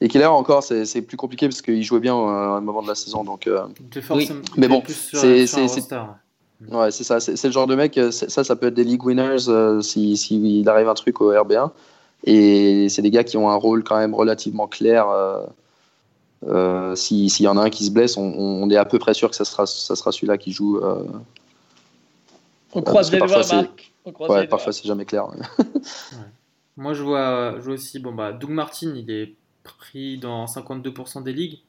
Ekeler 0.00 0.26
encore, 0.26 0.62
c'est 0.62 1.02
plus 1.02 1.16
compliqué 1.16 1.48
parce 1.48 1.62
qu'il 1.62 1.82
jouait 1.82 1.98
bien 1.98 2.14
à 2.14 2.56
un 2.56 2.60
moment 2.60 2.80
de 2.80 2.86
la 2.86 2.94
saison. 2.94 3.24
Donc, 3.24 3.48
euh... 3.48 3.64
oui. 4.10 4.30
Mais 4.56 4.68
bon, 4.68 4.82
c'est 4.86 5.46
ouais, 6.70 6.90
c'est 6.90 7.04
ça. 7.04 7.20
C'est 7.20 7.42
le 7.44 7.52
genre 7.52 7.66
de 7.66 7.74
mec, 7.74 7.98
ça, 8.10 8.44
ça 8.44 8.56
peut 8.56 8.66
être 8.66 8.74
des 8.74 8.84
league 8.84 9.04
winners 9.04 9.48
euh, 9.48 9.80
s'il 9.80 10.16
si, 10.16 10.62
si 10.62 10.68
arrive 10.68 10.88
un 10.88 10.94
truc 10.94 11.20
au 11.20 11.32
RB1. 11.32 11.70
Et 12.24 12.88
c'est 12.88 13.02
des 13.02 13.10
gars 13.10 13.24
qui 13.24 13.36
ont 13.36 13.50
un 13.50 13.56
rôle 13.56 13.84
quand 13.84 13.98
même 13.98 14.14
relativement 14.14 14.66
clair. 14.66 15.08
Euh, 15.10 15.44
euh, 16.46 16.94
S'il 16.94 17.28
y 17.40 17.48
en 17.48 17.56
a 17.56 17.62
un 17.62 17.70
qui 17.70 17.84
se 17.84 17.90
blesse, 17.90 18.16
on, 18.16 18.22
on, 18.22 18.68
est 18.70 18.76
à 18.76 18.84
peu 18.84 18.98
près 18.98 19.14
sûr 19.14 19.30
que 19.30 19.36
ça 19.36 19.44
sera, 19.44 19.66
ça 19.66 19.96
sera 19.96 20.12
celui-là 20.12 20.38
qui 20.38 20.52
joue. 20.52 20.78
Euh, 20.78 21.04
on 22.74 22.82
croise 22.82 23.12
les 23.12 23.18
doigts, 23.18 23.42
Marc. 23.52 23.92
Ouais, 24.28 24.46
parfois 24.46 24.72
c'est 24.72 24.86
jamais 24.86 25.06
clair. 25.06 25.28
ouais. 25.58 25.68
Moi, 26.76 26.92
je 26.92 27.02
vois, 27.02 27.54
je 27.58 27.64
vois 27.64 27.74
aussi, 27.74 27.98
bon, 27.98 28.12
bah, 28.12 28.32
Doug 28.32 28.50
Martin, 28.50 28.92
il 28.94 29.10
est 29.10 29.34
pris 29.62 30.18
dans 30.18 30.44
52% 30.44 31.22
des 31.22 31.32
ligues, 31.32 31.60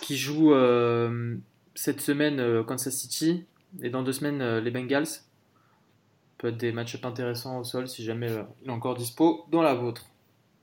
qui 0.00 0.16
joue 0.16 0.52
euh, 0.54 1.36
cette 1.74 2.00
semaine 2.00 2.40
euh, 2.40 2.64
Kansas 2.64 2.94
City 2.94 3.44
et 3.82 3.90
dans 3.90 4.02
deux 4.02 4.12
semaines 4.12 4.40
euh, 4.40 4.60
les 4.60 4.70
Bengals. 4.70 5.06
Peut 6.38 6.48
être 6.48 6.56
des 6.56 6.72
match 6.72 6.96
intéressants 7.02 7.58
au 7.58 7.64
sol 7.64 7.88
si 7.88 8.02
jamais 8.02 8.30
euh, 8.30 8.42
il 8.62 8.68
est 8.68 8.72
encore 8.72 8.94
dispo 8.94 9.44
dans 9.50 9.62
la 9.62 9.74
vôtre. 9.74 10.06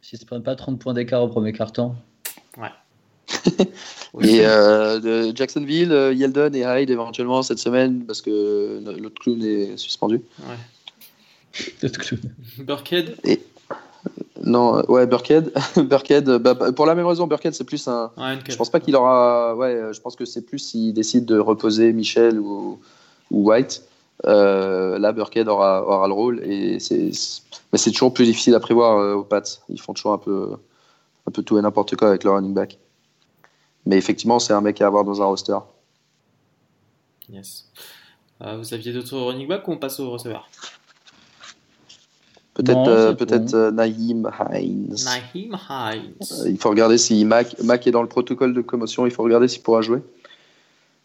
Si 0.02 0.18
ne 0.20 0.26
prennent 0.26 0.44
pas 0.44 0.56
30 0.56 0.80
points 0.80 0.94
d'écart 0.94 1.24
au 1.24 1.28
premier 1.28 1.54
carton. 1.54 1.96
Ouais. 2.58 2.70
et 4.22 4.40
de 4.40 5.36
Jacksonville, 5.36 6.14
Yeldon 6.16 6.54
et 6.54 6.62
Hyde 6.62 6.90
éventuellement 6.90 7.44
cette 7.44 7.60
semaine 7.60 8.06
parce 8.06 8.22
que 8.22 8.82
l'autre 9.00 9.22
clown 9.22 9.44
est 9.44 9.78
suspendu. 9.78 10.22
Ouais. 10.40 11.66
L'autre 11.84 12.00
clown. 12.00 12.22
Burkhead. 12.60 13.18
Et... 13.24 13.42
Non, 14.48 14.82
ouais, 14.88 15.06
Burkhead. 15.06 15.52
Burkhead 15.76 16.30
bah, 16.38 16.56
pour 16.56 16.86
la 16.86 16.96
même 16.96 17.06
raison, 17.06 17.28
Burkhead, 17.28 17.54
c'est 17.54 17.66
plus 17.66 17.88
un. 17.88 18.12
Ouais, 18.18 18.40
je 18.48 18.56
pense 18.56 18.70
pas 18.70 18.80
qu'il 18.80 18.96
aura. 18.96 19.56
Ouais, 19.56 19.90
je 19.92 20.00
pense 20.00 20.16
que 20.16 20.26
c'est 20.26 20.42
plus 20.42 20.60
s'il 20.60 20.94
décide 20.94 21.26
de 21.26 21.38
reposer 21.38 21.92
Michel 21.92 22.40
ou, 22.40 22.80
ou 23.30 23.50
White. 23.50 23.84
Euh, 24.26 24.98
là, 24.98 25.12
Burkhead 25.12 25.48
aura, 25.48 25.86
aura 25.86 26.08
le 26.08 26.14
rôle. 26.14 26.44
Et 26.44 26.80
c'est, 26.80 27.12
mais 27.72 27.78
c'est 27.78 27.92
toujours 27.92 28.14
plus 28.14 28.26
difficile 28.26 28.56
à 28.56 28.60
prévoir 28.60 28.98
euh, 28.98 29.16
aux 29.16 29.24
Pats. 29.24 29.42
Ils 29.70 29.82
font 29.82 29.94
toujours 29.94 30.14
un 30.14 30.18
peu, 30.18 30.56
un 31.28 31.32
peu 31.32 31.44
tout 31.44 31.58
et 31.58 31.62
n'importe 31.62 31.96
quoi 31.96 32.10
avec 32.10 32.24
leur 32.24 32.36
running 32.36 32.54
back. 32.54 32.78
Mais 33.86 33.98
effectivement, 33.98 34.40
c'est 34.40 34.54
un 34.54 34.62
mec 34.62 34.82
à 34.82 34.88
avoir 34.88 35.04
dans 35.04 35.22
un 35.22 35.26
roster. 35.26 35.58
Yes. 37.30 37.70
Euh, 38.42 38.58
vous 38.58 38.74
aviez 38.74 38.94
d'autres 38.94 39.18
running 39.18 39.48
back 39.48 39.68
ou 39.68 39.74
on 39.74 39.78
passe 39.78 40.00
au 40.00 40.10
receveur? 40.10 40.48
Peut-être 42.58 42.88
euh, 42.88 43.14
peut-être 43.14 43.54
euh, 43.54 43.70
Naheem 43.70 44.32
Hines. 44.52 44.96
Naheem 45.06 45.56
Hines. 45.70 46.16
Euh, 46.32 46.50
il 46.50 46.58
faut 46.58 46.70
regarder 46.72 46.98
si 46.98 47.24
Mac, 47.24 47.56
Mac 47.62 47.86
est 47.86 47.92
dans 47.92 48.02
le 48.02 48.08
protocole 48.08 48.56
de 48.56 48.62
commotion. 48.62 49.06
Il 49.06 49.12
faut 49.12 49.22
regarder 49.22 49.48
s'il 49.48 49.62
pourra 49.62 49.84
jouer. 49.84 50.00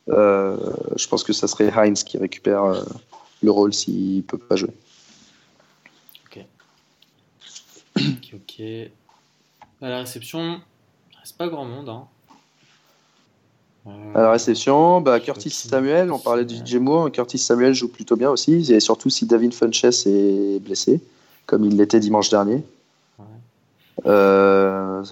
Euh, 0.08 0.56
je 0.96 1.06
pense 1.08 1.22
que 1.22 1.34
ça 1.34 1.46
serait 1.48 1.70
Hines 1.76 1.92
qui 1.92 2.16
récupère 2.16 2.64
euh, 2.64 2.82
le 3.42 3.50
rôle 3.50 3.74
s'il 3.74 4.16
ne 4.16 4.22
peut 4.22 4.38
pas 4.38 4.56
jouer. 4.56 4.72
Ok. 6.24 6.42
ok, 7.96 8.34
ok. 8.34 8.64
À 9.82 9.90
la 9.90 9.98
réception, 9.98 10.58
il 11.12 11.18
reste 11.18 11.36
pas 11.36 11.48
grand 11.48 11.66
monde. 11.66 11.90
Hein. 11.90 12.06
Euh, 13.88 14.14
à 14.14 14.22
la 14.22 14.30
réception, 14.30 15.02
bah, 15.02 15.20
Curtis 15.20 15.50
Samuel, 15.50 16.10
on 16.12 16.18
parlait 16.18 16.46
du 16.46 16.54
DJ 16.64 16.76
Moore. 16.76 17.12
Curtis 17.12 17.36
Samuel 17.36 17.74
joue 17.74 17.88
plutôt 17.88 18.16
bien 18.16 18.30
aussi, 18.30 18.72
et 18.72 18.80
surtout 18.80 19.10
si 19.10 19.26
David 19.26 19.52
Funches 19.52 20.06
est 20.06 20.58
blessé 20.60 21.02
comme 21.46 21.64
il 21.64 21.76
l'était 21.76 22.00
dimanche 22.00 22.30
dernier. 22.30 22.64
Ouais. 23.18 23.24
Euh, 24.06 25.02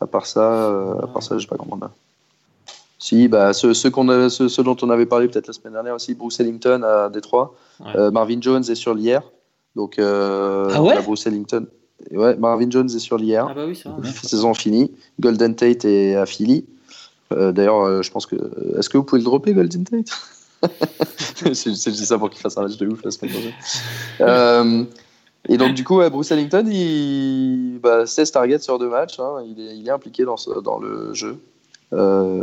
à 0.00 0.06
part 0.06 0.26
ça, 0.26 0.40
euh, 0.40 1.02
à 1.02 1.06
part 1.06 1.22
ça, 1.22 1.38
j'ai 1.38 1.46
pas 1.46 1.56
grand 1.56 1.76
monde. 1.76 1.90
Si, 2.98 3.28
bah, 3.28 3.52
ceux, 3.52 3.74
ceux, 3.74 3.90
qu'on 3.90 4.08
a, 4.08 4.28
ceux, 4.28 4.48
ceux, 4.48 4.62
dont 4.62 4.76
on 4.82 4.90
avait 4.90 5.06
parlé 5.06 5.28
peut-être 5.28 5.46
la 5.46 5.52
semaine 5.52 5.72
dernière 5.72 5.94
aussi, 5.94 6.14
Bruce 6.14 6.40
Ellington 6.40 6.82
à 6.82 7.08
Détroit, 7.08 7.54
ouais. 7.80 7.96
euh, 7.96 8.10
Marvin 8.10 8.40
Jones 8.40 8.62
est 8.68 8.74
sur 8.74 8.94
l'IR. 8.94 9.22
Donc, 9.76 9.98
euh, 9.98 10.70
ah 10.74 10.82
ouais 10.82 11.00
Bruce 11.02 11.26
Ellington. 11.26 11.66
Ouais, 12.10 12.34
Marvin 12.36 12.70
Jones 12.70 12.88
est 12.94 12.98
sur 12.98 13.18
l'IR. 13.18 13.46
Ah 13.50 13.54
bah 13.54 13.64
oui, 13.66 13.76
ça. 13.76 13.94
Saison 14.22 14.54
finie. 14.54 14.92
Golden 15.18 15.54
Tate 15.54 15.84
est 15.84 16.14
à 16.14 16.26
Philly. 16.26 16.64
Euh, 17.32 17.52
D'ailleurs, 17.52 18.02
je 18.02 18.10
pense 18.10 18.26
que. 18.26 18.36
Est-ce 18.78 18.88
que 18.88 18.96
vous 18.96 19.04
pouvez 19.04 19.20
le 19.20 19.24
dropper, 19.24 19.52
Golden 19.52 19.84
Tate? 19.84 20.10
Je, 21.42 21.54
je, 21.54 21.90
dis 21.90 22.04
ça 22.04 22.18
pour 22.18 22.28
qu'il 22.28 22.38
fasse 22.38 22.58
un 22.58 22.62
match 22.64 22.76
de 22.76 22.86
ouf 22.86 23.02
la 23.02 23.10
semaine 23.10 23.32
prochaine. 23.32 24.86
et 25.48 25.56
donc, 25.56 25.74
du 25.74 25.84
coup, 25.84 25.96
ouais, 25.96 26.10
Bruce 26.10 26.30
Ellington, 26.30 26.66
il, 26.70 27.78
bah, 27.82 28.06
16 28.06 28.30
targets 28.32 28.58
sur 28.58 28.78
deux 28.78 28.88
matchs. 28.88 29.18
Hein, 29.18 29.44
il, 29.46 29.60
est, 29.60 29.76
il, 29.76 29.88
est, 29.88 29.90
impliqué 29.90 30.24
dans, 30.24 30.36
ce, 30.36 30.60
dans 30.60 30.78
le 30.78 31.14
jeu. 31.14 31.38
Euh, 31.92 32.42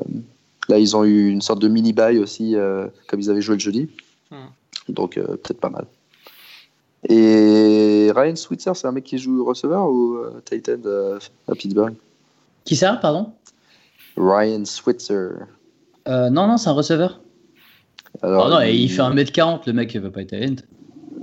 là, 0.68 0.80
ils 0.80 0.96
ont 0.96 1.04
eu 1.04 1.30
une 1.30 1.42
sorte 1.42 1.62
de 1.62 1.68
mini-buy 1.68 2.18
aussi, 2.18 2.56
euh, 2.56 2.88
comme 3.08 3.20
ils 3.20 3.30
avaient 3.30 3.42
joué 3.42 3.56
le 3.56 3.60
jeudi. 3.60 3.90
Mm. 4.32 4.36
Donc, 4.90 5.18
euh, 5.18 5.26
peut-être 5.26 5.60
pas 5.60 5.70
mal. 5.70 5.86
Et 7.08 8.12
Ryan 8.16 8.36
Switzer, 8.36 8.72
c'est 8.74 8.88
un 8.88 8.92
mec 8.92 9.04
qui 9.04 9.18
joue 9.18 9.46
receveur 9.46 9.90
ou 9.90 10.16
euh, 10.16 10.42
Titan 10.44 10.80
à 11.48 11.56
Pittsburgh? 11.56 11.94
Qui 12.66 12.76
ça, 12.76 12.94
pardon? 12.94 13.32
Ryan 14.18 14.66
Switzer. 14.66 15.30
Euh, 16.08 16.30
non, 16.30 16.48
non, 16.48 16.58
c'est 16.58 16.70
un 16.70 16.74
receveur. 16.74 17.22
Alors, 18.24 18.48
oh 18.48 18.50
non, 18.50 18.62
il... 18.62 18.76
il 18.76 18.92
fait 18.92 19.04
1m40, 19.04 19.62
le 19.68 19.74
mec, 19.74 19.94
il 19.94 20.02
veut 20.02 20.12
pas 20.12 20.22
être 20.22 20.34
end. 20.34 20.56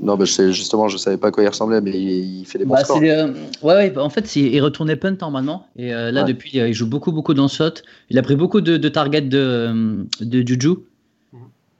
Non, 0.04 0.16
bah, 0.16 0.26
je 0.26 0.32
sais, 0.32 0.52
justement, 0.52 0.88
je 0.88 0.98
savais 0.98 1.16
pas 1.16 1.28
à 1.28 1.30
quoi 1.30 1.42
il 1.42 1.48
ressemblait, 1.48 1.80
mais 1.80 1.90
il, 1.92 2.40
il 2.40 2.44
fait 2.44 2.58
des 2.58 2.66
bons 2.66 2.74
bah, 2.74 2.84
scores. 2.84 3.00
Euh, 3.02 3.32
ouais, 3.62 3.74
ouais, 3.74 3.98
en 3.98 4.10
fait, 4.10 4.36
il 4.36 4.60
retournait 4.60 4.96
punt 4.96 5.16
normalement. 5.18 5.66
Et 5.76 5.94
euh, 5.94 6.12
là, 6.12 6.22
Ouais. 6.22 6.28
depuis, 6.28 6.60
euh, 6.60 6.68
il 6.68 6.74
joue 6.74 6.86
beaucoup, 6.86 7.10
beaucoup 7.10 7.32
dans 7.32 7.44
le 7.44 7.48
shot. 7.48 7.72
Il 8.10 8.18
a 8.18 8.22
pris 8.22 8.36
beaucoup 8.36 8.60
de, 8.60 8.76
de 8.76 8.88
targets 8.90 9.22
de, 9.22 10.04
de 10.20 10.46
Juju. 10.46 10.76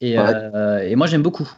Et, 0.01 0.15
et 0.15 0.97
moi, 0.97 1.07
j'aime 1.07 1.23
beaucoup. 1.23 1.49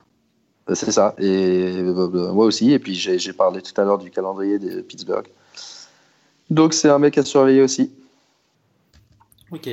C'est 0.75 0.91
ça. 0.91 1.15
Et 1.19 1.83
moi 1.83 2.45
aussi. 2.47 2.73
Et 2.73 2.81
puis, 2.81 2.95
j'ai 2.95 3.33
parlé 3.33 3.63
tout 3.63 3.81
à 3.81 3.85
l'heure 3.85 3.99
du 3.99 4.11
calendrier 4.11 4.59
de 4.59 4.81
Pittsburgh. 4.81 5.27
Donc, 6.51 6.75
c'est 6.75 6.89
un 6.89 6.99
mec 6.99 7.17
à 7.17 7.25
surveiller 7.25 7.63
aussi. 7.63 7.93
Ok. 9.53 9.69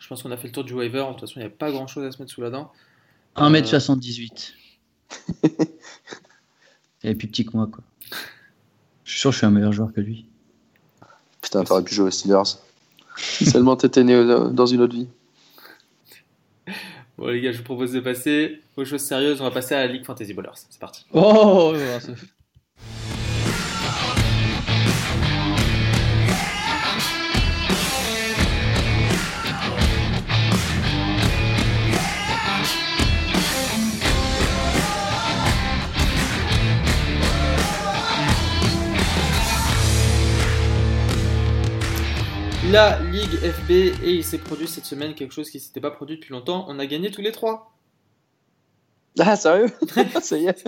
Je 0.00 0.08
pense 0.08 0.22
qu'on 0.22 0.30
a 0.30 0.36
fait 0.36 0.48
le 0.48 0.52
tour 0.52 0.64
du 0.64 0.74
waiver. 0.74 0.98
De 0.98 1.12
toute 1.12 1.20
façon, 1.20 1.34
il 1.36 1.40
n'y 1.40 1.46
a 1.46 1.50
pas 1.50 1.70
grand 1.70 1.86
chose 1.86 2.04
à 2.04 2.10
se 2.12 2.18
mettre 2.20 2.30
sous 2.30 2.42
la 2.42 2.50
dent. 2.50 2.70
1m78. 3.36 4.52
Et 7.04 7.14
plus 7.14 7.28
petit 7.28 7.44
que 7.44 7.56
moi, 7.56 7.68
quoi. 7.70 7.82
Je 9.04 9.10
suis 9.10 9.20
sûr 9.20 9.30
que 9.30 9.34
je 9.34 9.38
suis 9.38 9.46
un 9.46 9.50
meilleur 9.50 9.72
joueur 9.72 9.92
que 9.92 10.00
lui. 10.00 10.26
Putain, 11.40 11.64
t'aurais 11.64 11.82
pu 11.82 11.94
jouer 11.94 12.06
aux 12.06 12.10
Steelers. 12.10 12.58
Seulement 13.16 13.76
t'étais 13.76 14.04
né 14.04 14.14
dans 14.52 14.66
une 14.66 14.80
autre 14.80 14.94
vie. 14.94 15.08
Bon, 17.18 17.26
les 17.26 17.40
gars, 17.40 17.52
je 17.52 17.58
vous 17.58 17.64
propose 17.64 17.92
de 17.92 18.00
passer 18.00 18.60
aux 18.76 18.84
choses 18.84 19.02
sérieuses. 19.02 19.40
On 19.40 19.44
va 19.44 19.50
passer 19.50 19.74
à 19.74 19.86
la 19.86 19.92
Ligue 19.92 20.04
Fantasy 20.04 20.32
Ballers. 20.32 20.50
C'est 20.54 20.80
parti. 20.80 21.04
Oh, 21.12 21.74
la 42.72 42.98
Ligue 43.00 43.36
FB 43.36 43.70
et 43.70 44.14
il 44.14 44.24
s'est 44.24 44.38
produit 44.38 44.66
cette 44.66 44.86
semaine 44.86 45.14
quelque 45.14 45.34
chose 45.34 45.50
qui 45.50 45.60
s'était 45.60 45.80
pas 45.80 45.90
produit 45.90 46.16
depuis 46.16 46.32
longtemps. 46.32 46.64
On 46.68 46.78
a 46.78 46.86
gagné 46.86 47.10
tous 47.10 47.20
les 47.20 47.30
trois. 47.30 47.70
Ah 49.18 49.36
sérieux? 49.36 49.66
Ça 50.22 50.38
y 50.38 50.46
est. 50.46 50.64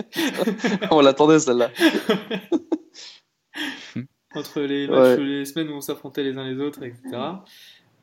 on 0.91 1.01
l'attendait 1.01 1.39
celle-là. 1.39 1.71
Entre 4.35 4.61
les 4.61 4.87
matchs 4.87 5.17
les 5.17 5.45
semaines 5.45 5.69
où 5.69 5.77
on 5.77 5.81
s'affrontait 5.81 6.21
les 6.21 6.37
uns 6.37 6.43
les 6.43 6.61
autres, 6.61 6.83
etc. 6.83 7.01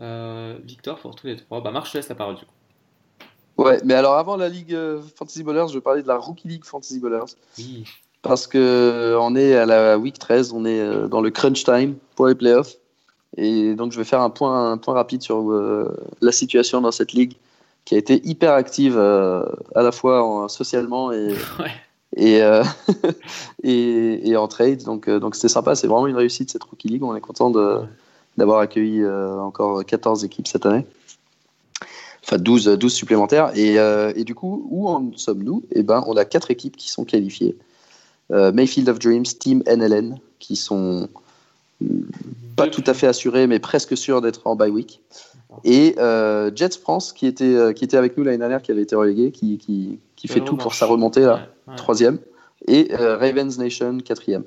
Euh, 0.00 0.58
victoire 0.64 0.98
pour 0.98 1.14
tous 1.14 1.28
les 1.28 1.36
trois. 1.36 1.60
Bah 1.60 1.70
Marche, 1.70 1.92
je 1.92 1.98
laisse 1.98 2.08
la 2.08 2.16
parole 2.16 2.34
du 2.34 2.44
coup. 2.44 3.62
Ouais, 3.62 3.78
mais 3.84 3.94
alors 3.94 4.14
avant 4.14 4.36
la 4.36 4.48
Ligue 4.48 4.74
euh, 4.74 5.00
Fantasy 5.14 5.44
Ballers, 5.44 5.68
je 5.68 5.74
vais 5.74 5.80
parler 5.80 6.02
de 6.02 6.08
la 6.08 6.16
Rookie 6.16 6.48
League 6.48 6.64
Fantasy 6.64 6.98
Ballers. 6.98 7.36
Oui. 7.56 7.84
Parce 8.20 8.48
que 8.48 8.58
euh, 8.58 9.20
on 9.20 9.36
est 9.36 9.54
à 9.54 9.64
la 9.64 9.96
week 9.96 10.18
13, 10.18 10.54
on 10.54 10.64
est 10.64 11.08
dans 11.08 11.20
le 11.20 11.30
crunch 11.30 11.62
time 11.62 11.94
pour 12.16 12.26
les 12.26 12.34
playoffs. 12.34 12.81
Et 13.36 13.74
donc, 13.74 13.92
je 13.92 13.98
vais 13.98 14.04
faire 14.04 14.20
un 14.20 14.30
point, 14.30 14.72
un 14.72 14.78
point 14.78 14.94
rapide 14.94 15.22
sur 15.22 15.50
euh, 15.50 15.96
la 16.20 16.32
situation 16.32 16.80
dans 16.80 16.92
cette 16.92 17.12
ligue 17.12 17.34
qui 17.84 17.94
a 17.94 17.98
été 17.98 18.20
hyper 18.24 18.52
active 18.52 18.96
euh, 18.96 19.44
à 19.74 19.82
la 19.82 19.90
fois 19.90 20.46
socialement 20.48 21.10
et, 21.12 21.34
euh, 22.18 22.64
et, 23.62 24.30
et, 24.30 24.36
en 24.36 24.48
trade. 24.48 24.84
Donc, 24.84 25.08
donc 25.08 25.34
c'était 25.34 25.48
sympa. 25.48 25.74
C'est 25.74 25.86
vraiment 25.86 26.06
une 26.06 26.16
réussite 26.16 26.50
cette 26.50 26.64
Rookie 26.64 26.88
League. 26.88 27.02
On 27.02 27.16
est 27.16 27.20
content 27.20 27.50
d'avoir 28.36 28.60
accueilli 28.60 29.04
encore 29.06 29.84
14 29.84 30.24
équipes 30.24 30.46
cette 30.46 30.66
année. 30.66 30.86
Enfin, 32.24 32.38
12, 32.38 32.66
12 32.78 32.92
supplémentaires. 32.92 33.50
Et, 33.56 33.76
et 34.14 34.24
du 34.24 34.34
coup, 34.34 34.68
où 34.70 34.88
en 34.88 35.10
sommes-nous? 35.16 35.62
Eh 35.72 35.82
ben, 35.82 36.04
On 36.06 36.16
a 36.16 36.24
4 36.24 36.50
équipes 36.50 36.76
qui 36.76 36.90
sont 36.90 37.04
qualifiées. 37.04 37.56
Mayfield 38.30 38.88
of 38.88 38.98
Dreams, 38.98 39.24
Team 39.24 39.62
NLN, 39.66 40.18
qui 40.38 40.54
sont 40.54 41.08
pas 42.56 42.68
tout 42.68 42.84
à 42.86 42.94
fait 42.94 43.06
assuré, 43.06 43.46
mais 43.46 43.58
presque 43.58 43.96
sûr 43.96 44.20
d'être 44.20 44.46
en 44.46 44.56
bye 44.56 44.70
week. 44.70 45.00
Et 45.64 45.94
euh, 45.98 46.50
Jets 46.54 46.78
France, 46.80 47.12
qui 47.12 47.26
était, 47.26 47.44
euh, 47.44 47.72
qui 47.72 47.84
était 47.84 47.96
avec 47.96 48.16
nous 48.16 48.24
l'année 48.24 48.38
dernière, 48.38 48.62
qui 48.62 48.70
avait 48.72 48.82
été 48.82 48.96
relégué, 48.96 49.30
qui, 49.30 49.58
qui, 49.58 49.98
qui 50.16 50.28
fait 50.28 50.40
tout 50.40 50.56
pour 50.56 50.74
sa 50.74 50.86
remontée, 50.86 51.20
là, 51.20 51.48
troisième. 51.76 52.18
Et 52.66 52.94
euh, 52.94 53.16
Ravens 53.16 53.58
Nation, 53.58 53.98
quatrième. 53.98 54.44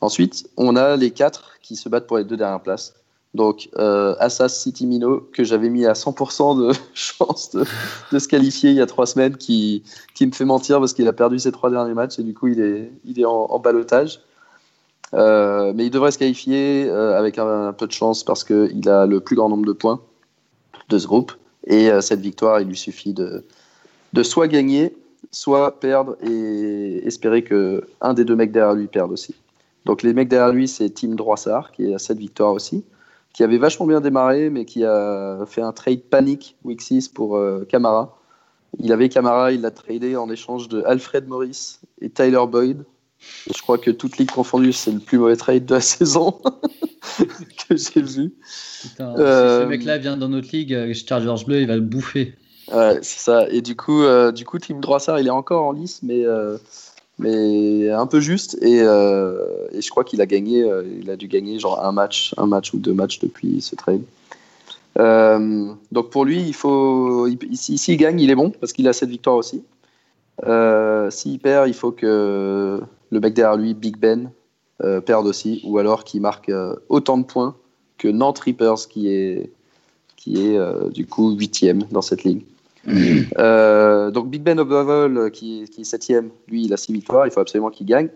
Ensuite, 0.00 0.48
on 0.56 0.76
a 0.76 0.96
les 0.96 1.10
quatre 1.10 1.58
qui 1.62 1.76
se 1.76 1.88
battent 1.88 2.06
pour 2.06 2.18
les 2.18 2.24
deux 2.24 2.36
dernières 2.36 2.62
places. 2.62 2.94
Donc, 3.32 3.68
Assas 3.76 4.48
City 4.48 4.86
Mino, 4.86 5.28
que 5.32 5.44
j'avais 5.44 5.68
mis 5.68 5.86
à 5.86 5.92
100% 5.92 6.66
de 6.66 6.72
chance 6.94 7.50
de, 7.50 7.64
de, 8.10 8.18
se 8.18 8.26
qualifier 8.26 8.70
il 8.70 8.76
y 8.76 8.80
a 8.80 8.86
trois 8.86 9.06
semaines, 9.06 9.36
qui, 9.36 9.84
qui 10.16 10.26
me 10.26 10.32
fait 10.32 10.44
mentir 10.44 10.80
parce 10.80 10.94
qu'il 10.94 11.06
a 11.06 11.12
perdu 11.12 11.38
ses 11.38 11.52
trois 11.52 11.70
derniers 11.70 11.94
matchs 11.94 12.18
et 12.18 12.24
du 12.24 12.34
coup, 12.34 12.48
il 12.48 12.60
est, 12.60 12.90
il 13.04 13.20
est 13.20 13.24
en, 13.24 13.46
en 13.48 13.58
balotage. 13.60 14.20
Euh, 15.14 15.72
mais 15.74 15.86
il 15.86 15.90
devrait 15.90 16.12
se 16.12 16.18
qualifier 16.18 16.88
euh, 16.88 17.18
avec 17.18 17.38
un, 17.38 17.72
peu 17.72 17.86
de 17.86 17.92
chance 17.92 18.22
parce 18.22 18.44
qu'il 18.44 18.88
a 18.88 19.06
le 19.06 19.20
plus 19.20 19.36
grand 19.36 19.48
nombre 19.48 19.66
de 19.66 19.72
points 19.72 20.00
de 20.88 20.98
ce 20.98 21.06
groupe. 21.06 21.32
Et 21.66 21.90
euh, 21.90 22.00
cette 22.00 22.20
victoire, 22.20 22.60
il 22.60 22.68
lui 22.68 22.76
suffit 22.76 23.12
de, 23.12 23.44
de 24.12 24.22
soit 24.22 24.48
gagner, 24.48 24.94
soit 25.30 25.80
perdre 25.80 26.16
et 26.22 27.06
espérer 27.06 27.42
que 27.42 27.86
un 28.00 28.14
des 28.14 28.24
deux 28.24 28.36
mecs 28.36 28.52
derrière 28.52 28.74
lui 28.74 28.86
perde 28.86 29.12
aussi. 29.12 29.34
Donc 29.84 30.02
les 30.02 30.14
mecs 30.14 30.28
derrière 30.28 30.52
lui, 30.52 30.68
c'est 30.68 30.90
Tim 30.90 31.14
Droissard 31.14 31.72
qui 31.72 31.92
à 31.92 31.98
cette 31.98 32.18
victoire 32.18 32.52
aussi, 32.52 32.84
qui 33.32 33.42
avait 33.42 33.58
vachement 33.58 33.86
bien 33.86 34.00
démarré, 34.00 34.50
mais 34.50 34.64
qui 34.64 34.84
a 34.84 35.44
fait 35.46 35.62
un 35.62 35.72
trade 35.72 36.02
panique 36.02 36.56
week 36.64 36.82
6 36.82 37.08
pour 37.08 37.40
Camara. 37.68 38.18
Il 38.78 38.92
avait 38.92 39.08
Camara, 39.08 39.52
il 39.52 39.62
l'a 39.62 39.70
tradé 39.70 40.16
en 40.16 40.30
échange 40.30 40.68
de 40.68 40.82
Alfred 40.84 41.26
Morris 41.28 41.78
et 42.00 42.10
Tyler 42.10 42.44
Boyd. 42.48 42.84
Je 43.46 43.60
crois 43.62 43.78
que 43.78 43.90
toute 43.90 44.18
ligue 44.18 44.30
confondue, 44.30 44.72
c'est 44.72 44.92
le 44.92 44.98
plus 44.98 45.18
mauvais 45.18 45.36
trade 45.36 45.64
de 45.64 45.74
la 45.74 45.80
saison 45.80 46.40
que 47.68 47.76
j'ai 47.76 48.02
vu. 48.02 48.32
Putain, 48.82 49.14
si 49.16 49.22
ce 49.22 49.66
mec-là 49.66 49.98
vient 49.98 50.16
dans 50.16 50.28
notre 50.28 50.48
ligue, 50.52 50.74
euh, 50.74 50.94
Chargers 50.94 51.44
Bleu, 51.44 51.60
il 51.60 51.66
va 51.66 51.76
le 51.76 51.82
bouffer. 51.82 52.34
Ouais, 52.72 52.98
c'est 53.02 53.20
ça. 53.20 53.48
Et 53.50 53.62
du 53.62 53.76
coup, 53.76 54.02
euh, 54.02 54.32
du 54.32 54.44
coup, 54.44 54.58
Tim 54.58 54.78
Droissard, 54.78 55.18
il 55.18 55.26
est 55.26 55.30
encore 55.30 55.64
en 55.64 55.72
lice, 55.72 56.00
mais, 56.02 56.24
euh, 56.24 56.56
mais 57.18 57.90
un 57.90 58.06
peu 58.06 58.20
juste. 58.20 58.56
Et, 58.62 58.78
et 58.78 59.82
je 59.82 59.90
crois 59.90 60.04
qu'il 60.04 60.20
a 60.20 60.26
gagné, 60.26 60.64
il 61.00 61.10
a 61.10 61.16
dû 61.16 61.26
gagner 61.26 61.58
genre 61.58 61.84
un 61.84 61.92
match, 61.92 62.34
un 62.36 62.46
match 62.46 62.72
ou 62.72 62.78
deux 62.78 62.94
matchs 62.94 63.18
depuis 63.18 63.60
ce 63.60 63.74
trade. 63.74 64.02
donc 65.90 66.10
pour 66.10 66.24
lui, 66.24 66.42
il 66.42 66.54
faut, 66.54 67.28
s'il 67.52 67.78
il 67.88 67.96
gagne, 67.96 68.20
il 68.20 68.30
est 68.30 68.36
bon 68.36 68.50
parce 68.50 68.72
qu'il 68.72 68.86
a 68.86 68.92
cette 68.92 69.10
victoire 69.10 69.36
aussi. 69.36 69.62
S'il 71.10 71.38
perd, 71.40 71.68
il 71.68 71.74
faut 71.74 71.90
que 71.90 72.80
le 73.10 73.20
mec 73.20 73.34
derrière 73.34 73.56
lui, 73.56 73.74
Big 73.74 73.96
Ben, 73.96 74.30
euh, 74.82 75.00
perd 75.00 75.26
aussi, 75.26 75.60
ou 75.64 75.78
alors 75.78 76.04
qui 76.04 76.20
marque 76.20 76.48
euh, 76.48 76.74
autant 76.88 77.18
de 77.18 77.24
points 77.24 77.56
que 77.98 78.08
Nantes 78.08 78.38
Reapers, 78.38 78.88
qui 78.88 79.08
est, 79.08 79.52
qui 80.16 80.46
est 80.46 80.56
euh, 80.56 80.88
du 80.88 81.06
coup 81.06 81.32
huitième 81.32 81.82
dans 81.90 82.02
cette 82.02 82.24
ligue. 82.24 82.44
donc 82.86 84.30
Big 84.30 84.42
Ben 84.42 84.58
Oberval, 84.58 85.30
qui, 85.32 85.64
qui 85.70 85.82
est 85.82 85.84
septième, 85.84 86.30
lui, 86.48 86.64
il 86.64 86.72
a 86.72 86.78
six 86.78 86.92
victoires, 86.92 87.26
il 87.26 87.30
faut 87.30 87.40
absolument 87.40 87.70
qu'il 87.70 87.86
gagne. 87.86 88.08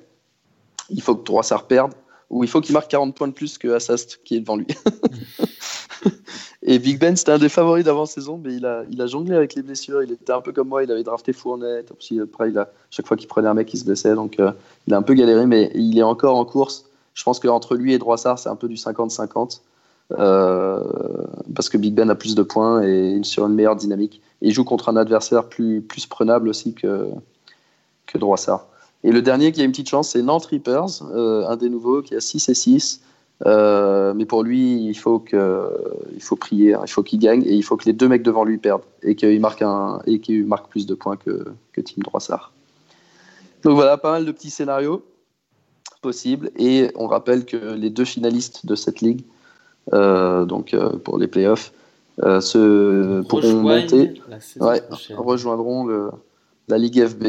Il 0.88 1.02
faut 1.02 1.14
que 1.14 1.24
Droissard 1.24 1.66
perde, 1.66 1.92
ou 2.30 2.44
il 2.44 2.48
faut 2.48 2.60
qu'il 2.60 2.72
marque 2.72 2.90
40 2.90 3.14
points 3.14 3.28
de 3.28 3.32
plus 3.32 3.58
que 3.58 3.68
Assast, 3.68 4.20
qui 4.24 4.36
est 4.36 4.40
devant 4.40 4.56
lui. 4.56 4.66
Et 6.62 6.78
Big 6.78 6.98
Ben, 6.98 7.16
c'était 7.16 7.32
un 7.32 7.38
des 7.38 7.48
favoris 7.48 7.84
d'avant-saison, 7.84 8.40
mais 8.42 8.54
il 8.54 8.66
a, 8.66 8.84
il 8.90 9.00
a 9.00 9.06
jonglé 9.06 9.36
avec 9.36 9.54
les 9.54 9.62
blessures. 9.62 10.02
Il 10.02 10.12
était 10.12 10.32
un 10.32 10.40
peu 10.40 10.52
comme 10.52 10.68
moi, 10.68 10.82
il 10.82 10.90
avait 10.90 11.02
drafté 11.02 11.32
Fournette. 11.32 11.92
Après, 12.22 12.50
il 12.50 12.58
a, 12.58 12.70
chaque 12.90 13.06
fois 13.06 13.16
qu'il 13.16 13.28
prenait 13.28 13.48
un 13.48 13.54
mec, 13.54 13.72
il 13.74 13.78
se 13.78 13.84
blessait. 13.84 14.14
Donc, 14.14 14.40
euh, 14.40 14.52
il 14.86 14.94
a 14.94 14.96
un 14.96 15.02
peu 15.02 15.14
galéré, 15.14 15.46
mais 15.46 15.70
il 15.74 15.98
est 15.98 16.02
encore 16.02 16.36
en 16.36 16.44
course. 16.44 16.86
Je 17.14 17.22
pense 17.22 17.38
qu'entre 17.38 17.76
lui 17.76 17.92
et 17.92 17.98
Droissard, 17.98 18.38
c'est 18.38 18.48
un 18.48 18.56
peu 18.56 18.68
du 18.68 18.76
50-50. 18.76 19.60
Euh, 20.12 20.82
parce 21.54 21.68
que 21.68 21.78
Big 21.78 21.94
Ben 21.94 22.10
a 22.10 22.14
plus 22.14 22.34
de 22.34 22.42
points 22.42 22.82
et 22.82 23.20
sur 23.22 23.46
une 23.46 23.54
meilleure 23.54 23.76
dynamique. 23.76 24.20
Et 24.42 24.48
il 24.48 24.52
joue 24.52 24.64
contre 24.64 24.88
un 24.88 24.96
adversaire 24.96 25.44
plus, 25.44 25.80
plus 25.80 26.06
prenable 26.06 26.48
aussi 26.48 26.74
que, 26.74 27.08
que 28.06 28.18
Droissard. 28.18 28.66
Et 29.02 29.12
le 29.12 29.22
dernier 29.22 29.52
qui 29.52 29.60
a 29.60 29.64
une 29.64 29.70
petite 29.70 29.88
chance, 29.88 30.10
c'est 30.10 30.22
Nantes 30.22 30.46
Reapers, 30.46 31.02
euh, 31.14 31.46
un 31.46 31.56
des 31.56 31.68
nouveaux 31.68 32.02
qui 32.02 32.14
a 32.14 32.20
6 32.20 32.48
et 32.48 32.54
6. 32.54 33.02
Euh, 33.46 34.14
mais 34.14 34.26
pour 34.26 34.42
lui, 34.42 34.86
il 34.86 34.94
faut 34.94 35.18
que, 35.18 35.70
il 36.14 36.22
faut 36.22 36.36
prier, 36.36 36.74
hein. 36.74 36.82
il 36.84 36.90
faut 36.90 37.02
qu'il 37.02 37.18
gagne 37.18 37.42
et 37.42 37.52
il 37.52 37.62
faut 37.62 37.76
que 37.76 37.84
les 37.84 37.92
deux 37.92 38.08
mecs 38.08 38.22
devant 38.22 38.44
lui 38.44 38.58
perdent 38.58 38.84
et 39.02 39.16
qu'il 39.16 39.40
marque 39.40 39.62
un 39.62 40.00
et 40.06 40.20
qu'il 40.20 40.46
marque 40.46 40.68
plus 40.68 40.86
de 40.86 40.94
points 40.94 41.16
que 41.16 41.44
que 41.72 41.80
Tim 41.80 42.00
Droissard. 42.02 42.52
Donc 43.64 43.74
voilà, 43.74 43.96
pas 43.96 44.12
mal 44.12 44.24
de 44.24 44.32
petits 44.32 44.50
scénarios 44.50 45.04
possibles 46.00 46.50
et 46.56 46.90
on 46.94 47.06
rappelle 47.06 47.44
que 47.44 47.74
les 47.74 47.90
deux 47.90 48.04
finalistes 48.04 48.66
de 48.66 48.74
cette 48.74 49.00
ligue, 49.00 49.22
euh, 49.92 50.44
donc 50.44 50.72
euh, 50.72 50.90
pour 50.90 51.18
les 51.18 51.26
playoffs, 51.26 51.72
se 52.20 53.22
pourront 53.22 53.62
monter, 53.62 54.14
rejoindront 55.16 55.86
le, 55.86 56.10
la 56.68 56.78
ligue 56.78 57.04
FB 57.04 57.24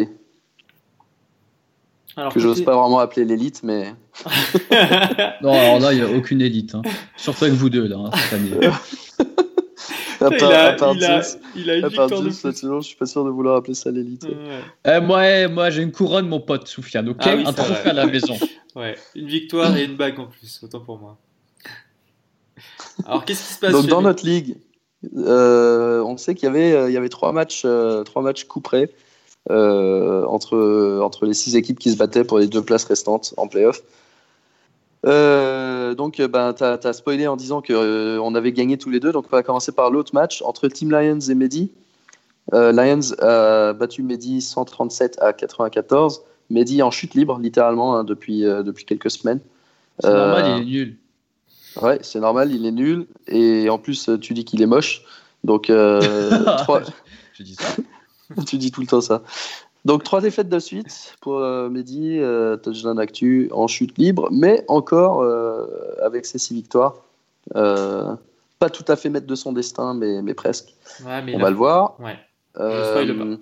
que 2.33 2.39
j'ose 2.39 2.63
pas 2.63 2.75
vraiment 2.75 2.99
appeler 2.99 3.25
l'élite, 3.25 3.61
mais. 3.63 3.93
non, 5.41 5.51
alors 5.51 5.79
là, 5.79 5.93
il 5.93 6.01
n'y 6.01 6.01
a 6.01 6.17
aucune 6.17 6.41
élite. 6.41 6.75
Hein. 6.75 6.81
Surtout 7.17 7.45
avec 7.45 7.55
vous 7.55 7.69
deux, 7.69 7.87
là, 7.87 7.97
hein, 7.97 8.11
cette 8.15 8.33
année. 8.33 8.51
à 10.21 10.29
part, 10.29 10.37
il, 10.37 10.43
a, 10.43 10.67
à 10.67 10.73
part 10.73 10.95
il, 10.95 11.03
a, 11.03 11.21
il 11.55 11.69
a 11.69 11.75
une 11.77 11.87
victoire 11.87 12.09
de 12.21 12.29
je 12.29 12.79
suis 12.81 12.95
pas 12.95 13.05
sûr 13.05 13.25
de 13.25 13.29
vouloir 13.29 13.57
appeler 13.57 13.73
ça 13.73 13.91
l'élite. 13.91 14.23
Ouais. 14.23 14.95
Eh, 14.97 14.99
moi, 15.01 15.47
moi 15.49 15.69
j'ai 15.69 15.81
une 15.81 15.91
couronne, 15.91 16.27
mon 16.27 16.39
pote 16.39 16.67
Soufiane, 16.67 17.09
ok? 17.09 17.17
Ah, 17.21 17.35
oui, 17.35 17.43
Un 17.45 17.53
trophée 17.53 17.89
à 17.89 17.93
la 17.93 18.05
maison. 18.05 18.35
ouais, 18.75 18.95
une 19.15 19.27
victoire 19.27 19.75
et 19.75 19.83
une 19.83 19.95
bague 19.95 20.19
en 20.19 20.27
plus, 20.27 20.61
autant 20.63 20.79
pour 20.79 20.97
moi. 20.97 21.17
Alors, 23.05 23.25
qu'est-ce 23.25 23.45
qui 23.45 23.53
se 23.55 23.59
passe 23.59 23.73
Donc, 23.73 23.87
dans 23.87 24.01
notre 24.01 24.25
ligue, 24.25 24.55
on 25.13 26.15
sait 26.17 26.33
qu'il 26.33 26.45
y 26.45 26.49
avait, 26.49 26.89
il 26.89 26.93
y 26.93 26.97
avait 26.97 27.09
trois 27.09 27.33
matchs, 27.33 27.65
trois 28.05 28.21
matchs 28.21 28.45
coup 28.45 28.61
près 28.61 28.89
entre, 29.49 30.99
entre 31.01 31.25
les 31.25 31.33
six 31.33 31.55
équipes 31.55 31.79
qui 31.79 31.91
se 31.91 31.97
battaient 31.97 32.23
pour 32.23 32.39
les 32.39 32.47
deux 32.47 32.61
places 32.61 32.85
restantes 32.85 33.33
en 33.37 33.47
playoff. 33.47 33.81
donc, 35.03 36.21
ben, 36.21 36.53
tu 36.53 36.63
as, 36.63 36.93
spoilé 36.93 37.27
en 37.27 37.35
disant 37.35 37.61
qu'on 37.61 37.75
on 37.75 38.35
avait 38.35 38.51
gagné 38.51 38.77
tous 38.77 38.89
les 38.89 38.99
deux. 38.99 39.11
Donc, 39.11 39.25
on 39.31 39.35
va 39.35 39.43
commencer 39.43 39.71
par 39.71 39.91
l'autre 39.91 40.13
match 40.13 40.41
entre 40.41 40.67
Team 40.67 40.91
Lions 40.91 41.19
et 41.19 41.35
Mehdi. 41.35 41.71
Lions 42.51 43.13
a 43.19 43.73
battu 43.73 44.03
Mehdi 44.03 44.41
137 44.41 45.17
à 45.21 45.33
94. 45.33 46.21
Mehdi 46.49 46.81
en 46.83 46.91
chute 46.91 47.13
libre, 47.15 47.39
littéralement, 47.39 47.95
hein, 47.97 48.03
depuis, 48.03 48.41
depuis 48.41 48.85
quelques 48.85 49.11
semaines. 49.11 49.39
C'est 49.99 50.11
normal, 50.11 50.45
il 50.47 50.61
est 50.61 50.65
nul. 50.65 50.97
Ouais, 51.81 51.99
c'est 52.01 52.19
normal, 52.19 52.51
il 52.51 52.65
est 52.65 52.71
nul. 52.71 53.07
Et 53.27 53.69
en 53.69 53.77
plus, 53.77 54.09
tu 54.21 54.33
dis 54.33 54.45
qu'il 54.45 54.61
est 54.61 54.67
moche. 54.67 55.03
Donc, 55.43 55.69
euh, 55.69 56.01
Je 57.33 57.43
dis 57.43 57.55
ça. 57.55 57.67
tu 58.47 58.57
dis 58.57 58.71
tout 58.71 58.81
le 58.81 58.87
temps 58.87 59.01
ça. 59.01 59.21
Donc, 59.85 60.03
trois 60.03 60.19
défaites 60.21 60.49
de 60.49 60.59
suite 60.59 61.15
pour 61.21 61.37
euh, 61.39 61.69
Mehdi, 61.69 62.17
euh, 62.19 62.57
touchdown 62.57 62.97
actu 62.99 63.49
en 63.51 63.67
chute 63.67 63.97
libre, 63.97 64.29
mais 64.31 64.65
encore 64.67 65.21
euh, 65.21 65.65
avec 66.01 66.25
ses 66.25 66.39
six 66.39 66.53
victoires. 66.55 66.95
pas 67.53 68.69
tout 68.71 68.85
à 68.87 68.95
fait 68.95 69.09
maître 69.09 69.27
de 69.27 69.35
son 69.35 69.53
destin, 69.53 69.93
mais, 69.93 70.21
mais 70.23 70.33
presque. 70.33 70.73
Ouais, 71.05 71.21
mais 71.21 71.35
On 71.35 71.37
là- 71.37 71.43
va 71.43 71.49
le 71.51 71.55
voir. 71.55 71.95
Ouais. 71.99 72.17
Euh. 72.59 73.37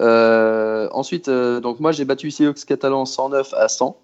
Euh, 0.00 0.88
ensuite, 0.92 1.28
euh, 1.28 1.60
donc 1.60 1.80
moi 1.80 1.90
j'ai 1.92 2.04
battu 2.04 2.30
Seahawks 2.30 2.64
Catalan 2.64 3.04
109 3.04 3.54
à 3.54 3.68
100. 3.68 3.96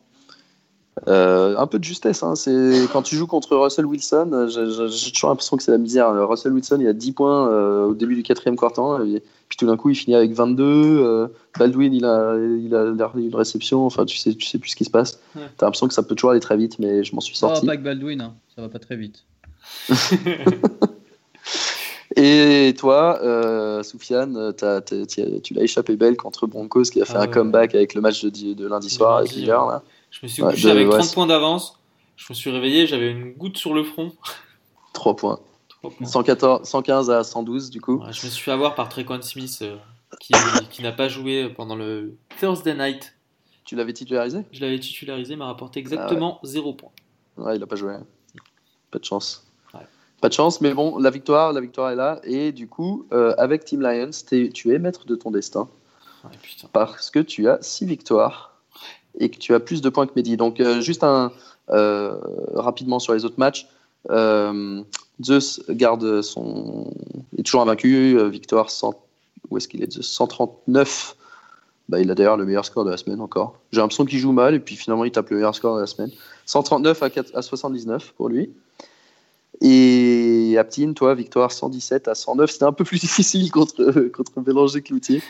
Euh, 1.08 1.54
un 1.58 1.66
peu 1.66 1.78
de 1.78 1.84
justesse, 1.84 2.22
hein, 2.22 2.34
c'est 2.36 2.88
quand 2.90 3.02
tu 3.02 3.16
joues 3.16 3.26
contre 3.26 3.54
Russell 3.54 3.84
Wilson, 3.84 4.30
euh, 4.32 4.48
j'ai- 4.88 5.10
toujours 5.12 5.28
l'impression 5.28 5.58
que 5.58 5.62
c'est 5.62 5.70
la 5.70 5.76
misère. 5.76 6.08
Euh, 6.08 6.24
Russell 6.24 6.52
Wilson, 6.52 6.78
il 6.80 6.88
a 6.88 6.94
10 6.94 7.12
points 7.12 7.50
euh, 7.50 7.84
au 7.88 7.94
début 7.94 8.14
du 8.14 8.22
quatrième 8.22 8.56
quart-temps, 8.56 9.02
et 9.04 9.22
puis 9.48 9.58
tout 9.58 9.66
d'un 9.66 9.76
coup 9.76 9.90
il 9.90 9.94
finit 9.94 10.16
avec 10.16 10.32
22. 10.32 10.64
euh, 10.64 11.28
Baldwin, 11.58 11.92
il 11.92 12.06
a, 12.06 12.34
il 12.38 12.74
a 12.74 12.84
une 13.14 13.34
réception, 13.34 13.84
enfin 13.84 14.06
tu 14.06 14.16
sais, 14.16 14.34
tu 14.34 14.46
sais 14.46 14.58
plus 14.58 14.70
ce 14.70 14.76
qui 14.76 14.86
se 14.86 14.90
passe. 14.90 15.20
Ouais. 15.34 15.42
T'as 15.58 15.66
l'impression 15.66 15.86
que 15.86 15.92
ça 15.92 16.02
peut 16.02 16.14
toujours 16.14 16.30
aller 16.30 16.40
très 16.40 16.56
vite, 16.56 16.78
mais 16.78 17.04
je 17.04 17.14
m'en 17.14 17.20
suis 17.20 17.34
Oh, 17.36 17.40
sorti. 17.48 17.66
pas 17.66 17.76
que 17.76 17.82
Baldwin, 17.82 18.22
hein. 18.22 18.34
ça 18.54 18.62
va 18.62 18.70
pas 18.70 18.78
très 18.78 18.96
vite. 18.96 19.24
Et 22.18 22.74
toi, 22.78 23.18
euh, 23.22 23.82
Soufiane, 23.82 24.54
tu 24.56 25.52
l'as 25.54 25.62
échappé 25.62 25.96
belle 25.96 26.16
contre 26.16 26.46
Broncos 26.46 26.84
qui 26.84 27.02
a 27.02 27.04
fait 27.04 27.12
Ah 27.16 27.22
un 27.22 27.26
ouais. 27.26 27.30
comeback 27.30 27.74
avec 27.74 27.92
le 27.94 28.00
match 28.00 28.24
de, 28.24 28.30
di- 28.30 28.54
de 28.54 28.66
lundi 28.66 28.88
soir 28.88 29.18
avec 29.18 29.36
là. 29.36 29.82
Je 30.20 30.26
me 30.26 30.28
suis 30.28 30.42
Ouais, 30.42 30.50
couché 30.52 30.66
de- 30.68 30.70
avec 30.72 30.86
ouais, 30.86 30.92
30 30.94 31.04
c'est- 31.04 31.14
points 31.14 31.26
d'avance. 31.26 31.78
Je 32.16 32.26
me 32.30 32.34
suis 32.34 32.50
réveillé, 32.50 32.86
j'avais 32.86 33.10
une 33.10 33.32
goutte 33.34 33.58
sur 33.58 33.74
le 33.74 33.84
front. 33.84 34.12
3 34.94 35.16
points. 35.16 35.38
Trois 35.68 35.90
points. 35.90 36.06
114, 36.06 36.66
115 36.66 37.10
à 37.10 37.22
112 37.24 37.70
du 37.70 37.80
coup. 37.80 37.96
Ouais, 37.98 38.12
je 38.12 38.24
me 38.24 38.30
suis 38.30 38.42
fait 38.42 38.50
avoir 38.52 38.74
par 38.74 38.88
Trequan 38.88 39.20
Smith 39.22 39.58
euh, 39.62 39.76
qui, 40.20 40.32
qui 40.70 40.82
n'a 40.82 40.92
pas 40.92 41.08
joué 41.08 41.48
pendant 41.50 41.76
le 41.76 42.16
Thursday 42.38 42.74
night. 42.74 43.14
Tu 43.64 43.76
l'avais 43.76 43.92
titularisé? 43.92 44.44
Je 44.52 44.60
l'avais 44.60 44.78
titularisé, 44.80 45.34
il 45.34 45.38
m'a 45.38 45.46
rapporté 45.46 45.80
exactement 45.80 46.38
0 46.44 46.72
points. 46.74 46.92
Ouais, 47.36 47.56
il 47.56 47.62
a 47.62 47.66
pas 47.66 47.76
joué. 47.76 47.94
Pas 48.90 48.98
de 48.98 49.04
chance. 49.04 49.42
Pas 50.22 50.30
de 50.30 50.32
chance, 50.34 50.62
mais 50.62 50.72
bon, 50.72 50.96
la 50.98 51.10
victoire, 51.10 51.52
la 51.52 51.60
victoire 51.60 51.90
est 51.90 51.94
là. 51.94 52.20
Et 52.24 52.50
du 52.52 52.68
coup, 52.68 53.06
euh, 53.12 53.34
avec 53.36 53.66
Team 53.66 53.82
Lions, 53.82 54.10
tu 54.54 54.72
es 54.74 54.78
maître 54.78 55.04
de 55.04 55.14
ton 55.14 55.30
destin 55.30 55.68
Ouais, 56.24 56.30
parce 56.72 57.10
que 57.10 57.18
tu 57.18 57.46
as 57.50 57.58
6 57.60 57.84
victoires 57.84 58.55
et 59.18 59.28
que 59.28 59.38
tu 59.38 59.54
as 59.54 59.60
plus 59.60 59.80
de 59.80 59.88
points 59.88 60.06
que 60.06 60.12
Mehdi. 60.16 60.36
Donc, 60.36 60.60
euh, 60.60 60.80
juste 60.80 61.04
euh, 61.04 62.16
rapidement 62.54 62.98
sur 62.98 63.14
les 63.14 63.24
autres 63.24 63.38
matchs. 63.38 63.68
Euh, 64.10 64.82
Zeus 65.22 65.62
garde 65.70 66.22
son. 66.22 66.92
est 67.36 67.42
toujours 67.42 67.62
invaincu. 67.62 68.18
victoire 68.28 68.70
100. 68.70 68.94
Où 69.50 69.56
est-ce 69.56 69.68
qu'il 69.68 69.82
est 69.82 69.92
Zeus 69.92 70.06
139. 70.06 71.16
Bah, 71.88 72.00
il 72.00 72.10
a 72.10 72.14
d'ailleurs 72.14 72.36
le 72.36 72.44
meilleur 72.44 72.64
score 72.64 72.84
de 72.84 72.90
la 72.90 72.96
semaine 72.96 73.20
encore. 73.20 73.58
J'ai 73.72 73.80
l'impression 73.80 74.04
qu'il 74.04 74.18
joue 74.18 74.32
mal 74.32 74.54
et 74.54 74.60
puis 74.60 74.74
finalement 74.74 75.04
il 75.04 75.12
tape 75.12 75.30
le 75.30 75.36
meilleur 75.36 75.54
score 75.54 75.76
de 75.76 75.80
la 75.80 75.86
semaine. 75.86 76.10
139 76.46 77.02
à, 77.02 77.10
4 77.10 77.36
à 77.36 77.42
79 77.42 78.12
pour 78.16 78.28
lui. 78.28 78.50
Et 79.60 80.56
Aptine, 80.58 80.94
toi, 80.94 81.14
victoire 81.14 81.52
117 81.52 82.08
à 82.08 82.14
109. 82.14 82.50
C'était 82.50 82.64
un 82.64 82.72
peu 82.72 82.84
plus 82.84 82.98
difficile 83.00 83.50
contre, 83.50 84.08
contre 84.08 84.40
Bélanger 84.40 84.82
Cloutier. 84.82 85.22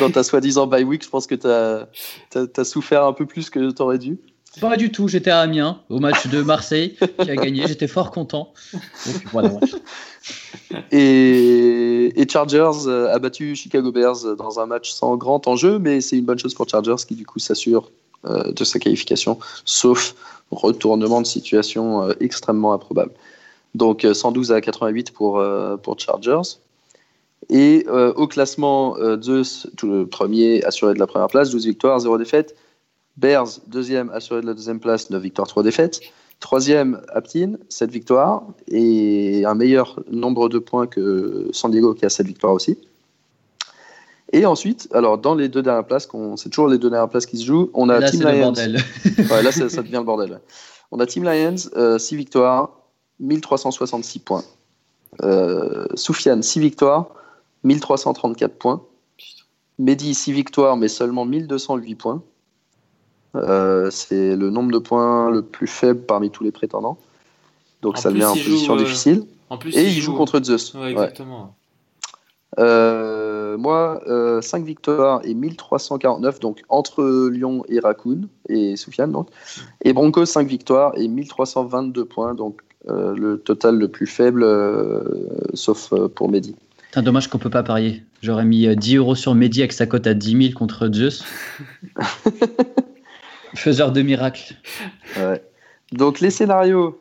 Dans 0.00 0.10
ta 0.10 0.22
soi-disant 0.22 0.66
bye 0.66 0.84
week, 0.84 1.04
je 1.04 1.08
pense 1.08 1.26
que 1.26 1.34
tu 1.34 1.46
as, 1.46 2.64
souffert 2.64 3.04
un 3.04 3.12
peu 3.12 3.26
plus 3.26 3.50
que 3.50 3.70
tu 3.70 3.82
aurais 3.82 3.98
dû. 3.98 4.18
Pas 4.60 4.76
du 4.76 4.90
tout, 4.90 5.06
j'étais 5.06 5.30
à 5.30 5.40
Amiens 5.40 5.80
au 5.88 6.00
match 6.00 6.26
de 6.26 6.42
Marseille 6.42 6.96
qui 7.20 7.30
a 7.30 7.36
gagné, 7.36 7.68
j'étais 7.68 7.86
fort 7.86 8.10
content. 8.10 8.52
Donc, 8.72 9.22
voilà. 9.30 9.52
Et, 10.90 12.20
et 12.20 12.28
Chargers 12.28 12.88
a 12.88 13.18
battu 13.20 13.54
Chicago 13.54 13.92
Bears 13.92 14.34
dans 14.36 14.58
un 14.58 14.66
match 14.66 14.90
sans 14.90 15.16
grand 15.16 15.46
enjeu, 15.46 15.78
mais 15.78 16.00
c'est 16.00 16.18
une 16.18 16.24
bonne 16.24 16.38
chose 16.38 16.54
pour 16.54 16.68
Chargers 16.68 16.96
qui 17.06 17.14
du 17.14 17.24
coup 17.24 17.38
s'assure 17.38 17.90
euh, 18.26 18.52
de 18.52 18.64
sa 18.64 18.78
qualification, 18.78 19.38
sauf 19.64 20.14
retournement 20.50 21.22
de 21.22 21.26
situation 21.26 22.02
euh, 22.02 22.12
extrêmement 22.20 22.74
improbable. 22.74 23.12
Donc 23.74 24.04
euh, 24.04 24.14
112 24.14 24.52
à 24.52 24.60
88 24.60 25.12
pour, 25.12 25.38
euh, 25.38 25.76
pour 25.76 25.98
Chargers. 25.98 26.58
Et 27.48 27.86
euh, 27.88 28.12
au 28.14 28.26
classement, 28.26 28.96
euh, 28.98 29.20
Zeus, 29.20 29.66
tout 29.76 29.88
le 29.90 30.06
premier 30.06 30.62
assuré 30.64 30.94
de 30.94 30.98
la 30.98 31.06
première 31.06 31.28
place, 31.28 31.50
12 31.50 31.66
victoires, 31.66 31.98
0 31.98 32.18
défaites. 32.18 32.54
Bears, 33.16 33.48
deuxième 33.66 34.10
assuré 34.10 34.40
de 34.40 34.46
la 34.46 34.54
deuxième 34.54 34.78
place, 34.80 35.10
9 35.10 35.20
victoires, 35.22 35.48
3 35.48 35.62
défaites. 35.62 36.00
Troisième, 36.38 37.00
Aptin, 37.12 37.54
7 37.68 37.90
victoires 37.90 38.44
et 38.68 39.44
un 39.44 39.54
meilleur 39.54 40.00
nombre 40.10 40.48
de 40.48 40.58
points 40.58 40.86
que 40.86 41.48
San 41.52 41.70
Diego 41.70 41.92
qui 41.92 42.06
a 42.06 42.08
7 42.08 42.26
victoires 42.26 42.54
aussi. 42.54 42.78
Et 44.32 44.46
ensuite, 44.46 44.88
alors 44.92 45.18
dans 45.18 45.34
les 45.34 45.48
deux 45.48 45.60
dernières 45.62 45.84
places, 45.86 46.08
c'est 46.36 46.48
toujours 46.50 46.68
les 46.68 46.78
deux 46.78 46.88
dernières 46.88 47.08
places 47.08 47.26
qui 47.26 47.36
se 47.36 47.44
jouent, 47.44 47.70
on 47.74 47.88
a 47.88 47.98
Là, 47.98 48.10
Team 48.10 48.20
c'est 48.22 48.32
le 48.32 48.38
Lions. 48.38 48.44
bordel. 48.44 48.78
Ouais, 49.30 49.42
là, 49.42 49.52
ça, 49.52 49.68
ça 49.68 49.82
devient 49.82 49.96
le 49.96 50.04
bordel. 50.04 50.40
On 50.92 51.00
a 51.00 51.06
Team 51.06 51.24
Lions, 51.24 51.98
6 51.98 52.16
victoires, 52.16 52.79
1366 53.20 54.18
points. 54.20 54.44
Euh, 55.22 55.86
Soufiane, 55.94 56.42
6 56.42 56.60
victoires, 56.60 57.08
1334 57.64 58.58
points. 58.58 58.82
Mehdi, 59.78 60.14
6 60.14 60.32
victoires, 60.32 60.76
mais 60.76 60.88
seulement 60.88 61.24
1208 61.24 61.94
points. 61.94 62.22
Euh, 63.36 63.90
c'est 63.90 64.36
le 64.36 64.50
nombre 64.50 64.72
de 64.72 64.78
points 64.78 65.30
le 65.30 65.42
plus 65.42 65.66
faible 65.66 66.00
parmi 66.00 66.30
tous 66.30 66.42
les 66.44 66.50
prétendants. 66.52 66.98
Donc 67.82 67.96
En 67.96 68.00
ça 68.00 68.10
devient 68.10 68.24
en 68.24 68.32
position 68.32 68.74
joue, 68.76 68.80
euh, 68.80 68.84
difficile. 68.84 69.24
En 69.48 69.56
plus, 69.58 69.76
Et 69.76 69.84
il 69.86 70.00
joue 70.00 70.14
contre 70.16 70.42
Zeus. 70.42 70.74
Ouais, 70.74 70.80
Ouais. 70.80 70.90
exactement. 70.90 71.54
Euh, 72.58 73.56
moi, 73.56 74.00
5 74.42 74.64
victoires 74.64 75.20
et 75.24 75.34
1349, 75.34 76.40
donc 76.40 76.62
entre 76.68 77.28
Lyon 77.30 77.64
et 77.68 77.78
Raccoon, 77.80 78.22
et 78.48 78.76
Soufiane, 78.76 79.12
donc. 79.12 79.28
Et 79.82 79.92
Broncos, 79.92 80.26
5 80.26 80.46
victoires 80.48 80.92
et 80.96 81.06
1322 81.08 82.04
points, 82.04 82.34
donc 82.34 82.60
le 82.86 83.36
total 83.36 83.78
le 83.78 83.88
plus 83.88 84.06
faible, 84.06 84.42
euh, 84.42 85.00
sauf 85.54 85.92
euh, 85.92 86.08
pour 86.08 86.30
Mehdi. 86.30 86.56
Putain, 86.86 87.02
dommage 87.02 87.28
qu'on 87.28 87.38
peut 87.38 87.50
pas 87.50 87.62
parier. 87.62 88.02
J'aurais 88.22 88.44
mis 88.44 88.66
euh, 88.66 88.74
10 88.74 88.96
euros 88.96 89.14
sur 89.14 89.34
Mehdi 89.34 89.60
avec 89.60 89.72
sa 89.72 89.86
cote 89.86 90.06
à 90.06 90.14
10 90.14 90.48
000 90.48 90.58
contre 90.58 90.88
Zeus. 90.92 91.24
Faiseur 93.54 93.92
de 93.92 94.02
miracles. 94.02 94.54
Ouais. 95.16 95.42
Donc 95.92 96.20
les 96.20 96.30
scénarios, 96.30 96.98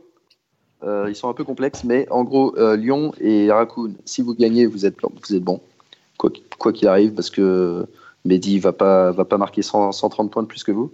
euh, 0.84 1.05
ils 1.07 1.15
sont 1.15 1.30
un 1.30 1.34
peu 1.34 1.43
complexes, 1.43 1.84
mais 1.84 2.07
en 2.09 2.23
gros, 2.23 2.57
euh, 2.57 2.75
Lyon 2.75 3.13
et 3.21 3.51
Raccoon, 3.51 3.93
si 4.05 4.21
vous 4.21 4.34
gagnez, 4.34 4.65
vous 4.65 4.86
êtes, 4.86 4.95
vous 5.01 5.36
êtes 5.36 5.43
bon, 5.43 5.61
quoi 6.17 6.32
qu'- 6.32 6.41
quoi 6.57 6.73
qu'il 6.73 6.88
arrive, 6.88 7.13
parce 7.13 7.30
que 7.30 7.86
Mehdi 8.25 8.57
va 8.59 8.73
pas, 8.73 9.11
va 9.11 9.25
pas 9.25 9.38
marquer 9.38 9.61
100 9.61 9.91
130 9.91 10.32
points 10.32 10.43
de 10.43 10.47
plus 10.47 10.63
que 10.63 10.71
vous. 10.71 10.91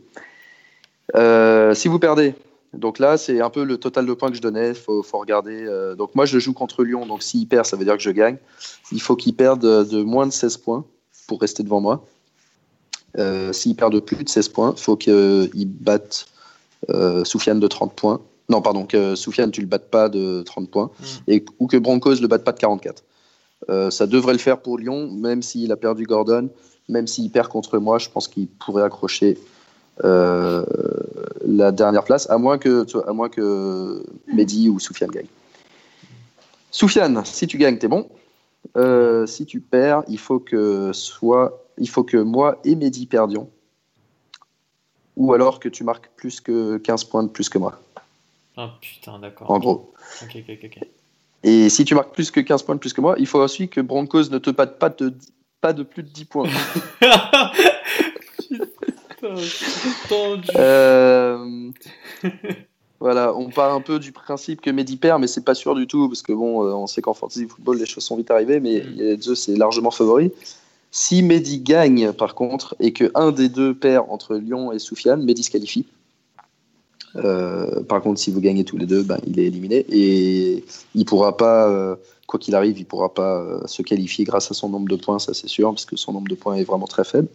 Euh, 1.16 1.74
si 1.74 1.88
vous 1.88 2.00
perdez, 2.00 2.34
donc 2.78 3.00
là, 3.00 3.18
c'est 3.18 3.42
un 3.42 3.50
peu 3.50 3.64
le 3.64 3.78
total 3.78 4.06
de 4.06 4.14
points 4.14 4.30
que 4.30 4.38
je 4.38 4.42
donnais, 4.42 4.70
il 4.70 4.76
faut, 4.76 5.04
faut 5.04 5.20
regarder. 5.20 5.66
euh, 5.66 5.96
donc 5.96 6.16
moi, 6.16 6.26
je 6.26 6.40
joue 6.40 6.54
contre 6.54 6.84
Lyon, 6.84 7.06
donc 7.06 7.24
s'il 7.24 7.48
perd, 7.48 7.66
ça 7.66 7.78
veut 7.78 7.86
dire 7.86 7.98
que 7.98 8.04
je 8.04 8.12
gagne. 8.12 8.38
Il 8.92 9.02
faut 9.02 9.16
qu'il 9.16 9.36
perde 9.36 9.62
de 9.62 10.04
moins 10.04 10.28
de 10.28 10.32
16 10.32 10.58
points 10.58 10.86
pour 11.28 11.42
rester 11.42 11.64
devant 11.64 11.82
moi. 11.82 12.06
Euh, 13.18 13.54
s'il 13.54 13.76
perd 13.76 13.94
de 13.94 14.00
plus 14.00 14.24
de 14.24 14.30
16 14.30 14.50
points, 14.50 14.74
il 14.76 14.82
faut 14.82 14.98
qu'il 14.98 15.68
batte 15.68 16.28
euh, 16.90 17.24
Soufiane 17.24 17.60
de 17.60 17.68
30 17.68 17.94
points. 17.94 18.22
Non, 18.50 18.62
pardon, 18.62 18.86
que 18.86 19.16
Soufiane, 19.16 19.52
tu 19.52 19.62
le 19.62 19.68
battes 19.68 19.90
pas 19.90 20.10
de 20.10 20.44
30 20.44 20.70
points. 20.70 20.92
Mm. 21.00 21.32
Et, 21.32 21.46
ou 21.60 21.68
que 21.68 21.78
Broncos 21.78 22.16
le 22.16 22.28
batte 22.28 22.44
pas 22.44 22.52
de 22.52 22.60
44. 22.60 23.04
Euh, 23.70 23.90
ça 23.90 24.06
devrait 24.06 24.34
le 24.34 24.40
faire 24.40 24.62
pour 24.62 24.78
Lyon, 24.78 25.10
même 25.12 25.42
s'il 25.42 25.72
a 25.72 25.78
perdu 25.78 26.06
Gordon, 26.06 26.50
même 26.90 27.08
s'il 27.08 27.32
perd 27.32 27.48
contre 27.48 27.80
moi, 27.80 27.98
je 27.98 28.10
pense 28.10 28.28
qu'il 28.28 28.48
pourrait 28.48 28.84
accrocher 28.84 29.40
euh, 30.04 30.66
la 31.46 31.72
dernière 31.72 32.04
place, 32.04 32.30
à 32.30 32.38
moins 32.38 32.58
que, 32.58 32.86
à 33.08 33.14
moins 33.14 33.30
que 33.30 34.04
Mehdi 34.28 34.70
ou 34.70 34.80
Soufiane 34.80 35.12
gagne. 35.12 35.28
Soufiane, 36.72 37.24
si 37.24 37.48
tu 37.48 37.58
gagnes, 37.58 37.78
t'es 37.78 37.88
bon. 37.88 38.10
Euh, 38.76 39.26
si 39.26 39.46
tu 39.46 39.62
perds, 39.62 40.04
il 40.08 40.20
faut 40.20 40.40
que 40.40 40.92
soit, 40.92 41.64
il 41.78 41.88
faut 41.88 42.04
que 42.04 42.18
moi 42.18 42.60
et 42.66 42.76
Mehdi 42.76 43.06
perdions, 43.06 43.50
ou 45.16 45.34
alors 45.34 45.60
que 45.60 45.70
tu 45.70 45.84
marques 45.84 46.10
plus 46.18 46.42
que 46.42 46.78
15 46.78 47.06
points 47.06 47.24
de 47.24 47.30
plus 47.30 47.48
que 47.48 47.58
moi, 47.58 47.80
Ah 48.58 48.72
putain, 48.82 49.20
d'accord. 49.20 49.50
en 49.50 49.60
gros. 49.60 49.94
Ok, 50.24 50.36
ok, 50.36 50.58
ok. 50.64 50.78
ok. 50.78 50.88
Et 51.44 51.70
si 51.70 51.86
tu 51.86 51.94
marques 51.94 52.14
plus 52.14 52.32
que 52.32 52.40
15 52.40 52.64
points 52.64 52.76
de 52.76 52.80
plus 52.80 52.92
que 52.92 53.02
moi, 53.02 53.16
il 53.20 53.28
faut 53.28 53.40
aussi 53.40 53.70
que 53.70 53.80
Broncos 53.80 54.30
ne 54.32 54.40
te 54.40 54.50
batte 54.50 54.80
pas 54.80 54.90
de, 54.90 55.14
pas 55.62 55.74
de 55.74 55.84
plus 55.84 56.04
de 56.04 56.10
10 56.10 56.26
points. 56.26 56.50
euh... 60.56 61.72
Voilà, 63.00 63.36
on 63.36 63.50
part 63.50 63.74
un 63.74 63.82
peu 63.82 64.00
du 64.00 64.12
principe 64.12 64.62
que 64.62 64.70
Mehdi 64.70 64.96
perd, 64.96 65.20
mais 65.20 65.28
c'est 65.28 65.44
pas 65.44 65.54
sûr 65.54 65.76
du 65.76 65.86
tout, 65.86 66.08
parce 66.08 66.22
que 66.22 66.32
bon, 66.32 66.64
euh, 66.64 66.74
on 66.74 66.88
sait 66.88 67.02
qu'en 67.02 67.14
fantasy 67.14 67.46
football, 67.46 67.78
les 67.78 67.86
choses 67.86 68.04
sont 68.04 68.16
vite 68.16 68.32
arrivées, 68.32 68.60
mais 68.60 68.82
mm. 68.82 68.94
les 68.96 69.18
deux, 69.18 69.36
c'est 69.36 69.56
largement 69.56 69.92
favori. 69.92 70.32
Si 70.92 71.22
Mehdi 71.22 71.60
gagne, 71.60 72.14
par 72.14 72.36
contre, 72.36 72.76
et 72.80 72.94
que 72.94 73.12
un 73.14 73.32
des 73.32 73.50
deux 73.50 73.76
perd 73.76 74.06
entre 74.10 74.36
Lyon 74.36 74.72
et 74.72 74.80
Soufiane, 74.80 75.24
Mehdi 75.24 75.44
se 75.44 75.52
qualifie. 75.52 75.86
Euh, 77.18 77.84
par 77.84 78.02
contre, 78.02 78.20
si 78.20 78.32
vous 78.32 78.40
gagnez 78.40 78.64
tous 78.64 78.78
les 78.78 78.86
deux, 78.86 79.04
ben, 79.04 79.18
il 79.28 79.40
est 79.40 79.46
éliminé 79.46 79.86
et 79.90 80.64
il 80.96 81.06
pourra 81.06 81.36
pas, 81.36 81.70
euh, 81.70 81.96
quoi 82.28 82.40
qu'il 82.40 82.56
arrive, 82.56 82.80
il 82.80 82.86
pourra 82.86 83.14
pas 83.14 83.68
se 83.68 83.82
qualifier 83.82 84.24
grâce 84.24 84.52
à 84.52 84.54
son 84.54 84.70
nombre 84.70 84.88
de 84.88 84.96
points, 84.96 85.20
ça 85.20 85.34
c'est 85.34 85.48
sûr, 85.48 85.70
parce 85.70 85.86
que 85.86 85.96
son 85.98 86.14
nombre 86.14 86.30
de 86.30 86.36
points 86.36 86.56
est 86.56 86.64
vraiment 86.64 86.88
très 86.88 87.04
faible. 87.04 87.28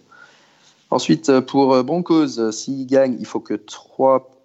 Ensuite, 0.90 1.40
pour 1.40 1.82
Broncos, 1.84 2.50
s'il 2.52 2.86
gagne, 2.86 3.16
il 3.20 3.26
faut 3.26 3.40
que 3.40 3.54
trois 3.54 4.40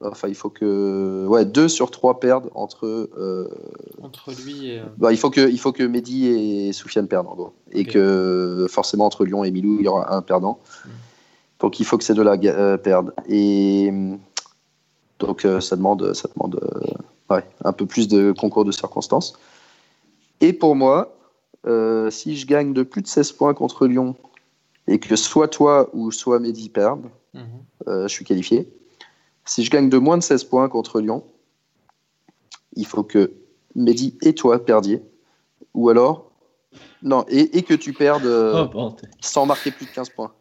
Enfin, 0.00 0.28
il 0.28 0.34
faut 0.34 0.50
que 0.50 1.26
ouais, 1.26 1.44
deux 1.44 1.68
sur 1.68 1.90
trois 1.90 2.20
perdent 2.20 2.50
entre. 2.54 2.86
Euh, 3.16 3.48
entre 4.02 4.32
lui 4.32 4.68
et. 4.68 4.80
Euh, 4.80 4.84
bah, 4.98 5.12
il 5.12 5.16
faut 5.16 5.30
que 5.30 5.48
il 5.48 5.58
faut 5.58 5.72
que 5.72 5.82
Mehdi 5.82 6.26
et 6.26 6.72
Soufiane 6.72 7.08
perdent 7.08 7.28
en 7.28 7.34
gros, 7.34 7.52
et 7.72 7.84
que 7.84 8.66
forcément 8.68 9.06
entre 9.06 9.24
Lyon 9.24 9.44
et 9.44 9.50
Milou 9.50 9.76
il 9.78 9.84
y 9.84 9.88
aura 9.88 10.14
un 10.14 10.20
perdant. 10.20 10.58
Hmm. 10.84 10.88
Donc 11.60 11.80
il 11.80 11.86
faut 11.86 11.96
que 11.96 12.04
ces 12.04 12.14
deux-là 12.14 12.36
euh, 12.44 12.76
perdent. 12.76 13.14
Et 13.28 13.92
donc 15.20 15.46
ça 15.60 15.76
demande 15.76 16.12
ça 16.12 16.28
demande 16.34 16.60
ouais, 17.30 17.44
un 17.64 17.72
peu 17.72 17.86
plus 17.86 18.08
de 18.08 18.32
concours 18.32 18.64
de 18.64 18.72
circonstances. 18.72 19.38
Et 20.40 20.52
pour 20.52 20.74
moi, 20.74 21.16
si 22.10 22.36
je 22.36 22.46
gagne 22.46 22.74
de 22.74 22.82
plus 22.82 23.00
de 23.00 23.06
16 23.06 23.32
points 23.32 23.54
contre 23.54 23.86
Lyon 23.86 24.16
et 24.86 24.98
que 24.98 25.16
soit 25.16 25.48
toi 25.48 25.88
ou 25.92 26.10
soit 26.10 26.38
Mehdi 26.38 26.68
perdent, 26.68 27.10
mhm. 27.34 27.42
je 27.86 28.08
suis 28.08 28.24
qualifié. 28.24 28.70
Si 29.44 29.64
je 29.64 29.70
gagne 29.70 29.88
de 29.88 29.98
moins 29.98 30.16
de 30.16 30.22
16 30.22 30.44
points 30.44 30.68
contre 30.68 31.00
Lyon, 31.00 31.24
il 32.76 32.86
faut 32.86 33.02
que 33.02 33.32
Mehdi 33.74 34.16
et 34.22 34.34
toi 34.34 34.64
perdiez. 34.64 35.02
Ou 35.74 35.88
alors, 35.88 36.30
non, 37.02 37.24
et, 37.28 37.62
que 37.62 37.74
tu 37.74 37.92
perdes 37.92 38.24
euh, 38.24 38.66
oh, 38.74 38.96
sans 39.20 39.46
marquer 39.46 39.70
plus 39.70 39.86
de 39.86 39.90
15 39.90 40.10
points. 40.10 40.32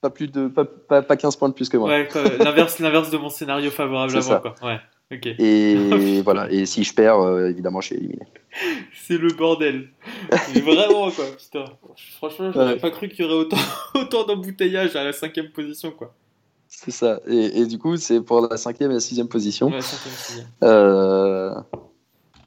Pas, 0.00 0.10
plus 0.10 0.28
de, 0.28 0.48
pas, 0.48 0.64
pas, 0.64 1.16
15 1.16 1.36
points 1.36 1.48
de 1.48 1.54
plus 1.54 1.68
que 1.68 1.76
moi. 1.76 1.88
Ouais, 1.88 2.08
l'inverse, 2.38 2.78
l'inverse 2.78 3.10
de 3.10 3.16
mon 3.16 3.30
scénario 3.30 3.70
favorable 3.70 4.16
à 4.16 4.20
moi. 4.20 4.40
Quoi. 4.40 4.54
Ouais. 4.68 4.80
Et 5.38 6.20
voilà, 6.24 6.50
et 6.50 6.66
si 6.66 6.84
je 6.84 6.94
perds, 6.94 7.20
euh, 7.20 7.50
évidemment, 7.50 7.80
je 7.80 7.88
suis 7.88 7.96
éliminé. 7.96 8.26
C'est 9.06 9.18
le 9.18 9.28
bordel. 9.28 9.88
vraiment, 10.30 11.10
quoi, 11.10 11.24
putain. 11.36 11.64
Franchement, 12.16 12.52
j'aurais 12.52 12.78
pas 12.78 12.90
cru 12.90 13.08
qu'il 13.08 13.24
y 13.24 13.28
aurait 13.28 13.34
autant, 13.34 13.56
autant 13.94 14.24
d'embouteillage 14.24 14.96
à 14.96 15.04
la 15.04 15.12
cinquième 15.12 15.50
position, 15.50 15.90
quoi. 15.90 16.14
C'est 16.76 16.90
ça. 16.90 17.20
Et, 17.26 17.66
du 17.66 17.78
coup, 17.78 17.96
c'est 17.96 18.20
pour 18.20 18.48
la 18.48 18.56
cinquième 18.56 18.90
et 18.90 18.94
la 18.94 19.00
sixième 19.00 19.28
position. 19.28 19.72
Euh, 20.62 21.54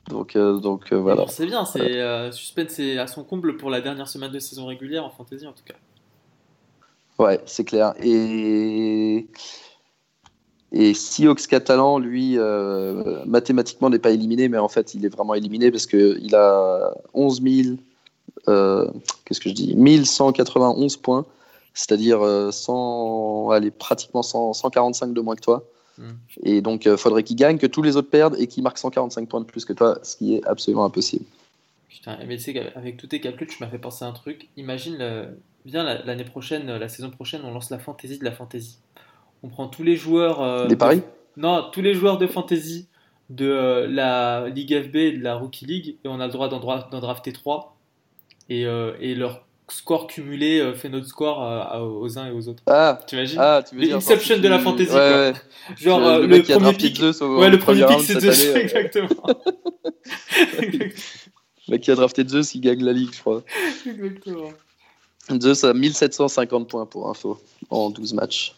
donc, 0.09 0.35
euh, 0.35 0.59
donc 0.59 0.91
euh, 0.91 0.97
voilà. 0.97 1.25
c'est 1.27 1.45
bien, 1.45 1.65
c'est 1.65 2.31
suspense 2.31 2.69
c'est 2.69 2.97
à 2.97 3.07
son 3.07 3.23
comble 3.23 3.57
pour 3.57 3.69
la 3.69 3.81
dernière 3.81 4.07
semaine 4.07 4.31
de 4.31 4.39
saison 4.39 4.65
régulière 4.67 5.05
en 5.05 5.09
fantasy 5.09 5.47
en 5.47 5.53
tout 5.53 5.63
cas. 5.63 5.75
Ouais, 7.19 7.41
c'est 7.45 7.63
clair. 7.65 7.93
Et 8.01 9.27
et 10.71 10.93
Siox 10.93 11.47
Catalan, 11.47 11.99
lui, 11.99 12.37
mathématiquement 13.25 13.89
n'est 13.89 13.99
pas 13.99 14.11
éliminé, 14.11 14.49
mais 14.49 14.57
en 14.57 14.67
fait, 14.67 14.93
il 14.93 15.05
est 15.05 15.09
vraiment 15.09 15.33
éliminé 15.33 15.71
parce 15.71 15.85
que 15.85 16.17
il 16.21 16.35
a 16.35 16.93
11 17.13 17.41
000, 17.41 17.77
qu'est-ce 18.45 19.39
que 19.39 19.49
je 19.49 19.53
dis, 19.53 19.75
1191 19.75 20.97
points 20.97 21.25
c'est-à-dire 21.77 22.23
euh, 22.23 22.49
pratiquement 23.77 24.23
145 24.23 25.13
de 25.13 25.21
moins 25.21 25.35
que 25.35 25.41
toi. 25.41 25.63
Hmm. 25.99 26.13
Et 26.43 26.61
donc, 26.61 26.85
il 26.85 26.89
euh, 26.89 26.97
faudrait 26.97 27.23
qu'il 27.23 27.35
gagne, 27.35 27.59
que 27.59 27.67
tous 27.67 27.83
les 27.83 27.95
autres 27.97 28.09
perdent 28.09 28.35
et 28.39 28.47
qu'il 28.47 28.63
marque 28.63 28.79
145 28.79 29.29
points 29.29 29.41
de 29.41 29.45
plus 29.45 29.63
que 29.63 29.73
toi, 29.73 29.99
ce 30.01 30.17
qui 30.17 30.35
est 30.35 30.45
absolument 30.47 30.85
impossible. 30.85 31.25
Putain, 31.87 32.17
mais 32.27 32.37
tu 32.37 32.43
sais 32.43 32.53
qu'avec 32.53 32.97
tous 32.97 33.07
tes 33.07 33.21
calculs, 33.21 33.47
tu 33.47 33.63
m'as 33.63 33.69
fait 33.69 33.77
penser 33.77 34.05
à 34.05 34.07
un 34.07 34.11
truc. 34.11 34.47
Imagine, 34.57 34.97
bien 35.65 35.83
l'année 35.83 36.23
prochaine, 36.23 36.65
la 36.65 36.89
saison 36.89 37.11
prochaine, 37.11 37.41
on 37.43 37.51
lance 37.51 37.69
la 37.69 37.79
fantasy 37.79 38.17
de 38.17 38.25
la 38.25 38.31
fantasy. 38.31 38.77
On 39.43 39.49
prend 39.49 39.67
tous 39.67 39.83
les 39.83 39.95
joueurs. 39.95 40.41
Euh, 40.41 40.67
Des 40.67 40.75
paris? 40.75 41.01
Non, 41.35 41.69
tous 41.71 41.81
les 41.81 41.93
joueurs 41.93 42.17
de 42.17 42.27
fantasy 42.27 42.87
de 43.29 43.85
la 43.89 44.47
Ligue 44.49 44.83
FB 44.83 44.95
et 44.95 45.11
de 45.11 45.23
la 45.23 45.35
Rookie 45.35 45.65
League, 45.65 45.97
et 46.03 46.07
on 46.07 46.19
a 46.19 46.25
le 46.27 46.31
droit 46.31 46.47
d'en 46.49 46.59
drafter 46.59 47.33
3. 47.33 47.75
Et, 48.49 48.61
et 48.61 49.15
leur 49.15 49.47
score 49.69 50.07
cumulé 50.07 50.59
euh, 50.59 50.73
fait 50.73 50.89
notre 50.89 51.07
score 51.07 51.43
euh, 51.43 51.79
aux 51.79 52.17
uns 52.17 52.27
et 52.27 52.31
aux 52.31 52.47
autres. 52.47 52.63
Ah, 52.67 52.99
tu 53.07 53.15
imagines? 53.15 53.39
Ah, 53.39 53.63
tu 53.67 53.75
L'inception 53.77 54.39
de 54.39 54.47
la 54.47 54.59
fantasy. 54.59 54.91
Ouais, 54.93 55.33
Genre 55.75 55.99
le, 55.99 56.05
euh, 56.05 56.27
le 56.27 56.41
premier 56.41 56.73
pic. 56.73 56.99
ouais, 56.99 57.49
le 57.49 57.59
premier 57.59 57.85
pic 57.85 57.99
c'est 58.01 58.19
Zeus, 58.19 58.45
exactement. 58.55 59.09
le 60.61 60.91
mec 61.69 61.81
qui 61.81 61.91
a 61.91 61.95
drafté 61.95 62.27
Zeus, 62.27 62.55
il 62.55 62.61
gagne 62.61 62.83
la 62.83 62.93
ligue, 62.93 63.13
je 63.13 63.19
crois. 63.19 63.43
Exactement. 63.85 64.51
Zeus 65.41 65.63
a 65.65 65.73
1750 65.73 66.69
points 66.69 66.85
pour 66.85 67.09
info 67.09 67.37
en 67.69 67.89
12 67.89 68.13
matchs. 68.13 68.55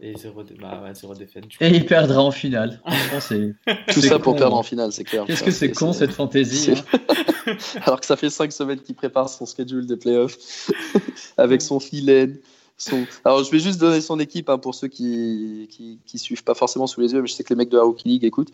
Et 0.00 0.16
zéro, 0.16 0.42
bah, 0.60 0.82
ouais, 0.84 0.94
zéro 0.94 1.14
défaite. 1.14 1.44
Et 1.60 1.68
il 1.68 1.86
perdra 1.86 2.20
en 2.20 2.30
finale. 2.30 2.80
Tout 3.92 4.00
ça 4.00 4.18
pour 4.18 4.36
perdre 4.36 4.56
en 4.56 4.62
finale, 4.62 4.92
c'est 4.92 5.04
clair. 5.04 5.24
Qu'est-ce 5.26 5.44
que 5.44 5.50
c'est 5.50 5.70
con 5.70 5.92
cette 5.92 6.12
fantaisie 6.12 6.72
hein 6.72 7.54
Alors 7.86 8.00
que 8.00 8.06
ça 8.06 8.16
fait 8.16 8.30
5 8.30 8.52
semaines 8.52 8.80
qu'il 8.80 8.96
prépare 8.96 9.28
son 9.28 9.46
schedule 9.46 9.86
des 9.86 9.96
playoffs 9.96 10.70
avec 11.36 11.62
son 11.62 11.78
filet. 11.78 12.30
Son... 12.76 13.06
Alors 13.24 13.44
je 13.44 13.50
vais 13.52 13.60
juste 13.60 13.78
donner 13.78 14.00
son 14.00 14.18
équipe 14.18 14.48
hein, 14.50 14.58
pour 14.58 14.74
ceux 14.74 14.88
qui, 14.88 15.68
qui, 16.04 16.18
suivent 16.18 16.42
pas 16.42 16.54
forcément 16.54 16.88
sous 16.88 17.00
les 17.00 17.12
yeux, 17.12 17.22
mais 17.22 17.28
je 17.28 17.34
sais 17.34 17.44
que 17.44 17.54
les 17.54 17.56
mecs 17.56 17.68
de 17.68 17.76
la 17.76 17.84
Rookie 17.84 18.08
League 18.08 18.24
écoutent 18.24 18.52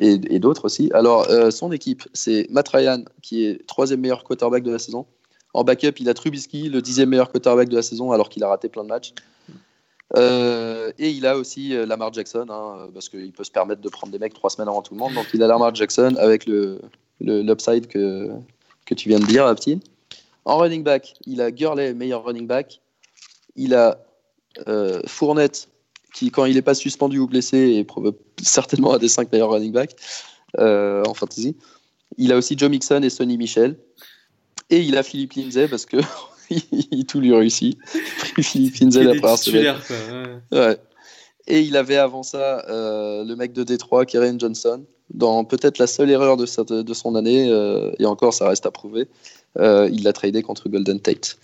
et, 0.00 0.20
et 0.28 0.38
d'autres 0.38 0.66
aussi. 0.66 0.90
Alors 0.92 1.30
euh, 1.30 1.50
son 1.50 1.72
équipe, 1.72 2.02
c'est 2.12 2.46
Matt 2.50 2.68
Ryan 2.68 3.04
qui 3.22 3.46
est 3.46 3.66
troisième 3.66 4.00
meilleur 4.00 4.22
quarterback 4.22 4.62
de 4.62 4.72
la 4.72 4.78
saison. 4.78 5.06
En 5.54 5.64
backup, 5.64 5.98
il 6.00 6.08
a 6.08 6.14
Trubisky, 6.14 6.68
le 6.68 6.82
dixième 6.82 7.08
meilleur 7.08 7.30
quarterback 7.30 7.68
de 7.68 7.76
la 7.76 7.82
saison, 7.82 8.12
alors 8.12 8.28
qu'il 8.28 8.42
a 8.44 8.48
raté 8.48 8.68
plein 8.68 8.82
de 8.82 8.88
matchs. 8.88 9.14
Euh, 10.16 10.92
et 10.98 11.10
il 11.10 11.26
a 11.26 11.36
aussi 11.36 11.74
euh, 11.74 11.86
Lamar 11.86 12.12
Jackson, 12.12 12.46
hein, 12.48 12.88
parce 12.92 13.08
qu'il 13.08 13.32
peut 13.32 13.44
se 13.44 13.50
permettre 13.50 13.80
de 13.80 13.88
prendre 13.88 14.12
des 14.12 14.18
mecs 14.18 14.34
trois 14.34 14.50
semaines 14.50 14.68
avant 14.68 14.82
tout 14.82 14.94
le 14.94 14.98
monde. 14.98 15.14
Donc 15.14 15.26
il 15.32 15.42
a 15.42 15.46
Lamar 15.46 15.74
Jackson 15.74 16.14
avec 16.18 16.46
le, 16.46 16.80
l'upside 17.20 17.86
que, 17.86 18.30
que 18.86 18.94
tu 18.94 19.08
viens 19.08 19.18
de 19.18 19.26
dire, 19.26 19.52
petit. 19.54 19.80
En 20.44 20.58
running 20.58 20.82
back, 20.82 21.14
il 21.26 21.40
a 21.40 21.50
Gurley, 21.50 21.94
meilleur 21.94 22.24
running 22.24 22.46
back. 22.46 22.80
Il 23.56 23.74
a 23.74 23.98
euh, 24.68 25.00
Fournette, 25.06 25.68
qui 26.12 26.30
quand 26.30 26.44
il 26.44 26.54
n'est 26.54 26.62
pas 26.62 26.74
suspendu 26.74 27.18
ou 27.18 27.26
blessé, 27.26 27.56
est 27.56 28.44
certainement 28.44 28.94
un 28.94 28.98
des 28.98 29.08
cinq 29.08 29.32
meilleurs 29.32 29.50
running 29.50 29.72
backs 29.72 29.96
en 30.58 31.14
fantasy. 31.14 31.56
Il 32.18 32.32
a 32.32 32.36
aussi 32.36 32.56
Joe 32.56 32.70
Mixon 32.70 33.02
et 33.02 33.10
Sonny 33.10 33.36
Michel. 33.36 33.76
Et 34.70 34.80
il 34.80 34.96
a 34.96 35.02
Philippe 35.02 35.32
Lindsay 35.34 35.66
parce 35.68 35.86
que 35.86 35.96
tout 37.08 37.20
lui 37.20 37.34
réussit. 37.34 37.78
Philippe 38.40 38.76
Ouais. 40.52 40.78
Et 41.46 41.60
il 41.60 41.76
avait 41.76 41.96
avant 41.96 42.22
ça 42.22 42.64
euh, 42.68 43.24
le 43.24 43.36
mec 43.36 43.52
de 43.52 43.64
Détroit, 43.64 44.06
Karen 44.06 44.40
Johnson, 44.40 44.84
dans 45.10 45.44
peut-être 45.44 45.78
la 45.78 45.86
seule 45.86 46.10
erreur 46.10 46.36
de, 46.36 46.82
de 46.82 46.94
son 46.94 47.14
année, 47.14 47.48
euh, 47.50 47.92
et 47.98 48.06
encore 48.06 48.32
ça 48.32 48.48
reste 48.48 48.64
à 48.64 48.70
prouver, 48.70 49.08
euh, 49.58 49.88
il 49.92 50.04
l'a 50.04 50.14
tradé 50.14 50.42
contre 50.42 50.68
Golden 50.68 51.00
Tate. 51.00 51.36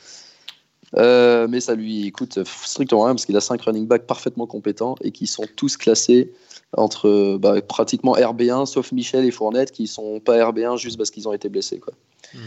mais 0.94 1.61
ça 1.61 1.74
lui 1.74 2.11
coûte 2.12 2.38
strictement 2.46 3.05
rien 3.05 3.14
parce 3.14 3.26
qu'il 3.26 3.36
a 3.36 3.42
5 3.42 3.61
running 3.61 3.86
backs 3.86 4.07
parfaitement 4.07 4.46
compétents 4.46 4.94
et 5.03 5.11
qui 5.11 5.26
sont 5.26 5.44
tous 5.55 5.76
classés 5.76 6.32
entre 6.76 7.36
bah, 7.36 7.61
pratiquement 7.61 8.14
RB1 8.16 8.64
sauf 8.64 8.92
Michel 8.92 9.24
et 9.26 9.30
Fournette 9.30 9.70
qui 9.70 9.86
sont 9.86 10.20
pas 10.20 10.38
RB1 10.38 10.78
juste 10.78 10.96
parce 10.96 11.11
qu'ils 11.11 11.28
ont 11.28 11.32
été 11.34 11.48
blessés. 11.51 11.78
Quoi. 11.78 11.92
Hmm. 12.32 12.38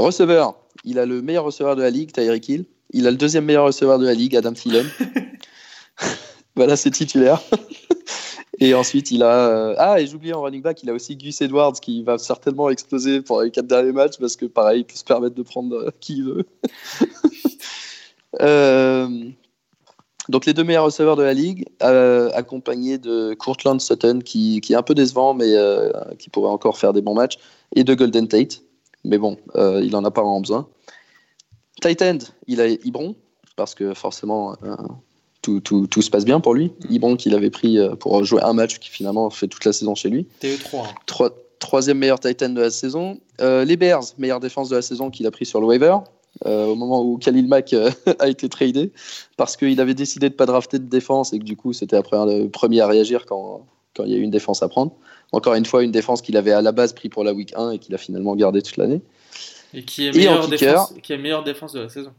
Receveur, 0.00 0.54
il 0.84 0.98
a 0.98 1.06
le 1.06 1.20
meilleur 1.20 1.44
receveur 1.44 1.76
de 1.76 1.82
la 1.82 1.90
ligue, 1.90 2.12
Tyreek 2.12 2.48
Hill. 2.48 2.64
Il 2.92 3.06
a 3.06 3.10
le 3.10 3.16
deuxième 3.16 3.44
meilleur 3.44 3.66
receveur 3.66 3.98
de 3.98 4.06
la 4.06 4.14
ligue, 4.14 4.34
Adam 4.34 4.52
Thielen. 4.52 4.86
voilà, 6.56 6.76
c'est 6.76 6.90
titulaire. 6.90 7.40
et 8.58 8.74
ensuite, 8.74 9.10
il 9.10 9.22
a. 9.22 9.48
Euh, 9.48 9.74
ah, 9.78 10.00
et 10.00 10.06
j'oublie 10.06 10.32
en 10.32 10.42
running 10.42 10.62
back, 10.62 10.82
il 10.82 10.90
a 10.90 10.94
aussi 10.94 11.16
Gus 11.16 11.40
Edwards 11.40 11.74
qui 11.74 12.02
va 12.02 12.18
certainement 12.18 12.70
exploser 12.70 13.20
pour 13.20 13.42
les 13.42 13.50
quatre 13.50 13.66
derniers 13.66 13.92
matchs 13.92 14.18
parce 14.18 14.36
que, 14.36 14.46
pareil, 14.46 14.80
il 14.80 14.84
peut 14.84 14.96
se 14.96 15.04
permettre 15.04 15.34
de 15.34 15.42
prendre 15.42 15.76
euh, 15.76 15.90
qui 16.00 16.18
il 16.18 16.24
veut. 16.24 16.46
Euh, 18.40 19.08
donc, 20.28 20.46
les 20.46 20.54
deux 20.54 20.62
meilleurs 20.62 20.84
receveurs 20.84 21.16
de 21.16 21.24
la 21.24 21.34
ligue, 21.34 21.66
accompagnés 21.80 22.96
de 22.96 23.34
Courtland 23.34 23.80
Sutton 23.80 24.20
qui, 24.24 24.60
qui, 24.60 24.72
est 24.72 24.76
un 24.76 24.84
peu 24.84 24.94
décevant, 24.94 25.34
mais 25.34 25.52
qui 26.16 26.30
pourrait 26.30 26.52
encore 26.52 26.78
faire 26.78 26.92
des 26.92 27.02
bons 27.02 27.14
matchs, 27.14 27.38
et 27.74 27.82
de 27.82 27.92
Golden 27.92 28.28
Tate. 28.28 28.62
Mais 29.04 29.18
bon, 29.18 29.36
euh, 29.56 29.80
il 29.84 29.94
en 29.96 30.04
a 30.04 30.10
pas 30.10 30.22
vraiment 30.22 30.40
besoin. 30.40 30.68
Tight 31.80 32.02
end, 32.02 32.18
il 32.46 32.60
a 32.60 32.68
Ibron, 32.68 33.14
parce 33.56 33.74
que 33.74 33.94
forcément, 33.94 34.54
euh, 34.62 34.76
tout, 35.42 35.60
tout, 35.60 35.86
tout, 35.86 36.02
se 36.02 36.10
passe 36.10 36.24
bien 36.24 36.40
pour 36.40 36.54
lui. 36.54 36.72
Ibron 36.90 37.16
qu'il 37.16 37.34
avait 37.34 37.50
pris 37.50 37.78
euh, 37.78 37.94
pour 37.94 38.22
jouer 38.24 38.42
un 38.42 38.52
match 38.52 38.78
qui 38.78 38.90
finalement 38.90 39.30
fait 39.30 39.48
toute 39.48 39.64
la 39.64 39.72
saison 39.72 39.94
chez 39.94 40.10
lui. 40.10 40.26
TE3. 40.42 40.82
3, 41.06 41.30
troisième 41.58 41.98
meilleur 41.98 42.20
Titan 42.20 42.50
de 42.50 42.60
la 42.60 42.70
saison. 42.70 43.18
les 43.38 43.76
Bears, 43.76 44.04
meilleure 44.18 44.40
défense 44.40 44.68
de 44.68 44.76
la 44.76 44.82
saison 44.82 45.10
qu'il 45.10 45.26
a 45.26 45.30
pris 45.30 45.46
sur 45.46 45.60
le 45.60 45.66
waiver. 45.66 45.96
au 46.44 46.74
moment 46.74 47.02
où 47.02 47.16
Khalil 47.16 47.48
Mack 47.48 47.74
a 48.18 48.28
été 48.28 48.48
tradé, 48.48 48.92
parce 49.36 49.56
qu'il 49.56 49.80
avait 49.80 49.94
décidé 49.94 50.28
de 50.28 50.34
ne 50.34 50.36
pas 50.36 50.46
drafter 50.46 50.78
de 50.78 50.84
défense 50.84 51.32
et 51.32 51.38
que 51.38 51.44
du 51.44 51.56
coup 51.56 51.72
c'était 51.72 51.96
après 51.96 52.16
le 52.26 52.48
premier 52.48 52.80
à 52.82 52.86
réagir 52.86 53.24
quand, 53.24 53.66
quand 53.94 54.04
il 54.04 54.12
y 54.12 54.14
a 54.14 54.18
eu 54.18 54.22
une 54.22 54.30
défense 54.30 54.62
à 54.62 54.68
prendre. 54.68 54.92
Encore 55.32 55.54
une 55.54 55.64
fois, 55.64 55.82
une 55.82 55.92
défense 55.92 56.22
qu'il 56.22 56.36
avait 56.36 56.52
à 56.52 56.62
la 56.62 56.72
base 56.72 56.92
pris 56.92 57.08
pour 57.08 57.24
la 57.24 57.32
week 57.32 57.52
1 57.56 57.72
et 57.72 57.78
qu'il 57.78 57.94
a 57.94 57.98
finalement 57.98 58.34
gardé 58.34 58.62
toute 58.62 58.76
l'année. 58.76 59.00
Et 59.72 59.84
qui 59.84 60.06
est, 60.06 60.12
meilleure 60.12 60.48
défense, 60.48 60.94
qui 61.02 61.12
est 61.12 61.18
meilleure 61.18 61.44
défense 61.44 61.72
de 61.72 61.80
la 61.80 61.88
saison. 61.88 62.10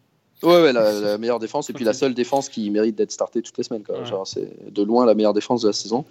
Ouais, 0.43 0.61
ouais 0.61 0.73
la, 0.73 1.17
meilleure 1.17 1.39
défense 1.39 1.69
et 1.69 1.73
puis 1.73 1.85
la 1.85 1.93
seule 1.93 2.13
défense 2.13 2.49
qui 2.49 2.69
mérite 2.71 2.95
d'être 2.95 3.11
startée 3.11 3.41
toutes 3.41 3.57
les 3.57 3.63
semaines. 3.63 3.83
c'est 4.25 4.73
de 4.73 4.83
loin 4.83 5.05
la 5.05 5.13
meilleure 5.13 5.33
défense 5.33 5.61
de 5.61 5.67
la 5.67 5.73
saison. 5.73 6.05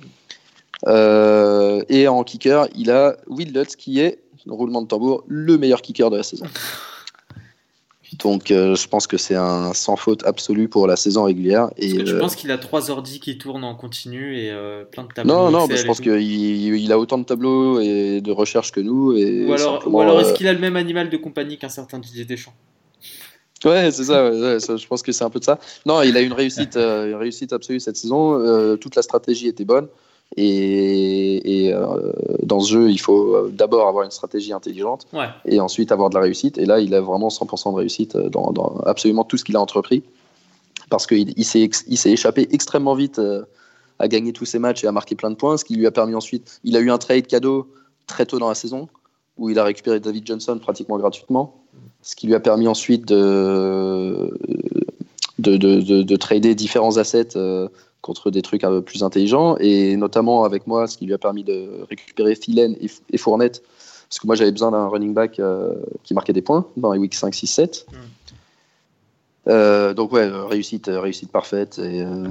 Euh, 0.87 1.83
et 1.89 2.09
en 2.09 2.23
kicker, 2.25 2.69
il 2.75 2.91
a 2.91 3.17
Will 3.27 3.53
Lutz 3.53 3.77
qui 3.77 4.01
est, 4.01 4.23
roulement 4.47 4.83
de 4.83 4.87
tambour, 4.87 5.25
le 5.27 5.59
meilleur 5.59 5.83
kicker 5.83 6.11
de 6.11 6.17
la 6.17 6.23
saison. 6.23 6.47
Donc 8.19 8.51
euh, 8.51 8.75
je 8.75 8.89
pense 8.89 9.07
que 9.07 9.17
c'est 9.17 9.37
un 9.37 9.73
sans 9.73 9.97
faute 9.97 10.25
absolu 10.25 10.69
pour 10.69 10.87
la 10.87 10.97
saison 10.97 11.25
régulière. 11.25 11.71
Et, 11.77 11.97
que 11.97 12.03
tu 12.03 12.19
penses 12.19 12.35
qu'il 12.35 12.51
a 12.51 12.59
trois 12.59 12.91
ordi 12.91 13.21
qui 13.21 13.39
tournent 13.39 13.65
en 13.65 13.75
continu 13.75 14.37
et 14.37 14.51
euh, 14.51 14.85
plein 14.85 15.05
de 15.05 15.13
tableaux 15.13 15.33
Non, 15.33 15.51
non, 15.51 15.69
je 15.71 15.85
pense 15.85 16.01
qu'il 16.01 16.21
il 16.21 16.93
a 16.93 16.99
autant 16.99 17.19
de 17.19 17.25
tableaux 17.25 17.81
et 17.81 18.21
de 18.21 18.33
recherches 18.33 18.73
que 18.73 18.81
nous. 18.81 19.17
Et 19.17 19.47
ou 19.47 19.53
alors, 19.53 19.83
ou 19.87 20.01
alors 20.01 20.21
est-ce 20.21 20.35
qu'il 20.35 20.49
a 20.49 20.53
le 20.53 20.59
même 20.59 20.77
animal 20.77 21.09
de 21.09 21.17
compagnie 21.17 21.57
qu'un 21.57 21.69
certain 21.69 21.99
Didier 21.99 22.25
Deschamps? 22.25 22.55
Ouais, 23.65 23.91
c'est 23.91 24.05
ça, 24.05 24.31
Je 24.33 24.87
pense 24.87 25.03
que 25.03 25.13
c'est 25.13 25.25
un 25.25 25.31
peu 25.31 25.39
de 25.39 25.45
ça. 25.45 25.59
Non, 25.87 26.03
il 26.03 26.17
a 26.17 26.21
une 26.21 26.33
réussite, 26.33 26.77
une 26.77 27.15
réussite 27.15 27.53
absolue 27.53 27.79
cette 27.79 27.97
saison. 27.97 28.77
toute 28.77 28.97
la 28.97 29.03
stratégie 29.03 29.47
était 29.47 29.65
bonne. 29.65 29.87
Et, 30.37 31.73
euh, 31.75 32.13
dans 32.43 32.61
ce 32.61 32.73
jeu, 32.73 32.91
il 32.91 32.99
faut 32.99 33.35
euh, 33.35 33.53
d'abord 33.53 33.89
avoir 33.89 34.05
une 34.05 34.11
stratégie 34.11 34.53
intelligente 34.53 35.07
et 35.45 35.61
ensuite 35.61 35.91
avoir 35.91 36.11
de 36.11 36.15
la 36.15 36.21
réussite. 36.21 36.59
Et 36.59 36.67
là, 36.67 36.81
il 36.81 36.95
a 36.95 37.01
vraiment 37.01 37.29
100% 37.29 37.73
de 37.73 37.77
réussite 37.77 38.15
euh, 38.15 38.29
dans, 38.29 38.79
absolument 38.87 39.25
tout 39.25 39.37
ce 39.37 39.45
qu'il 39.45 39.57
a 39.57 39.61
entrepris. 39.61 40.05
Parce 40.89 41.07
qu'il 41.07 41.33
il, 41.37 41.45
s'est 41.45 42.11
échappé 42.11 42.49
extrêmement 42.51 42.95
vite 42.95 43.21
à 44.01 44.09
gagner 44.09 44.33
tous 44.33 44.45
ses 44.45 44.59
matchs 44.59 44.83
et 44.83 44.89
à 44.89 44.93
marquer 44.93 45.15
plein 45.15 45.31
de 45.31 45.37
points, 45.37 45.57
ce 45.57 45.65
qui 45.65 45.77
lui 45.77 45.87
a 45.87 45.93
permis 45.93 46.17
ensuite. 46.17 46.61
Il 46.65 46.77
a 46.77 46.81
eu 46.81 46.91
un 46.91 46.99
trade 46.99 47.29
cadeau 47.29 47.69
très 48.09 48.27
tôt 48.27 48.41
dans 48.41 48.49
la 48.49 48.57
saison 48.57 48.89
où 49.37 49.51
il 49.51 49.59
a 49.61 49.65
récupéré 49.65 50.01
David 50.01 50.27
Johnson 50.27 50.59
pratiquement 50.61 50.99
gratuitement, 50.99 51.63
ce 52.03 52.17
qui 52.17 52.27
lui 52.27 52.35
a 52.35 52.41
permis 52.41 52.67
ensuite 52.67 53.07
de, 53.07 54.37
de, 55.39 55.57
de, 55.57 56.03
de 56.03 56.17
trader 56.17 56.57
différents 56.57 56.97
assets 56.97 57.37
contre 58.03 58.31
des 58.31 58.43
trucs 58.43 58.65
un 58.65 58.71
peu 58.71 58.83
plus 58.83 59.03
intelligents. 59.03 59.57
Et 59.59 59.97
notamment 59.97 60.45
avec 60.45 60.67
moi, 60.67 60.87
ce 60.87 60.97
qui 60.97 61.07
lui 61.07 61.15
a 61.15 61.19
permis 61.19 61.45
de 61.45 61.85
récupérer 61.89 62.35
Philen 62.35 62.77
et, 62.81 63.19
Fournette. 63.19 63.63
Parce 64.09 64.19
que 64.19 64.27
moi, 64.27 64.35
j'avais 64.35 64.51
besoin 64.51 64.73
d'un 64.73 64.89
running 64.89 65.15
back 65.15 65.39
euh, 65.39 65.75
qui 66.03 66.15
marquait 66.15 66.33
des 66.33 66.43
points 66.43 66.67
dans 66.77 66.93
les 66.93 66.99
week 66.99 67.15
5, 67.15 67.35
6, 67.35 67.47
7. 67.47 67.87
donc, 69.47 70.13
ouais, 70.13 70.29
réussite, 70.29 70.91
réussite 70.93 71.31
parfaite. 71.31 71.79
Et 71.79 72.03
euh, 72.03 72.27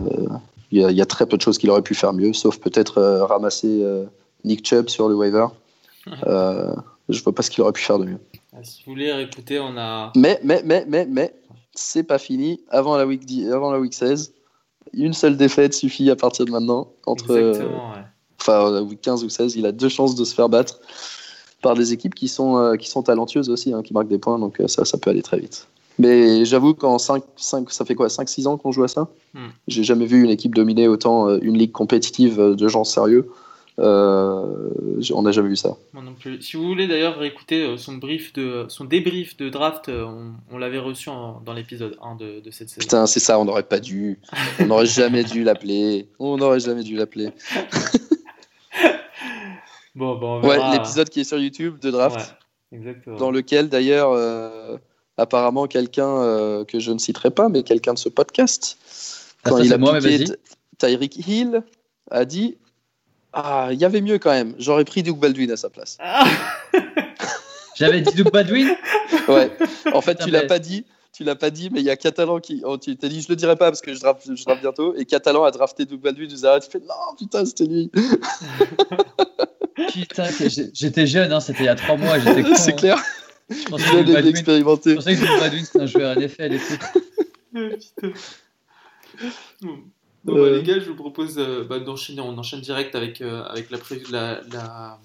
il 0.71 0.81
y, 0.81 1.01
a 1.01 1.05
très 1.05 1.25
peu 1.25 1.37
de 1.37 1.41
choses 1.41 1.57
qu'il 1.57 1.69
aurait 1.71 1.81
pu 1.81 1.95
faire 1.95 2.13
mieux, 2.13 2.33
sauf 2.33 2.59
peut-être 2.59 2.99
euh, 2.99 3.25
ramasser 3.25 3.83
Nick 4.43 4.67
Chubb 4.67 4.89
sur 4.89 5.09
le 5.09 5.15
waiver. 5.15 5.47
je 6.05 7.23
vois 7.23 7.33
pas 7.33 7.41
ce 7.41 7.49
qu'il 7.49 7.63
aurait 7.63 7.73
pu 7.73 7.81
faire 7.81 7.97
de 7.97 8.05
mieux. 8.05 8.19
Ah, 8.53 8.63
si 8.63 8.83
vous 8.85 8.91
voulez 8.91 9.11
réécouter, 9.11 9.59
on 9.59 9.77
a. 9.77 10.11
Mais, 10.15 10.39
mais, 10.43 10.61
mais, 10.65 10.85
mais, 10.87 11.05
mais, 11.05 11.33
c'est 11.73 12.03
pas 12.03 12.17
fini. 12.17 12.61
Avant 12.69 12.97
la 12.97 13.05
week, 13.05 13.25
10, 13.25 13.51
avant 13.51 13.71
la 13.71 13.79
week 13.79 13.93
16, 13.93 14.33
une 14.93 15.13
seule 15.13 15.37
défaite 15.37 15.73
suffit 15.73 16.09
à 16.09 16.15
partir 16.15 16.45
de 16.45 16.51
maintenant. 16.51 16.87
Entre, 17.05 17.37
Exactement, 17.37 17.91
ouais. 17.91 18.03
Enfin, 18.39 18.87
15 19.01 19.23
ou 19.23 19.29
16, 19.29 19.55
il 19.55 19.65
a 19.65 19.71
deux 19.71 19.89
chances 19.89 20.15
de 20.15 20.23
se 20.23 20.33
faire 20.33 20.49
battre 20.49 20.79
par 21.61 21.75
des 21.75 21.93
équipes 21.93 22.15
qui 22.15 22.27
sont, 22.27 22.57
euh, 22.57 22.75
qui 22.75 22.89
sont 22.89 23.03
talentueuses 23.03 23.49
aussi, 23.49 23.73
hein, 23.73 23.81
qui 23.83 23.93
marquent 23.93 24.07
des 24.07 24.17
points, 24.17 24.39
donc 24.39 24.59
euh, 24.59 24.67
ça, 24.67 24.85
ça 24.85 24.97
peut 24.97 25.09
aller 25.09 25.21
très 25.21 25.39
vite. 25.39 25.67
Mais 25.97 26.45
j'avoue 26.45 26.73
qu'en 26.73 26.97
5, 26.97 27.23
5, 27.35 27.69
ça 27.71 27.83
fait 27.83 27.95
quoi 27.95 28.07
5-6 28.07 28.47
ans 28.47 28.57
qu'on 28.57 28.71
joue 28.71 28.85
à 28.85 28.87
ça? 28.87 29.09
Hmm. 29.33 29.49
J'ai 29.67 29.83
jamais 29.83 30.05
vu 30.05 30.23
une 30.23 30.29
équipe 30.29 30.55
dominer 30.55 30.87
autant 30.87 31.27
euh, 31.27 31.39
une 31.41 31.57
ligue 31.57 31.73
compétitive 31.73 32.39
de 32.39 32.67
gens 32.69 32.85
sérieux. 32.85 33.29
Euh, 33.79 35.01
on 35.13 35.21
n'a 35.21 35.31
jamais 35.31 35.49
vu 35.49 35.55
ça. 35.55 35.77
non 35.93 36.13
plus. 36.13 36.41
Si 36.41 36.57
vous 36.57 36.67
voulez 36.67 36.87
d'ailleurs 36.87 37.17
réécouter 37.17 37.63
euh, 37.63 37.77
son, 37.77 37.93
brief 37.95 38.33
de, 38.33 38.65
son 38.67 38.83
débrief 38.83 39.37
de 39.37 39.49
draft, 39.49 39.87
euh, 39.87 40.05
on, 40.51 40.57
l'avait 40.57 40.79
reçu 40.79 41.09
dans 41.09 41.53
l'épisode 41.53 41.95
1 42.01 42.15
de, 42.15 42.41
cette 42.51 42.69
saison. 42.69 42.81
Putain, 42.81 43.05
c'est 43.05 43.21
ça, 43.21 43.39
on 43.39 43.45
n'aurait 43.45 43.63
pas 43.63 43.79
dû. 43.79 44.19
On 44.59 44.65
n'aurait 44.65 44.85
jamais 44.85 45.23
dû 45.23 45.43
l'appeler. 45.43 46.09
On 46.19 46.37
n'aurait 46.37 46.59
jamais 46.59 46.83
dû 46.83 46.95
l'appeler. 46.95 47.31
bon, 49.95 50.17
bon, 50.17 50.41
Ouais, 50.41 50.57
l'épisode 50.73 51.09
qui 51.09 51.21
est 51.21 51.25
sur 51.25 51.39
YouTube 51.39 51.79
de 51.79 51.91
draft. 51.91 52.35
exactement. 52.73 53.17
Dans 53.17 53.31
lequel 53.31 53.69
d'ailleurs, 53.69 54.79
apparemment, 55.15 55.67
quelqu'un 55.67 56.65
que 56.65 56.79
je 56.79 56.91
ne 56.91 56.97
citerai 56.97 57.31
pas, 57.31 57.47
mais 57.47 57.63
quelqu'un 57.63 57.93
de 57.93 57.99
ce 57.99 58.09
podcast, 58.09 58.77
ah, 59.45 59.51
quand 59.51 59.59
il 59.59 59.71
a 59.71 59.77
moi, 59.77 59.99
piqué 59.99 60.25
Tyreek 60.77 61.27
Hill, 61.27 61.63
a 62.11 62.25
dit 62.25 62.57
ah, 63.33 63.69
il 63.71 63.79
y 63.79 63.85
avait 63.85 64.01
mieux 64.01 64.17
quand 64.17 64.31
même. 64.31 64.55
J'aurais 64.57 64.85
pris 64.85 65.03
Duke 65.03 65.19
Baldwin 65.19 65.51
à 65.51 65.57
sa 65.57 65.69
place. 65.69 65.97
Ah. 65.99 66.25
J'avais 67.75 68.01
dit 68.01 68.13
Duke 68.13 68.31
Baldwin 68.31 68.75
Ouais. 69.27 69.51
En 69.93 70.01
fait, 70.01 70.15
tu 70.15 70.29
l'as 70.29 70.45
pas 70.45 70.59
dit. 70.59 70.85
Tu 71.11 71.23
l'as 71.23 71.35
pas 71.35 71.49
dit, 71.49 71.69
mais 71.71 71.79
il 71.79 71.85
y 71.85 71.89
a 71.89 71.97
Catalan 71.97 72.39
qui. 72.39 72.61
Oh, 72.63 72.77
tu 72.77 72.95
t'es 72.95 73.09
dit, 73.09 73.21
je 73.21 73.29
le 73.29 73.35
dirai 73.35 73.55
pas 73.55 73.65
parce 73.65 73.81
que 73.81 73.93
je 73.93 73.99
drape, 73.99 74.21
je 74.25 74.43
drape 74.43 74.61
bientôt. 74.61 74.95
Et 74.95 75.05
Catalan 75.05 75.43
a 75.43 75.51
drafté 75.51 75.85
Duke 75.85 76.01
Baldwin. 76.01 76.27
Tu 76.27 76.45
as 76.45 76.61
fait, 76.61 76.79
non, 76.79 77.15
putain, 77.17 77.45
c'était 77.45 77.65
lui. 77.65 77.91
putain, 79.93 80.25
j'étais 80.73 81.07
jeune, 81.07 81.31
hein, 81.31 81.39
c'était 81.39 81.63
il 81.63 81.65
y 81.65 81.69
a 81.69 81.75
trois 81.75 81.97
mois. 81.97 82.17
C'est 82.55 82.75
clair. 82.75 83.01
Je 83.49 83.63
pensais 83.65 83.83
que 83.83 84.27
expérimenté. 84.27 84.91
Je 84.91 84.95
pensais 84.95 85.15
que 85.15 85.21
Duke 85.21 85.39
Baldwin 85.39 85.65
c'était 85.65 85.81
un 85.81 85.87
joueur 85.87 86.17
NFL 86.17 86.53
et 86.53 86.59
tout. 89.61 89.91
Bon, 90.25 90.33
bah, 90.33 90.49
les 90.49 90.63
gars, 90.63 90.79
je 90.79 90.89
vous 90.89 90.95
propose 90.95 91.37
euh, 91.37 91.65
bah, 91.67 91.79
d'enchaîner. 91.79 92.21
On 92.21 92.37
enchaîne 92.37 92.61
direct 92.61 92.95
avec, 92.95 93.21
euh, 93.21 93.43
avec 93.43 93.71
la 93.71 93.77
prévue 93.77 94.05
de 94.05 94.11
la, 94.11 94.41
la, 94.51 94.99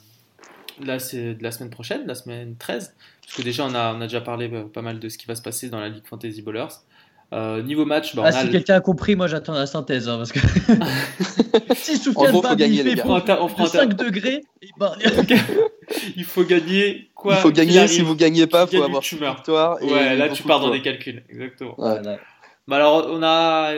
là, 0.84 0.98
c'est 0.98 1.34
de 1.34 1.42
la 1.42 1.52
semaine 1.52 1.70
prochaine, 1.70 2.06
la 2.06 2.14
semaine 2.14 2.56
13. 2.58 2.94
Parce 3.22 3.36
que 3.36 3.42
déjà, 3.42 3.64
on 3.64 3.74
a, 3.74 3.94
on 3.94 4.00
a 4.00 4.06
déjà 4.06 4.20
parlé 4.20 4.50
euh, 4.52 4.64
pas 4.64 4.82
mal 4.82 4.98
de 4.98 5.08
ce 5.08 5.18
qui 5.18 5.26
va 5.26 5.36
se 5.36 5.42
passer 5.42 5.68
dans 5.68 5.78
la 5.78 5.88
Ligue 5.88 6.04
Fantasy 6.04 6.42
Bowlers. 6.42 6.82
niveau 7.64 7.84
match, 7.84 8.16
bah, 8.16 8.24
ah, 8.26 8.32
si 8.32 8.50
quelqu'un 8.50 8.74
a 8.74 8.80
compris, 8.80 9.14
moi 9.14 9.28
j'attends 9.28 9.54
la 9.54 9.66
synthèse. 9.66 10.08
Hein, 10.08 10.16
parce 10.18 10.32
que 10.32 10.40
si 11.76 11.96
Soufiane 11.96 12.32
faut 12.32 12.42
gagner, 12.56 12.80
il 12.80 12.96
fait 12.96 13.04
on 13.06 13.48
fera 13.48 13.66
5 13.66 13.94
degrés, 13.94 14.42
il 16.16 16.24
faut 16.24 16.44
gagner 16.44 17.10
quoi 17.14 17.34
Il 17.34 17.40
faut 17.40 17.52
gagner, 17.52 17.86
si 17.86 18.02
vous 18.02 18.16
gagnez 18.16 18.48
pas, 18.48 18.66
il 18.70 18.78
faut 18.78 18.82
avoir 18.82 19.02
une 19.12 19.18
victoire. 19.18 19.80
Ouais, 19.80 20.16
là 20.16 20.28
tu 20.28 20.42
pars 20.42 20.58
dans 20.58 20.70
des 20.70 20.82
calculs, 20.82 21.22
exactement. 21.28 21.76
Bah, 22.66 22.76
alors, 22.76 23.08
on 23.10 23.22
a 23.22 23.74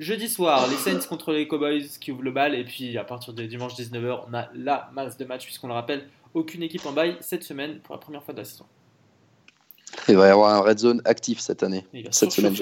Jeudi 0.00 0.30
soir, 0.30 0.66
les 0.70 0.76
Saints 0.76 1.06
contre 1.06 1.30
les 1.30 1.46
Cowboys 1.46 1.86
qui 2.00 2.10
ouvrent 2.10 2.22
le 2.22 2.32
bal. 2.32 2.54
Et 2.54 2.64
puis 2.64 2.96
à 2.96 3.04
partir 3.04 3.34
de 3.34 3.44
dimanche 3.44 3.74
19h, 3.74 4.22
on 4.26 4.34
a 4.34 4.48
la 4.54 4.90
masse 4.94 5.18
de 5.18 5.26
matchs, 5.26 5.44
puisqu'on 5.44 5.68
le 5.68 5.74
rappelle, 5.74 6.08
aucune 6.32 6.62
équipe 6.62 6.86
en 6.86 6.92
bail 6.92 7.18
cette 7.20 7.44
semaine 7.44 7.80
pour 7.80 7.94
la 7.94 8.00
première 8.00 8.24
fois 8.24 8.32
de 8.32 8.38
la 8.38 8.46
saison. 8.46 8.64
Il 10.08 10.16
va 10.16 10.26
y 10.26 10.30
avoir 10.30 10.54
un 10.54 10.60
red 10.60 10.78
zone 10.78 11.02
actif 11.04 11.38
cette 11.40 11.62
année. 11.62 11.84
cette 12.10 12.32
semaine, 12.32 12.56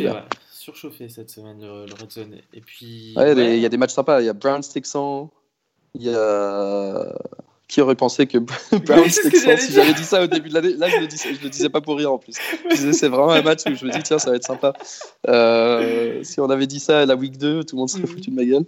surchauffé 0.51 1.09
cette 1.09 1.31
semaine 1.31 1.61
le, 1.61 1.95
red 1.95 2.11
zone. 2.11 2.41
Et 2.53 2.61
puis. 2.61 3.15
il 3.17 3.59
y 3.59 3.67
a 3.67 3.69
des 3.69 3.77
matchs 3.77 3.93
sympas. 3.93 4.21
Il 4.21 4.27
y 4.27 4.29
a 4.29 4.33
Browns 4.33 4.63
Texans. 4.63 5.29
Il 5.95 6.03
y 6.03 6.11
a 6.13 7.15
qui 7.69 7.83
aurait 7.83 7.95
pensé 7.95 8.27
que 8.27 8.39
Browns 8.79 9.11
si 9.11 9.73
j'avais 9.73 9.93
dit 9.93 10.05
ça 10.05 10.23
au 10.23 10.27
début 10.27 10.49
de 10.49 10.55
l'année, 10.55 10.73
là 10.75 10.89
je 10.89 10.97
le, 10.97 11.09
je 11.09 11.43
le 11.43 11.51
disais 11.51 11.69
pas 11.69 11.83
pour 11.83 11.99
rire 11.99 12.13
en 12.13 12.19
plus. 12.19 12.35
Je 12.71 12.75
disais 12.75 12.93
c'est 12.95 13.09
vraiment 13.09 13.31
un 13.31 13.43
match 13.43 13.63
où 13.67 13.75
je 13.75 13.85
me 13.85 13.93
dis 13.93 14.03
tiens 14.03 14.19
ça 14.19 14.31
va 14.31 14.37
être 14.37 14.47
sympa. 14.47 14.73
Euh, 15.29 16.25
si 16.25 16.41
on 16.41 16.49
avait 16.49 16.67
dit 16.67 16.81
ça 16.81 17.01
à 17.01 17.07
la 17.07 17.15
week 17.15 17.37
2, 17.37 17.65
tout 17.65 17.77
le 17.77 17.81
monde 17.81 17.91
serait 17.91 18.03
mhm. 18.03 18.09
foutu 18.09 18.31
de 18.31 18.35
ma 18.35 18.45
gueule. 18.45 18.65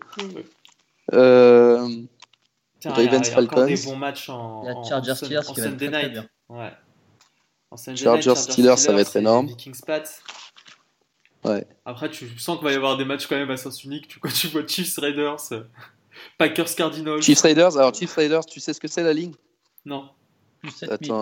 Euh, 1.14 1.88
tiens, 2.78 2.92
Ravens 2.92 3.26
il 3.26 3.30
y 3.30 3.32
a, 3.32 3.34
Falcons. 3.34 3.66
des 3.66 3.82
bons 3.82 3.96
matchs 3.96 4.28
en, 4.28 4.66
a 4.66 4.88
Chargers 4.88 5.14
Steelers 5.14 5.40
qui 5.54 5.60
Sunday 5.60 5.88
Night. 5.88 6.18
Ouais. 6.50 6.70
En 7.70 7.76
Chargers 7.76 8.36
Steelers 8.36 8.76
ça 8.76 8.92
va 8.92 9.00
être 9.00 9.16
énorme. 9.16 9.46
Vikings 9.46 9.80
Pats. 9.86 10.02
Ouais. 11.42 11.66
Après 11.86 12.10
tu 12.10 12.38
sens 12.38 12.58
qu'il 12.58 12.66
va 12.66 12.72
y 12.72 12.76
avoir 12.76 12.98
des 12.98 13.06
matchs 13.06 13.26
quand 13.26 13.36
même 13.36 13.50
à 13.50 13.56
sens 13.56 13.82
unique. 13.82 14.18
Quand 14.20 14.30
tu 14.30 14.48
vois 14.48 14.66
Chiefs 14.66 14.98
Raiders. 14.98 15.38
Packers 16.38 16.74
Cardinals. 16.74 17.22
Chiefs 17.22 17.42
Raiders, 17.42 17.76
alors 17.76 17.94
Chiefs 17.94 18.14
Raiders, 18.14 18.46
tu 18.46 18.60
sais 18.60 18.72
ce 18.72 18.80
que 18.80 18.88
c'est 18.88 19.02
la 19.02 19.12
ligne 19.12 19.32
Non. 19.84 20.08
Plus 20.60 20.70
7000. 20.70 21.12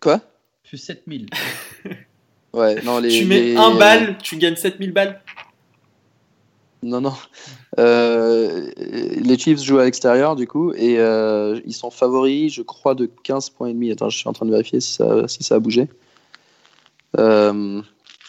Quoi? 0.00 0.20
Plus 0.64 0.78
7000. 0.78 1.26
ouais, 2.52 2.82
non, 2.82 2.98
les. 2.98 3.10
Tu 3.10 3.24
mets 3.24 3.56
un 3.56 3.74
balle, 3.76 4.18
tu 4.18 4.36
gagnes 4.36 4.56
7000 4.56 4.92
balles 4.92 5.20
Non, 6.82 7.00
non. 7.00 7.14
Euh, 7.78 8.70
les 8.76 9.38
Chiefs 9.38 9.62
jouent 9.62 9.78
à 9.78 9.84
l'extérieur, 9.84 10.36
du 10.36 10.46
coup, 10.46 10.72
et 10.74 10.98
euh, 10.98 11.60
ils 11.64 11.74
sont 11.74 11.90
favoris, 11.90 12.52
je 12.52 12.62
crois, 12.62 12.94
de 12.94 13.10
15 13.22 13.50
points 13.50 13.68
et 13.68 13.74
demi. 13.74 13.90
Attends, 13.90 14.10
je 14.10 14.18
suis 14.18 14.28
en 14.28 14.32
train 14.32 14.46
de 14.46 14.50
vérifier 14.50 14.80
si 14.80 14.94
ça, 14.94 15.28
si 15.28 15.42
ça 15.42 15.56
a 15.56 15.58
bougé. 15.58 15.88
Euh, 17.18 17.80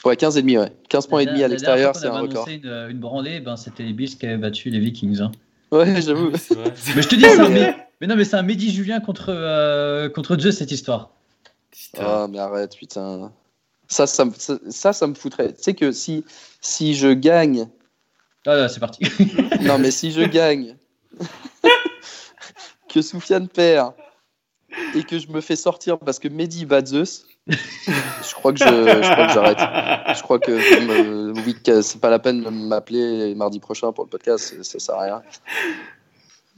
ouais, 0.05 0.15
15 0.15 0.37
et 0.37 0.41
demi, 0.41 0.57
ouais. 0.57 0.71
15 0.89 1.07
points 1.07 1.21
et 1.21 1.25
demi 1.25 1.43
à 1.43 1.47
l'extérieur, 1.47 1.95
c'est 1.95 2.07
un 2.07 2.19
record. 2.19 2.47
Une, 2.47 2.87
une 2.89 2.99
branlée, 2.99 3.39
ben, 3.39 3.57
c'était 3.57 3.83
les 3.83 3.93
Bills 3.93 4.17
qui 4.17 4.25
avaient 4.25 4.37
battu 4.37 4.69
les 4.69 4.79
Vikings. 4.79 5.21
Hein. 5.21 5.31
Ouais, 5.71 6.01
j'avoue. 6.01 6.31
mais 6.31 7.01
je 7.01 7.07
te 7.07 7.15
dis, 7.15 7.21
c'est 7.21 7.39
un, 7.39 7.49
mais 8.01 8.07
non, 8.07 8.15
mais 8.15 8.25
c'est 8.25 8.37
un 8.37 8.43
Mehdi 8.43 8.71
Julien 8.71 8.99
contre, 9.01 9.29
euh, 9.29 10.09
contre 10.09 10.37
Zeus, 10.37 10.57
cette 10.57 10.71
histoire. 10.71 11.11
Ah, 11.97 12.27
mais 12.29 12.39
arrête, 12.39 12.75
putain. 12.75 13.31
Ça, 13.87 14.07
ça, 14.07 14.25
ça, 14.69 14.93
ça, 14.93 15.07
me 15.07 15.15
foutrait. 15.15 15.53
Tu 15.53 15.63
sais 15.63 15.73
que 15.73 15.91
si, 15.91 16.23
si 16.61 16.93
je 16.93 17.09
gagne. 17.09 17.67
Ah, 18.45 18.55
là, 18.55 18.69
c'est 18.69 18.79
parti. 18.79 19.03
non, 19.61 19.79
mais 19.79 19.91
si 19.91 20.11
je 20.11 20.21
gagne, 20.21 20.77
que 22.89 23.01
Soufiane 23.01 23.47
perd 23.47 23.93
et 24.95 25.03
que 25.03 25.19
je 25.19 25.27
me 25.29 25.41
fais 25.41 25.55
sortir 25.55 25.97
parce 25.99 26.19
que 26.19 26.27
Mehdi 26.27 26.65
bat 26.65 26.85
Zeus, 26.85 27.25
je 27.47 28.33
crois 28.33 28.53
que 28.53 28.59
j'arrête. 28.59 29.59
Je, 30.15 30.21
crois 30.21 30.39
que 30.39 30.51
euh, 30.51 31.33
oui, 31.45 31.55
c'est 31.81 32.01
pas 32.01 32.09
la 32.09 32.19
peine 32.19 32.43
de 32.43 32.49
m'appeler 32.49 33.33
mardi 33.35 33.59
prochain 33.59 33.91
pour 33.91 34.03
le 34.03 34.09
podcast, 34.09 34.61
ça 34.63 34.79
sert 34.79 34.95
à 34.95 35.03
rien. 35.03 35.21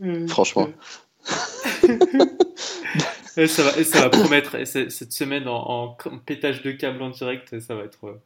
Euh, 0.04 0.28
Franchement. 0.28 0.70
et 3.38 3.48
ça, 3.48 3.64
va, 3.64 3.84
ça 3.84 4.02
va 4.02 4.10
promettre. 4.10 4.56
Et 4.56 4.66
cette 4.66 5.14
semaine 5.14 5.48
en, 5.48 5.96
pétage 6.26 6.62
de 6.64 6.72
câble 6.72 7.02
en 7.02 7.10
direct, 7.10 7.60
ça 7.60 7.76
va 7.76 7.84
être. 7.84 8.20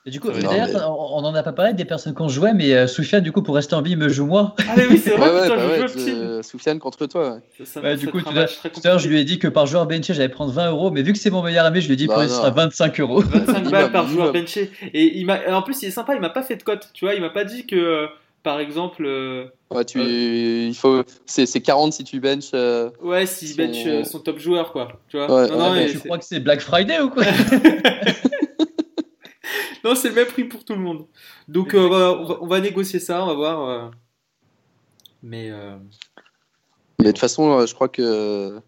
Euh, 0.00 0.08
et 0.08 0.10
du 0.10 0.20
coup, 0.20 0.30
d'ailleurs, 0.30 0.90
on 1.12 1.20
n'en 1.20 1.34
a 1.34 1.42
pas 1.42 1.52
parlé 1.52 1.74
des 1.74 1.84
personnes 1.84 2.14
qu'on 2.14 2.28
jouait, 2.28 2.54
mais 2.54 2.72
euh, 2.72 2.86
Soufiane, 2.86 3.22
du 3.22 3.32
coup, 3.32 3.42
pour 3.42 3.54
rester 3.54 3.74
en 3.74 3.82
vie, 3.82 3.96
me 3.96 4.08
joue 4.08 4.26
moi. 4.26 4.54
Ah 4.58 4.74
oui, 4.88 4.98
c'est 4.98 5.10
vrai, 5.10 5.30
ouais, 5.30 5.50
ouais, 5.50 5.80
bah 5.80 6.42
Soufiane 6.42 6.78
contre 6.78 7.06
toi. 7.06 7.38
Ouais. 7.82 7.96
du 7.96 8.08
coup, 8.08 8.20
tout 8.20 8.30
à 8.30 8.88
l'heure, 8.88 8.98
je 8.98 9.08
lui 9.08 9.20
ai 9.20 9.24
dit 9.24 9.38
que 9.38 9.48
par 9.48 9.66
joueur 9.66 9.86
benché, 9.86 10.14
j'allais 10.14 10.30
prendre 10.30 10.52
20 10.52 10.70
euros, 10.70 10.90
mais 10.90 11.02
vu 11.02 11.12
que 11.12 11.18
c'est 11.18 11.30
mon 11.30 11.42
meilleur 11.42 11.66
ami, 11.66 11.80
je 11.80 11.86
lui 11.86 11.94
ai 11.94 11.96
dit 11.96 12.06
bah, 12.06 12.26
ce 12.28 12.34
sera 12.34 12.50
25 12.50 13.00
euros. 13.00 13.20
25 13.20 13.70
balles 13.70 13.92
par 13.92 14.08
joueur 14.08 14.32
benché. 14.32 14.70
Et 14.94 15.18
il 15.18 15.30
en 15.30 15.62
plus, 15.62 15.82
il 15.82 15.88
est 15.88 15.90
sympa, 15.90 16.14
il 16.14 16.20
m'a 16.20 16.30
pas 16.30 16.42
fait 16.42 16.56
de 16.56 16.62
cote, 16.62 16.88
tu 16.94 17.04
vois, 17.04 17.14
il 17.14 17.20
m'a 17.20 17.30
pas 17.30 17.44
dit 17.44 17.66
que. 17.66 17.76
Euh, 17.76 18.06
par 18.42 18.58
exemple. 18.58 19.04
Euh, 19.04 19.44
ouais, 19.70 19.84
tu, 19.84 20.00
il 20.00 20.74
faut, 20.74 21.02
c'est, 21.26 21.60
40 21.60 21.92
si 21.92 22.04
tu 22.04 22.20
bench. 22.20 22.52
ouais, 23.02 23.26
si 23.26 23.54
bench 23.54 24.06
son 24.06 24.20
top 24.20 24.38
joueur, 24.38 24.72
quoi. 24.72 24.88
Tu 25.08 25.18
vois. 25.18 25.46
non, 25.46 25.74
non, 25.74 25.86
tu 25.90 25.98
crois 25.98 26.16
que 26.16 26.24
c'est 26.24 26.40
Black 26.40 26.62
Friday 26.62 27.00
ou 27.00 27.10
quoi? 27.10 27.24
non, 29.84 29.94
c'est 29.94 30.08
le 30.08 30.14
même 30.14 30.26
prix 30.26 30.44
pour 30.44 30.64
tout 30.64 30.74
le 30.74 30.80
monde. 30.80 31.06
Donc, 31.48 31.74
euh, 31.74 31.88
on, 32.40 32.46
va, 32.46 32.60
négocier 32.60 33.00
ça, 33.00 33.22
on 33.22 33.26
va 33.26 33.34
voir. 33.34 33.68
Euh. 33.68 33.90
Mais. 35.22 35.50
Euh, 35.50 35.76
mais 36.98 37.06
de 37.06 37.10
toute 37.10 37.18
façon, 37.18 37.66
je 37.66 37.74
crois 37.74 37.88
que. 37.88 38.60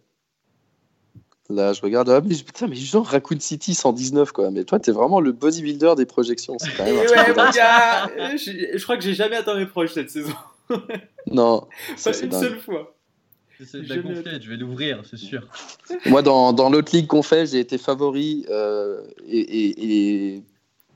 Là, 1.50 1.72
je 1.74 1.82
regarde. 1.82 2.08
Ah, 2.08 2.20
mais 2.24 2.34
putain, 2.34 2.66
mais 2.66 2.76
genre 2.76 3.06
Raccoon 3.06 3.40
City 3.40 3.74
119, 3.74 4.32
quoi. 4.32 4.50
Mais 4.50 4.64
toi, 4.64 4.78
t'es 4.78 4.92
vraiment 4.92 5.20
le 5.20 5.32
bodybuilder 5.32 5.94
des 5.96 6.06
projections. 6.06 6.56
C'est 6.58 6.74
quand 6.74 6.84
même 6.84 6.96
ouais, 6.96 7.06
je, 7.06 8.82
crois 8.82 8.96
que 8.96 9.02
j'ai 9.02 9.14
jamais 9.14 9.36
atteint 9.36 9.56
mes 9.56 9.66
proches 9.66 9.92
cette 9.92 10.10
saison. 10.10 10.32
non. 11.26 11.66
Pas 12.02 12.22
une 12.22 12.32
seule 12.32 12.58
fois. 12.58 12.96
C'est 13.64 13.82
de 13.82 13.88
la 13.88 14.40
je 14.40 14.48
vais 14.48 14.56
l'ouvrir, 14.56 15.02
c'est 15.08 15.18
sûr. 15.18 15.46
Moi, 16.06 16.22
dans, 16.22 16.52
dans 16.52 16.68
l'autre 16.68 16.96
ligue 16.96 17.06
qu'on 17.06 17.22
fait, 17.22 17.46
j'ai 17.46 17.60
été 17.60 17.78
favori 17.78 18.44
et, 19.28 20.34
et, 20.34 20.42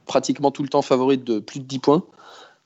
pratiquement 0.07 0.50
tout 0.50 0.62
le 0.62 0.68
temps 0.68 0.82
favori 0.82 1.18
de 1.18 1.38
plus 1.38 1.61
de 1.61 1.64
10 1.64 1.78
points 1.80 2.04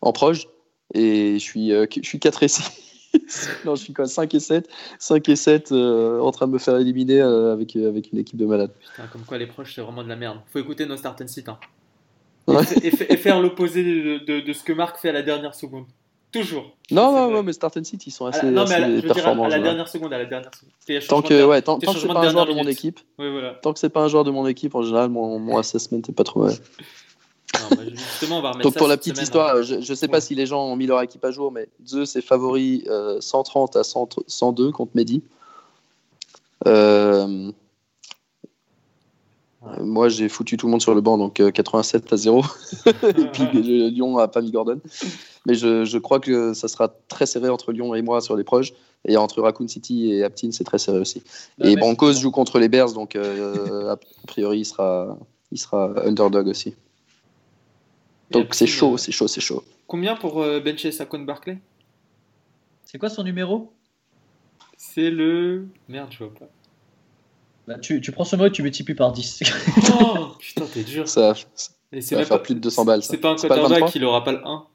en 0.00 0.12
proche. 0.12 0.46
Et 0.94 1.34
je 1.34 1.44
suis, 1.44 1.72
euh, 1.72 1.86
je 1.90 2.06
suis 2.06 2.18
4 2.18 2.42
et 2.42 2.48
6. 2.48 3.12
non, 3.64 3.74
je 3.74 3.82
suis 3.82 3.92
quoi 3.92 4.06
5 4.06 4.34
et 4.34 4.40
7 4.40 4.68
5 4.98 5.28
et 5.28 5.36
7 5.36 5.72
euh, 5.72 6.20
en 6.20 6.30
train 6.30 6.46
de 6.46 6.52
me 6.52 6.58
faire 6.58 6.76
éliminer 6.76 7.20
euh, 7.20 7.52
avec, 7.52 7.74
avec 7.76 8.12
une 8.12 8.18
équipe 8.18 8.36
de 8.36 8.46
malades. 8.46 8.72
Putain, 8.78 9.08
comme 9.08 9.22
quoi 9.22 9.38
les 9.38 9.46
proches, 9.46 9.74
c'est 9.74 9.80
vraiment 9.80 10.02
de 10.02 10.08
la 10.08 10.16
merde. 10.16 10.38
Faut 10.52 10.58
écouter 10.58 10.86
nos 10.86 10.96
start 10.96 11.20
and 11.20 11.28
sit. 11.28 11.48
Hein. 11.48 11.58
Et, 12.82 13.16
faire 13.16 13.40
l'opposé 13.40 13.84
de, 13.84 14.40
de, 14.40 14.52
ce 14.52 14.64
que 14.64 14.72
Marc 14.72 14.98
fait 14.98 15.10
à 15.10 15.12
la 15.12 15.22
dernière 15.22 15.54
seconde. 15.54 15.84
Toujours. 16.32 16.76
Non, 16.90 17.12
non, 17.12 17.30
non, 17.30 17.42
mais 17.42 17.52
Start 17.52 17.76
and 17.76 17.84
Sit, 17.84 18.06
ils 18.06 18.12
sont 18.12 18.26
assez, 18.26 18.46
non, 18.46 18.64
mais 18.68 18.74
à 18.74 18.88
la, 18.88 19.02
performants. 19.02 19.44
à 19.44 19.48
la 19.48 19.58
dernière 19.58 19.88
seconde, 19.88 20.12
à 20.12 20.18
la 20.18 20.26
dernière 20.26 20.50
seconde. 20.54 21.00
Tant 21.08 21.22
que, 21.22 21.44
ouais, 21.44 21.60
tant, 21.60 21.78
tant 21.80 21.92
que 21.92 21.98
c'est 21.98 22.06
pas 22.06 22.20
un 22.20 22.30
joueur 22.30 22.46
de 22.46 22.52
mon 22.52 22.68
équipe, 22.68 23.00
oui, 23.18 23.30
voilà. 23.30 23.54
tant 23.54 23.72
que 23.72 23.80
c'est 23.80 23.88
pas 23.88 24.02
un 24.02 24.08
joueur 24.08 24.22
de 24.22 24.30
mon 24.30 24.46
équipe, 24.46 24.76
en 24.76 24.82
général, 24.82 25.10
mon, 25.10 25.40
mon 25.40 25.58
assessment 25.58 25.98
est 26.08 26.12
pas 26.12 26.22
trop 26.22 26.44
mal. 26.44 26.54
Donc 28.62 28.76
pour 28.76 28.88
la 28.88 28.96
petite 28.96 29.20
histoire, 29.20 29.56
hein. 29.56 29.62
je 29.62 29.76
ne 29.76 29.94
sais 29.94 30.08
pas 30.08 30.20
si 30.20 30.34
les 30.34 30.46
gens 30.46 30.64
ont 30.64 30.76
mis 30.76 30.86
leur 30.86 31.00
équipe 31.02 31.24
à 31.24 31.30
jour, 31.30 31.52
mais 31.52 31.68
Zeus 31.86 32.16
est 32.16 32.20
favori 32.20 32.84
130 33.20 33.76
euh, 33.76 33.80
à 33.80 33.84
102 33.84 34.72
contre 34.72 34.92
Mehdi. 34.94 35.22
Euh, 36.66 37.50
moi, 39.80 40.08
j'ai 40.08 40.28
foutu 40.28 40.56
tout 40.56 40.66
le 40.66 40.70
monde 40.70 40.80
sur 40.80 40.94
le 40.94 41.00
banc, 41.00 41.18
donc 41.18 41.42
87 41.52 42.04
euh, 42.04 42.14
à 42.14 42.16
0. 42.16 42.44
et 42.86 43.26
puis 43.26 43.46
Lyon 43.90 44.16
n'a 44.16 44.28
pas 44.28 44.40
mis 44.40 44.50
Gordon. 44.50 44.80
Mais 45.46 45.54
je, 45.54 45.84
je, 45.84 45.98
crois 45.98 46.20
que 46.20 46.54
ça 46.54 46.68
sera 46.68 46.88
très 47.08 47.26
serré 47.26 47.48
entre 47.48 47.72
Lyon 47.72 47.94
et 47.94 48.02
moi 48.02 48.20
sur 48.20 48.36
les 48.36 48.44
proches. 48.44 48.72
Et 49.06 49.16
entre 49.16 49.40
Raccoon 49.40 49.68
City 49.68 50.12
et 50.12 50.24
Aptin, 50.24 50.50
c'est 50.52 50.64
très 50.64 50.78
serré 50.78 50.98
aussi. 50.98 51.22
et 51.62 51.76
Broncos 51.76 52.14
joue 52.14 52.30
contre 52.30 52.58
les 52.58 52.68
Bears, 52.68 52.92
donc 52.92 53.16
a 53.16 53.96
priori, 54.26 54.60
il 54.60 54.64
sera, 54.66 55.16
il 55.50 55.58
sera 55.58 55.92
underdog 56.04 56.48
aussi. 56.48 56.74
Donc 58.30 58.54
c'est 58.54 58.66
chaud, 58.66 58.94
euh, 58.94 58.96
c'est 58.96 59.12
chaud, 59.12 59.28
c'est 59.28 59.40
chaud. 59.40 59.64
Combien 59.86 60.16
pour 60.16 60.40
euh, 60.40 60.60
bencher 60.60 60.92
Saquon 60.92 61.20
Barclay? 61.20 61.58
C'est 62.84 62.98
quoi 62.98 63.08
son 63.08 63.24
numéro? 63.24 63.72
C'est 64.76 65.10
le. 65.10 65.66
Merde, 65.88 66.08
je 66.10 66.18
vois 66.18 66.34
pas. 66.34 66.48
Bah, 67.66 67.78
tu, 67.78 68.00
tu 68.00 68.12
prends 68.12 68.24
ce 68.24 68.36
mot 68.36 68.46
et 68.46 68.52
tu 68.52 68.62
multiplies 68.62 68.94
par 68.94 69.12
10. 69.12 69.42
oh 70.00 70.28
putain, 70.38 70.64
t'es 70.66 70.82
dur. 70.82 71.08
Ça, 71.08 71.34
ça 71.34 72.16
va 72.16 72.24
faire 72.24 72.42
plus 72.42 72.54
de 72.54 72.60
200 72.60 72.84
balles. 72.84 73.02
C'est 73.02 73.18
pas 73.18 73.30
un 73.30 73.36
quarterback 73.36 73.86
qui 73.90 74.02
aura 74.02 74.24
pas 74.24 74.32
le 74.32 74.46
1. 74.46 74.66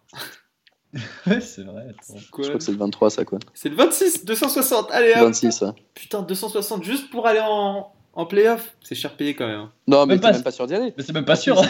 ouais, 1.28 1.42
c'est 1.42 1.64
vrai. 1.64 1.96
Je 2.16 2.32
crois 2.32 2.50
que 2.50 2.60
c'est 2.60 2.72
le 2.72 2.78
23, 2.78 3.10
ça 3.10 3.26
quoi. 3.26 3.40
C'est 3.54 3.70
le 3.70 3.76
26, 3.76 4.26
260. 4.26 4.92
Allez, 4.92 5.12
hop. 5.12 5.24
26, 5.24 5.62
ouais. 5.62 5.72
Putain, 5.94 6.22
260 6.22 6.84
juste 6.84 7.10
pour 7.10 7.28
aller 7.28 7.42
en, 7.42 7.92
en 8.16 8.26
playoff, 8.26 8.76
c'est 8.82 8.96
cher 8.96 9.16
payé 9.16 9.36
quand 9.36 9.46
même. 9.46 9.68
Non, 9.88 10.06
mais 10.06 10.18
t'es 10.18 10.32
même 10.32 10.44
pas 10.44 10.52
sûr 10.52 10.68
d'y 10.68 10.74
aller. 10.74 10.94
Mais 10.98 11.04
c'est 11.04 11.14
même 11.14 11.26
pas 11.26 11.36
sûr. 11.36 11.62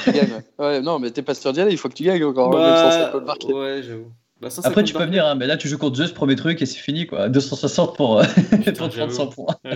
ouais, 0.60 0.82
non, 0.82 1.00
mais 1.00 1.10
t'es 1.12 1.24
pas 1.24 1.34
sûr 1.34 1.52
d'y 1.54 1.62
aller, 1.62 1.72
il 1.72 1.78
faut 1.78 1.90
que 1.90 1.96
tu 1.96 2.04
gagnes 2.04 2.24
encore. 2.24 2.52
Bah, 2.52 3.12
ouais, 3.50 3.82
j'avoue. 3.84 4.12
Bah, 4.42 4.50
Après, 4.64 4.84
tu 4.84 4.94
peux 4.94 5.06
venir, 5.06 5.26
hein, 5.26 5.36
mais 5.36 5.48
là, 5.48 5.58
tu 5.58 5.68
joues 5.68 5.78
contre 5.78 5.96
Zeus, 5.96 6.12
premier 6.12 6.36
truc, 6.36 6.62
et 6.62 6.66
c'est 6.66 6.78
fini, 6.78 7.08
quoi. 7.08 7.30
260 7.32 7.96
pour, 7.96 8.20
euh, 8.20 8.24
pour 8.78 8.90
300 8.90 9.28
points. 9.28 9.56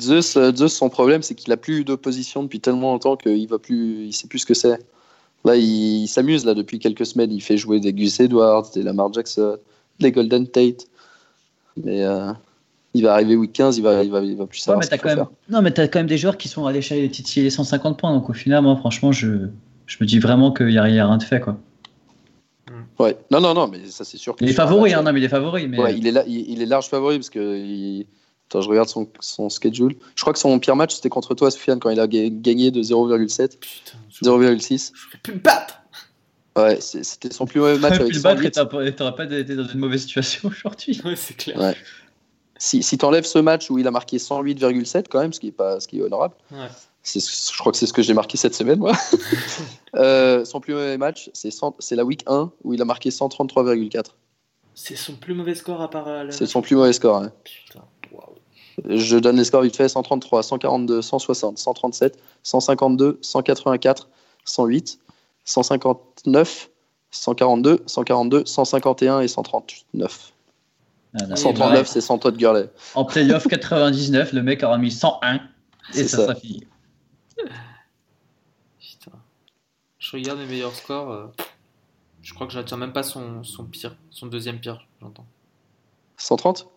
Zeus, 0.00 0.36
euh, 0.36 0.52
Zeus, 0.54 0.72
son 0.72 0.88
problème, 0.88 1.22
c'est 1.22 1.34
qu'il 1.34 1.52
a 1.52 1.56
plus 1.56 1.84
d'opposition 1.84 2.42
depuis 2.42 2.60
tellement 2.60 2.92
longtemps 2.92 3.16
qu'il 3.16 3.48
va 3.48 3.58
plus, 3.58 4.06
il 4.06 4.12
sait 4.12 4.28
plus 4.28 4.38
ce 4.40 4.46
que 4.46 4.54
c'est. 4.54 4.78
Là, 5.44 5.56
il, 5.56 6.06
s'amuse 6.06 6.44
là 6.44 6.54
depuis 6.54 6.78
quelques 6.78 7.06
semaines. 7.06 7.32
Il 7.32 7.42
fait 7.42 7.56
jouer 7.56 7.80
des 7.80 7.92
Gus 7.92 8.20
Edwards, 8.20 8.70
des 8.74 8.82
Lamar 8.82 9.12
Jackson, 9.12 9.56
des 9.98 10.12
Golden 10.12 10.46
Tate. 10.46 10.86
Mais 11.76 12.04
euh, 12.04 12.32
il 12.94 13.04
va 13.04 13.14
arriver 13.14 13.36
week 13.36 13.52
15, 13.52 13.78
il 13.78 13.82
va, 13.82 14.02
il 14.02 14.10
va, 14.10 14.20
il 14.20 14.36
va 14.36 14.46
plus 14.46 14.58
savoir. 14.58 14.82
ce 14.82 14.90
quand 14.90 15.04
même... 15.04 15.26
Non, 15.48 15.62
mais 15.62 15.72
tu 15.72 15.80
as 15.80 15.88
quand 15.88 16.00
même 16.00 16.06
des 16.06 16.18
joueurs 16.18 16.36
qui 16.36 16.48
sont 16.48 16.66
allés 16.66 16.82
chercher 16.82 17.08
les 17.36 17.42
les 17.42 17.50
150 17.50 17.98
points. 17.98 18.12
Donc 18.12 18.28
au 18.28 18.32
final, 18.32 18.62
moi, 18.62 18.76
franchement, 18.76 19.12
je, 19.12 19.48
je 19.86 19.96
me 20.00 20.06
dis 20.06 20.18
vraiment 20.18 20.52
qu'il 20.52 20.66
n'y 20.66 20.78
a, 20.78 20.82
rien 20.82 21.16
de 21.16 21.22
fait. 21.22 21.40
Quoi. 21.40 21.56
Ouais, 22.98 23.16
non, 23.30 23.40
non, 23.40 23.54
non, 23.54 23.68
mais 23.68 23.86
ça 23.86 24.04
c'est 24.04 24.18
sûr. 24.18 24.36
il 24.40 24.50
est 24.50 24.52
favori, 24.52 24.92
hein, 24.92 25.02
non, 25.02 25.12
mais 25.12 25.20
il 25.20 25.24
est 25.24 25.28
favori. 25.28 25.68
Mais... 25.68 25.78
Ouais, 25.78 25.96
il, 25.96 26.06
est 26.06 26.12
là, 26.12 26.24
il, 26.26 26.60
est 26.60 26.66
large 26.66 26.88
favori 26.88 27.18
parce 27.18 27.30
que. 27.30 27.56
Il... 27.56 28.06
Attends, 28.48 28.62
je 28.62 28.68
regarde 28.68 28.88
son, 28.88 29.08
son, 29.20 29.48
schedule. 29.48 29.94
Je 30.16 30.22
crois 30.22 30.32
que 30.32 30.38
son 30.40 30.58
pire 30.58 30.74
match 30.74 30.96
c'était 30.96 31.08
contre 31.08 31.34
toi, 31.34 31.52
Sofiane, 31.52 31.78
quand 31.78 31.90
il 31.90 32.00
a 32.00 32.08
gagné 32.08 32.72
de 32.72 32.82
0,7. 32.82 33.52
0,6. 34.24 34.92
Je 34.92 35.18
plus 35.22 35.34
me 35.34 35.38
battre 35.38 35.76
Ouais, 36.56 36.80
c'était 36.80 37.32
son 37.32 37.46
plus 37.46 37.60
mauvais 37.60 37.78
match 37.78 37.94
avec 38.00 38.12
le 38.12 38.20
battre 38.20 38.44
et 38.84 38.92
t'aurais 38.92 39.14
pas 39.14 39.24
été 39.24 39.54
dans 39.54 39.68
une 39.68 39.78
mauvaise 39.78 40.00
situation 40.00 40.48
aujourd'hui. 40.52 41.00
Ouais, 41.04 41.14
c'est 41.14 41.36
clair. 41.36 41.56
Ouais 41.60 41.76
si, 42.60 42.82
si 42.82 42.98
tu 42.98 43.04
enlèves 43.06 43.24
ce 43.24 43.38
match 43.38 43.70
où 43.70 43.78
il 43.78 43.86
a 43.86 43.90
marqué 43.90 44.18
108,7 44.18 45.06
quand 45.08 45.20
même, 45.20 45.32
ce 45.32 45.40
qui 45.40 45.48
est, 45.48 45.52
pas, 45.52 45.80
ce 45.80 45.88
qui 45.88 45.98
est 45.98 46.02
honorable, 46.02 46.34
je 47.02 47.58
crois 47.58 47.72
que 47.72 47.78
c'est 47.78 47.86
ce 47.86 47.92
que 47.94 48.02
j'ai 48.02 48.12
marqué 48.12 48.36
cette 48.36 48.54
semaine, 48.54 48.78
moi. 48.78 48.92
Euh, 49.96 50.44
son 50.44 50.60
plus 50.60 50.72
mauvais 50.72 50.96
match, 50.98 51.30
c'est 51.34 51.96
la 51.96 52.04
week 52.04 52.22
1 52.28 52.52
où 52.62 52.74
il 52.74 52.80
a 52.80 52.84
marqué 52.84 53.10
133,4. 53.10 54.04
C'est 54.72 54.94
son 54.94 55.14
plus 55.14 55.34
mauvais 55.34 55.56
score 55.56 55.80
à 55.80 55.90
part. 55.90 56.06
Euh, 56.06 56.26
c'est 56.30 56.46
son 56.46 56.62
plus 56.62 56.76
mauvais 56.76 56.92
score. 56.92 57.16
Hein. 57.16 57.32
Putain, 57.42 57.82
Je 58.88 59.18
donne 59.18 59.36
les 59.36 59.42
scores 59.42 59.62
vite 59.62 59.74
fait 59.74 59.88
133, 59.88 60.44
142, 60.44 61.02
160, 61.02 61.58
137, 61.58 62.20
152, 62.44 63.18
184, 63.20 64.08
108, 64.44 65.00
159, 65.44 66.70
142, 67.10 67.82
142, 67.84 68.46
151 68.46 69.20
et 69.22 69.28
139. 69.28 70.32
139, 71.18 71.86
c'est 71.88 72.00
100 72.00 72.26
de 72.26 72.36
Gurley. 72.36 72.70
En 72.94 73.04
playoff 73.04 73.48
99, 73.48 74.32
le 74.32 74.42
mec 74.42 74.62
aura 74.62 74.78
mis 74.78 74.92
101 74.92 75.40
et 75.94 76.06
ça, 76.06 76.26
ça. 76.26 76.34
fini. 76.34 76.64
Putain. 78.78 79.12
Je 79.98 80.16
regarde 80.16 80.38
mes 80.38 80.46
meilleurs 80.46 80.74
scores. 80.74 81.10
Euh, 81.10 81.26
je 82.22 82.34
crois 82.34 82.46
que 82.46 82.52
j'attends 82.52 82.76
même 82.76 82.92
pas 82.92 83.02
son, 83.02 83.42
son 83.42 83.64
pire, 83.64 83.96
son 84.10 84.26
deuxième 84.26 84.60
pire, 84.60 84.86
j'entends. 85.00 85.26
130 86.16 86.68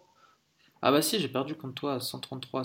Ah 0.82 0.92
bah 0.92 1.02
si, 1.02 1.20
j'ai 1.20 1.28
perdu 1.28 1.56
contre 1.56 1.76
toi 1.76 1.96
à 1.96 2.00
133, 2.00 2.64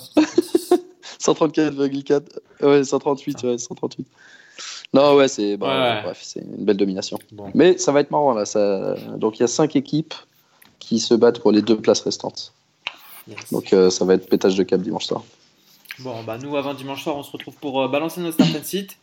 134,4. 1.21 2.23
Ouais, 2.61 2.83
138, 2.83 3.43
ouais, 3.45 3.59
138. 3.59 4.09
Non, 4.95 5.15
ouais, 5.15 5.29
c'est 5.29 5.57
bah, 5.57 6.01
bref, 6.03 6.19
c'est 6.23 6.41
une 6.41 6.65
belle 6.65 6.77
domination. 6.77 7.19
Mais 7.55 7.79
ça 7.79 7.93
va 7.93 8.01
être 8.01 8.11
marrant 8.11 8.33
là. 8.33 8.47
Ça... 8.47 8.95
Donc 9.17 9.39
il 9.39 9.43
y 9.43 9.45
a 9.45 9.49
cinq 9.49 9.77
équipes 9.77 10.15
qui 10.79 10.99
se 10.99 11.15
battent 11.15 11.41
pour 11.41 11.53
les 11.53 11.63
deux 11.63 11.81
places 11.81 12.01
restantes. 12.01 12.53
Donc 13.53 13.73
euh, 13.73 13.91
ça 13.91 14.05
va 14.05 14.15
être 14.15 14.29
pétage 14.29 14.57
de 14.57 14.63
cap 14.63 14.81
dimanche 14.81 15.07
soir. 15.07 15.23
Bon, 15.99 16.23
bah 16.23 16.39
nous 16.39 16.57
avant 16.57 16.75
dimanche 16.75 17.03
soir, 17.03 17.17
on 17.17 17.23
se 17.23 17.31
retrouve 17.31 17.55
pour 17.57 17.83
euh, 17.83 17.89
balancer 17.89 18.21
nos 18.21 18.33
start 18.33 18.51
and 18.57 18.65
sit. 18.65 18.99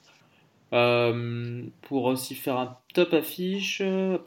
Euh, 0.74 1.62
pour 1.84 2.06
aussi 2.06 2.34
faire 2.34 2.58
un 2.58 2.76
top 2.94 3.14
affiche. 3.14 3.78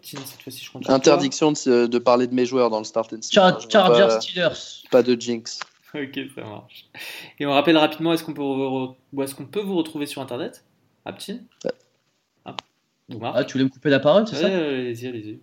cette 0.03 0.43
fois-ci, 0.43 0.65
je 0.65 0.71
compte 0.71 0.89
Interdiction 0.89 1.53
de, 1.53 1.87
de, 1.87 1.99
parler 1.99 2.27
de 2.27 2.35
mes 2.35 2.47
joueurs 2.47 2.71
dans 2.71 2.79
le 2.79 2.85
start 2.85 3.13
and 3.13 3.23
sit. 3.23 3.33
Chargers 3.33 4.21
Steelers. 4.21 4.85
Pas 4.91 5.03
de 5.03 5.21
jinx. 5.21 5.61
ok, 5.95 6.21
ça 6.35 6.43
marche. 6.43 6.87
Et 7.41 7.47
on 7.47 7.53
rappelle 7.53 7.77
rapidement, 7.77 8.13
est-ce 8.13 8.23
qu'on 8.23 8.35
peut, 8.35 9.23
est 9.23 9.35
qu'on 9.35 9.47
peut 9.47 9.61
vous 9.61 9.77
retrouver 9.77 10.07
sur 10.07 10.23
Internet? 10.23 10.65
Aptin? 11.05 11.39
Ah, 12.45 12.55
ah, 13.35 13.45
tu 13.45 13.55
voulais 13.55 13.65
me 13.65 13.71
couper 13.71 13.91
la 13.91 14.01
parole, 14.01 14.27
c'est 14.29 14.37
ça? 14.37 14.47
Allez-y, 14.47 15.07
allez-y. 15.07 15.39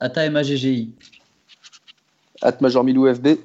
Ata 0.00 0.28
MAGGI. 0.28 0.92
At 2.42 2.58
Major 2.60 2.84
Milou 2.84 3.12
FB. 3.12 3.38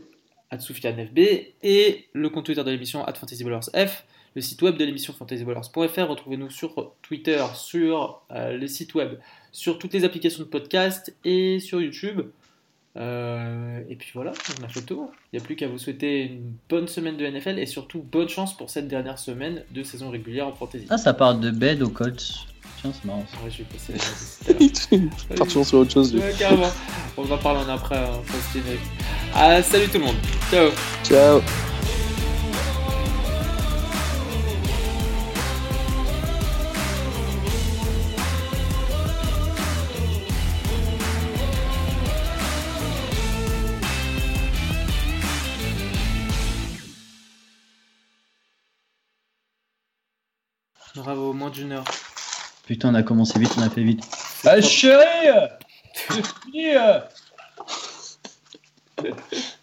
At 0.51 0.59
FB. 0.59 1.19
Et 1.63 2.05
le 2.13 2.29
compte 2.29 2.45
Twitter 2.45 2.63
de 2.63 2.71
l'émission 2.71 3.03
at 3.05 3.13
Fantasy 3.13 3.43
F. 3.43 4.05
Le 4.33 4.41
site 4.41 4.61
web 4.61 4.77
de 4.77 4.85
l'émission 4.85 5.13
fantasyballers.fr. 5.13 6.07
Retrouvez-nous 6.07 6.49
sur 6.49 6.93
Twitter, 7.01 7.43
sur 7.53 8.21
euh, 8.31 8.57
le 8.57 8.67
site 8.67 8.93
web, 8.95 9.19
sur 9.51 9.77
toutes 9.77 9.93
les 9.93 10.05
applications 10.05 10.39
de 10.39 10.47
podcast 10.47 11.13
et 11.25 11.59
sur 11.59 11.81
YouTube. 11.81 12.21
Euh, 12.97 13.81
et 13.89 13.95
puis 13.95 14.11
voilà, 14.13 14.33
on 14.59 14.63
a 14.65 14.67
fait 14.67 14.81
le 14.81 14.85
tour. 14.85 15.11
Il 15.31 15.37
n'y 15.37 15.43
a 15.43 15.45
plus 15.45 15.55
qu'à 15.55 15.67
vous 15.67 15.77
souhaiter 15.77 16.23
une 16.23 16.53
bonne 16.69 16.87
semaine 16.87 17.17
de 17.17 17.25
NFL 17.25 17.57
et 17.57 17.65
surtout 17.65 18.03
bonne 18.11 18.27
chance 18.27 18.55
pour 18.55 18.69
cette 18.69 18.87
dernière 18.87 19.19
semaine 19.19 19.63
de 19.71 19.83
saison 19.83 20.09
régulière 20.09 20.47
en 20.47 20.53
fantasy. 20.53 20.87
Ah, 20.89 20.97
ça 20.97 21.13
part 21.13 21.35
de 21.35 21.51
bed 21.51 21.81
au 21.81 21.89
Colts. 21.89 22.47
Tiens, 22.81 22.91
c'est 22.93 23.05
marrant. 23.05 23.25
Ouais, 23.43 23.51
je 23.51 23.59
vais 23.59 24.69
passer 24.75 25.03
Partons 25.37 25.63
sur 25.63 25.79
autre 25.79 25.91
chose. 25.91 26.15
Ouais, 26.15 26.33
carrément. 26.37 26.71
On 27.15 27.23
va 27.23 27.35
en 27.35 27.37
parler 27.37 27.61
en 27.61 27.69
après. 27.69 27.97
Hein, 27.97 28.21
ah, 29.35 29.61
salut 29.61 29.87
tout 29.87 29.99
le 29.99 30.05
monde. 30.05 30.15
Ciao. 30.49 30.69
Ciao. 31.03 31.41
Moins 51.51 51.57
d'une 51.57 51.71
heure. 51.73 51.85
Putain, 52.65 52.89
on 52.89 52.95
a 52.95 53.03
commencé 53.03 53.39
vite, 53.39 53.51
on 53.57 53.61
a 53.61 53.69
fait 53.69 53.83
vite. 53.83 54.03
Ah, 54.45 54.61
chérie 54.61 55.29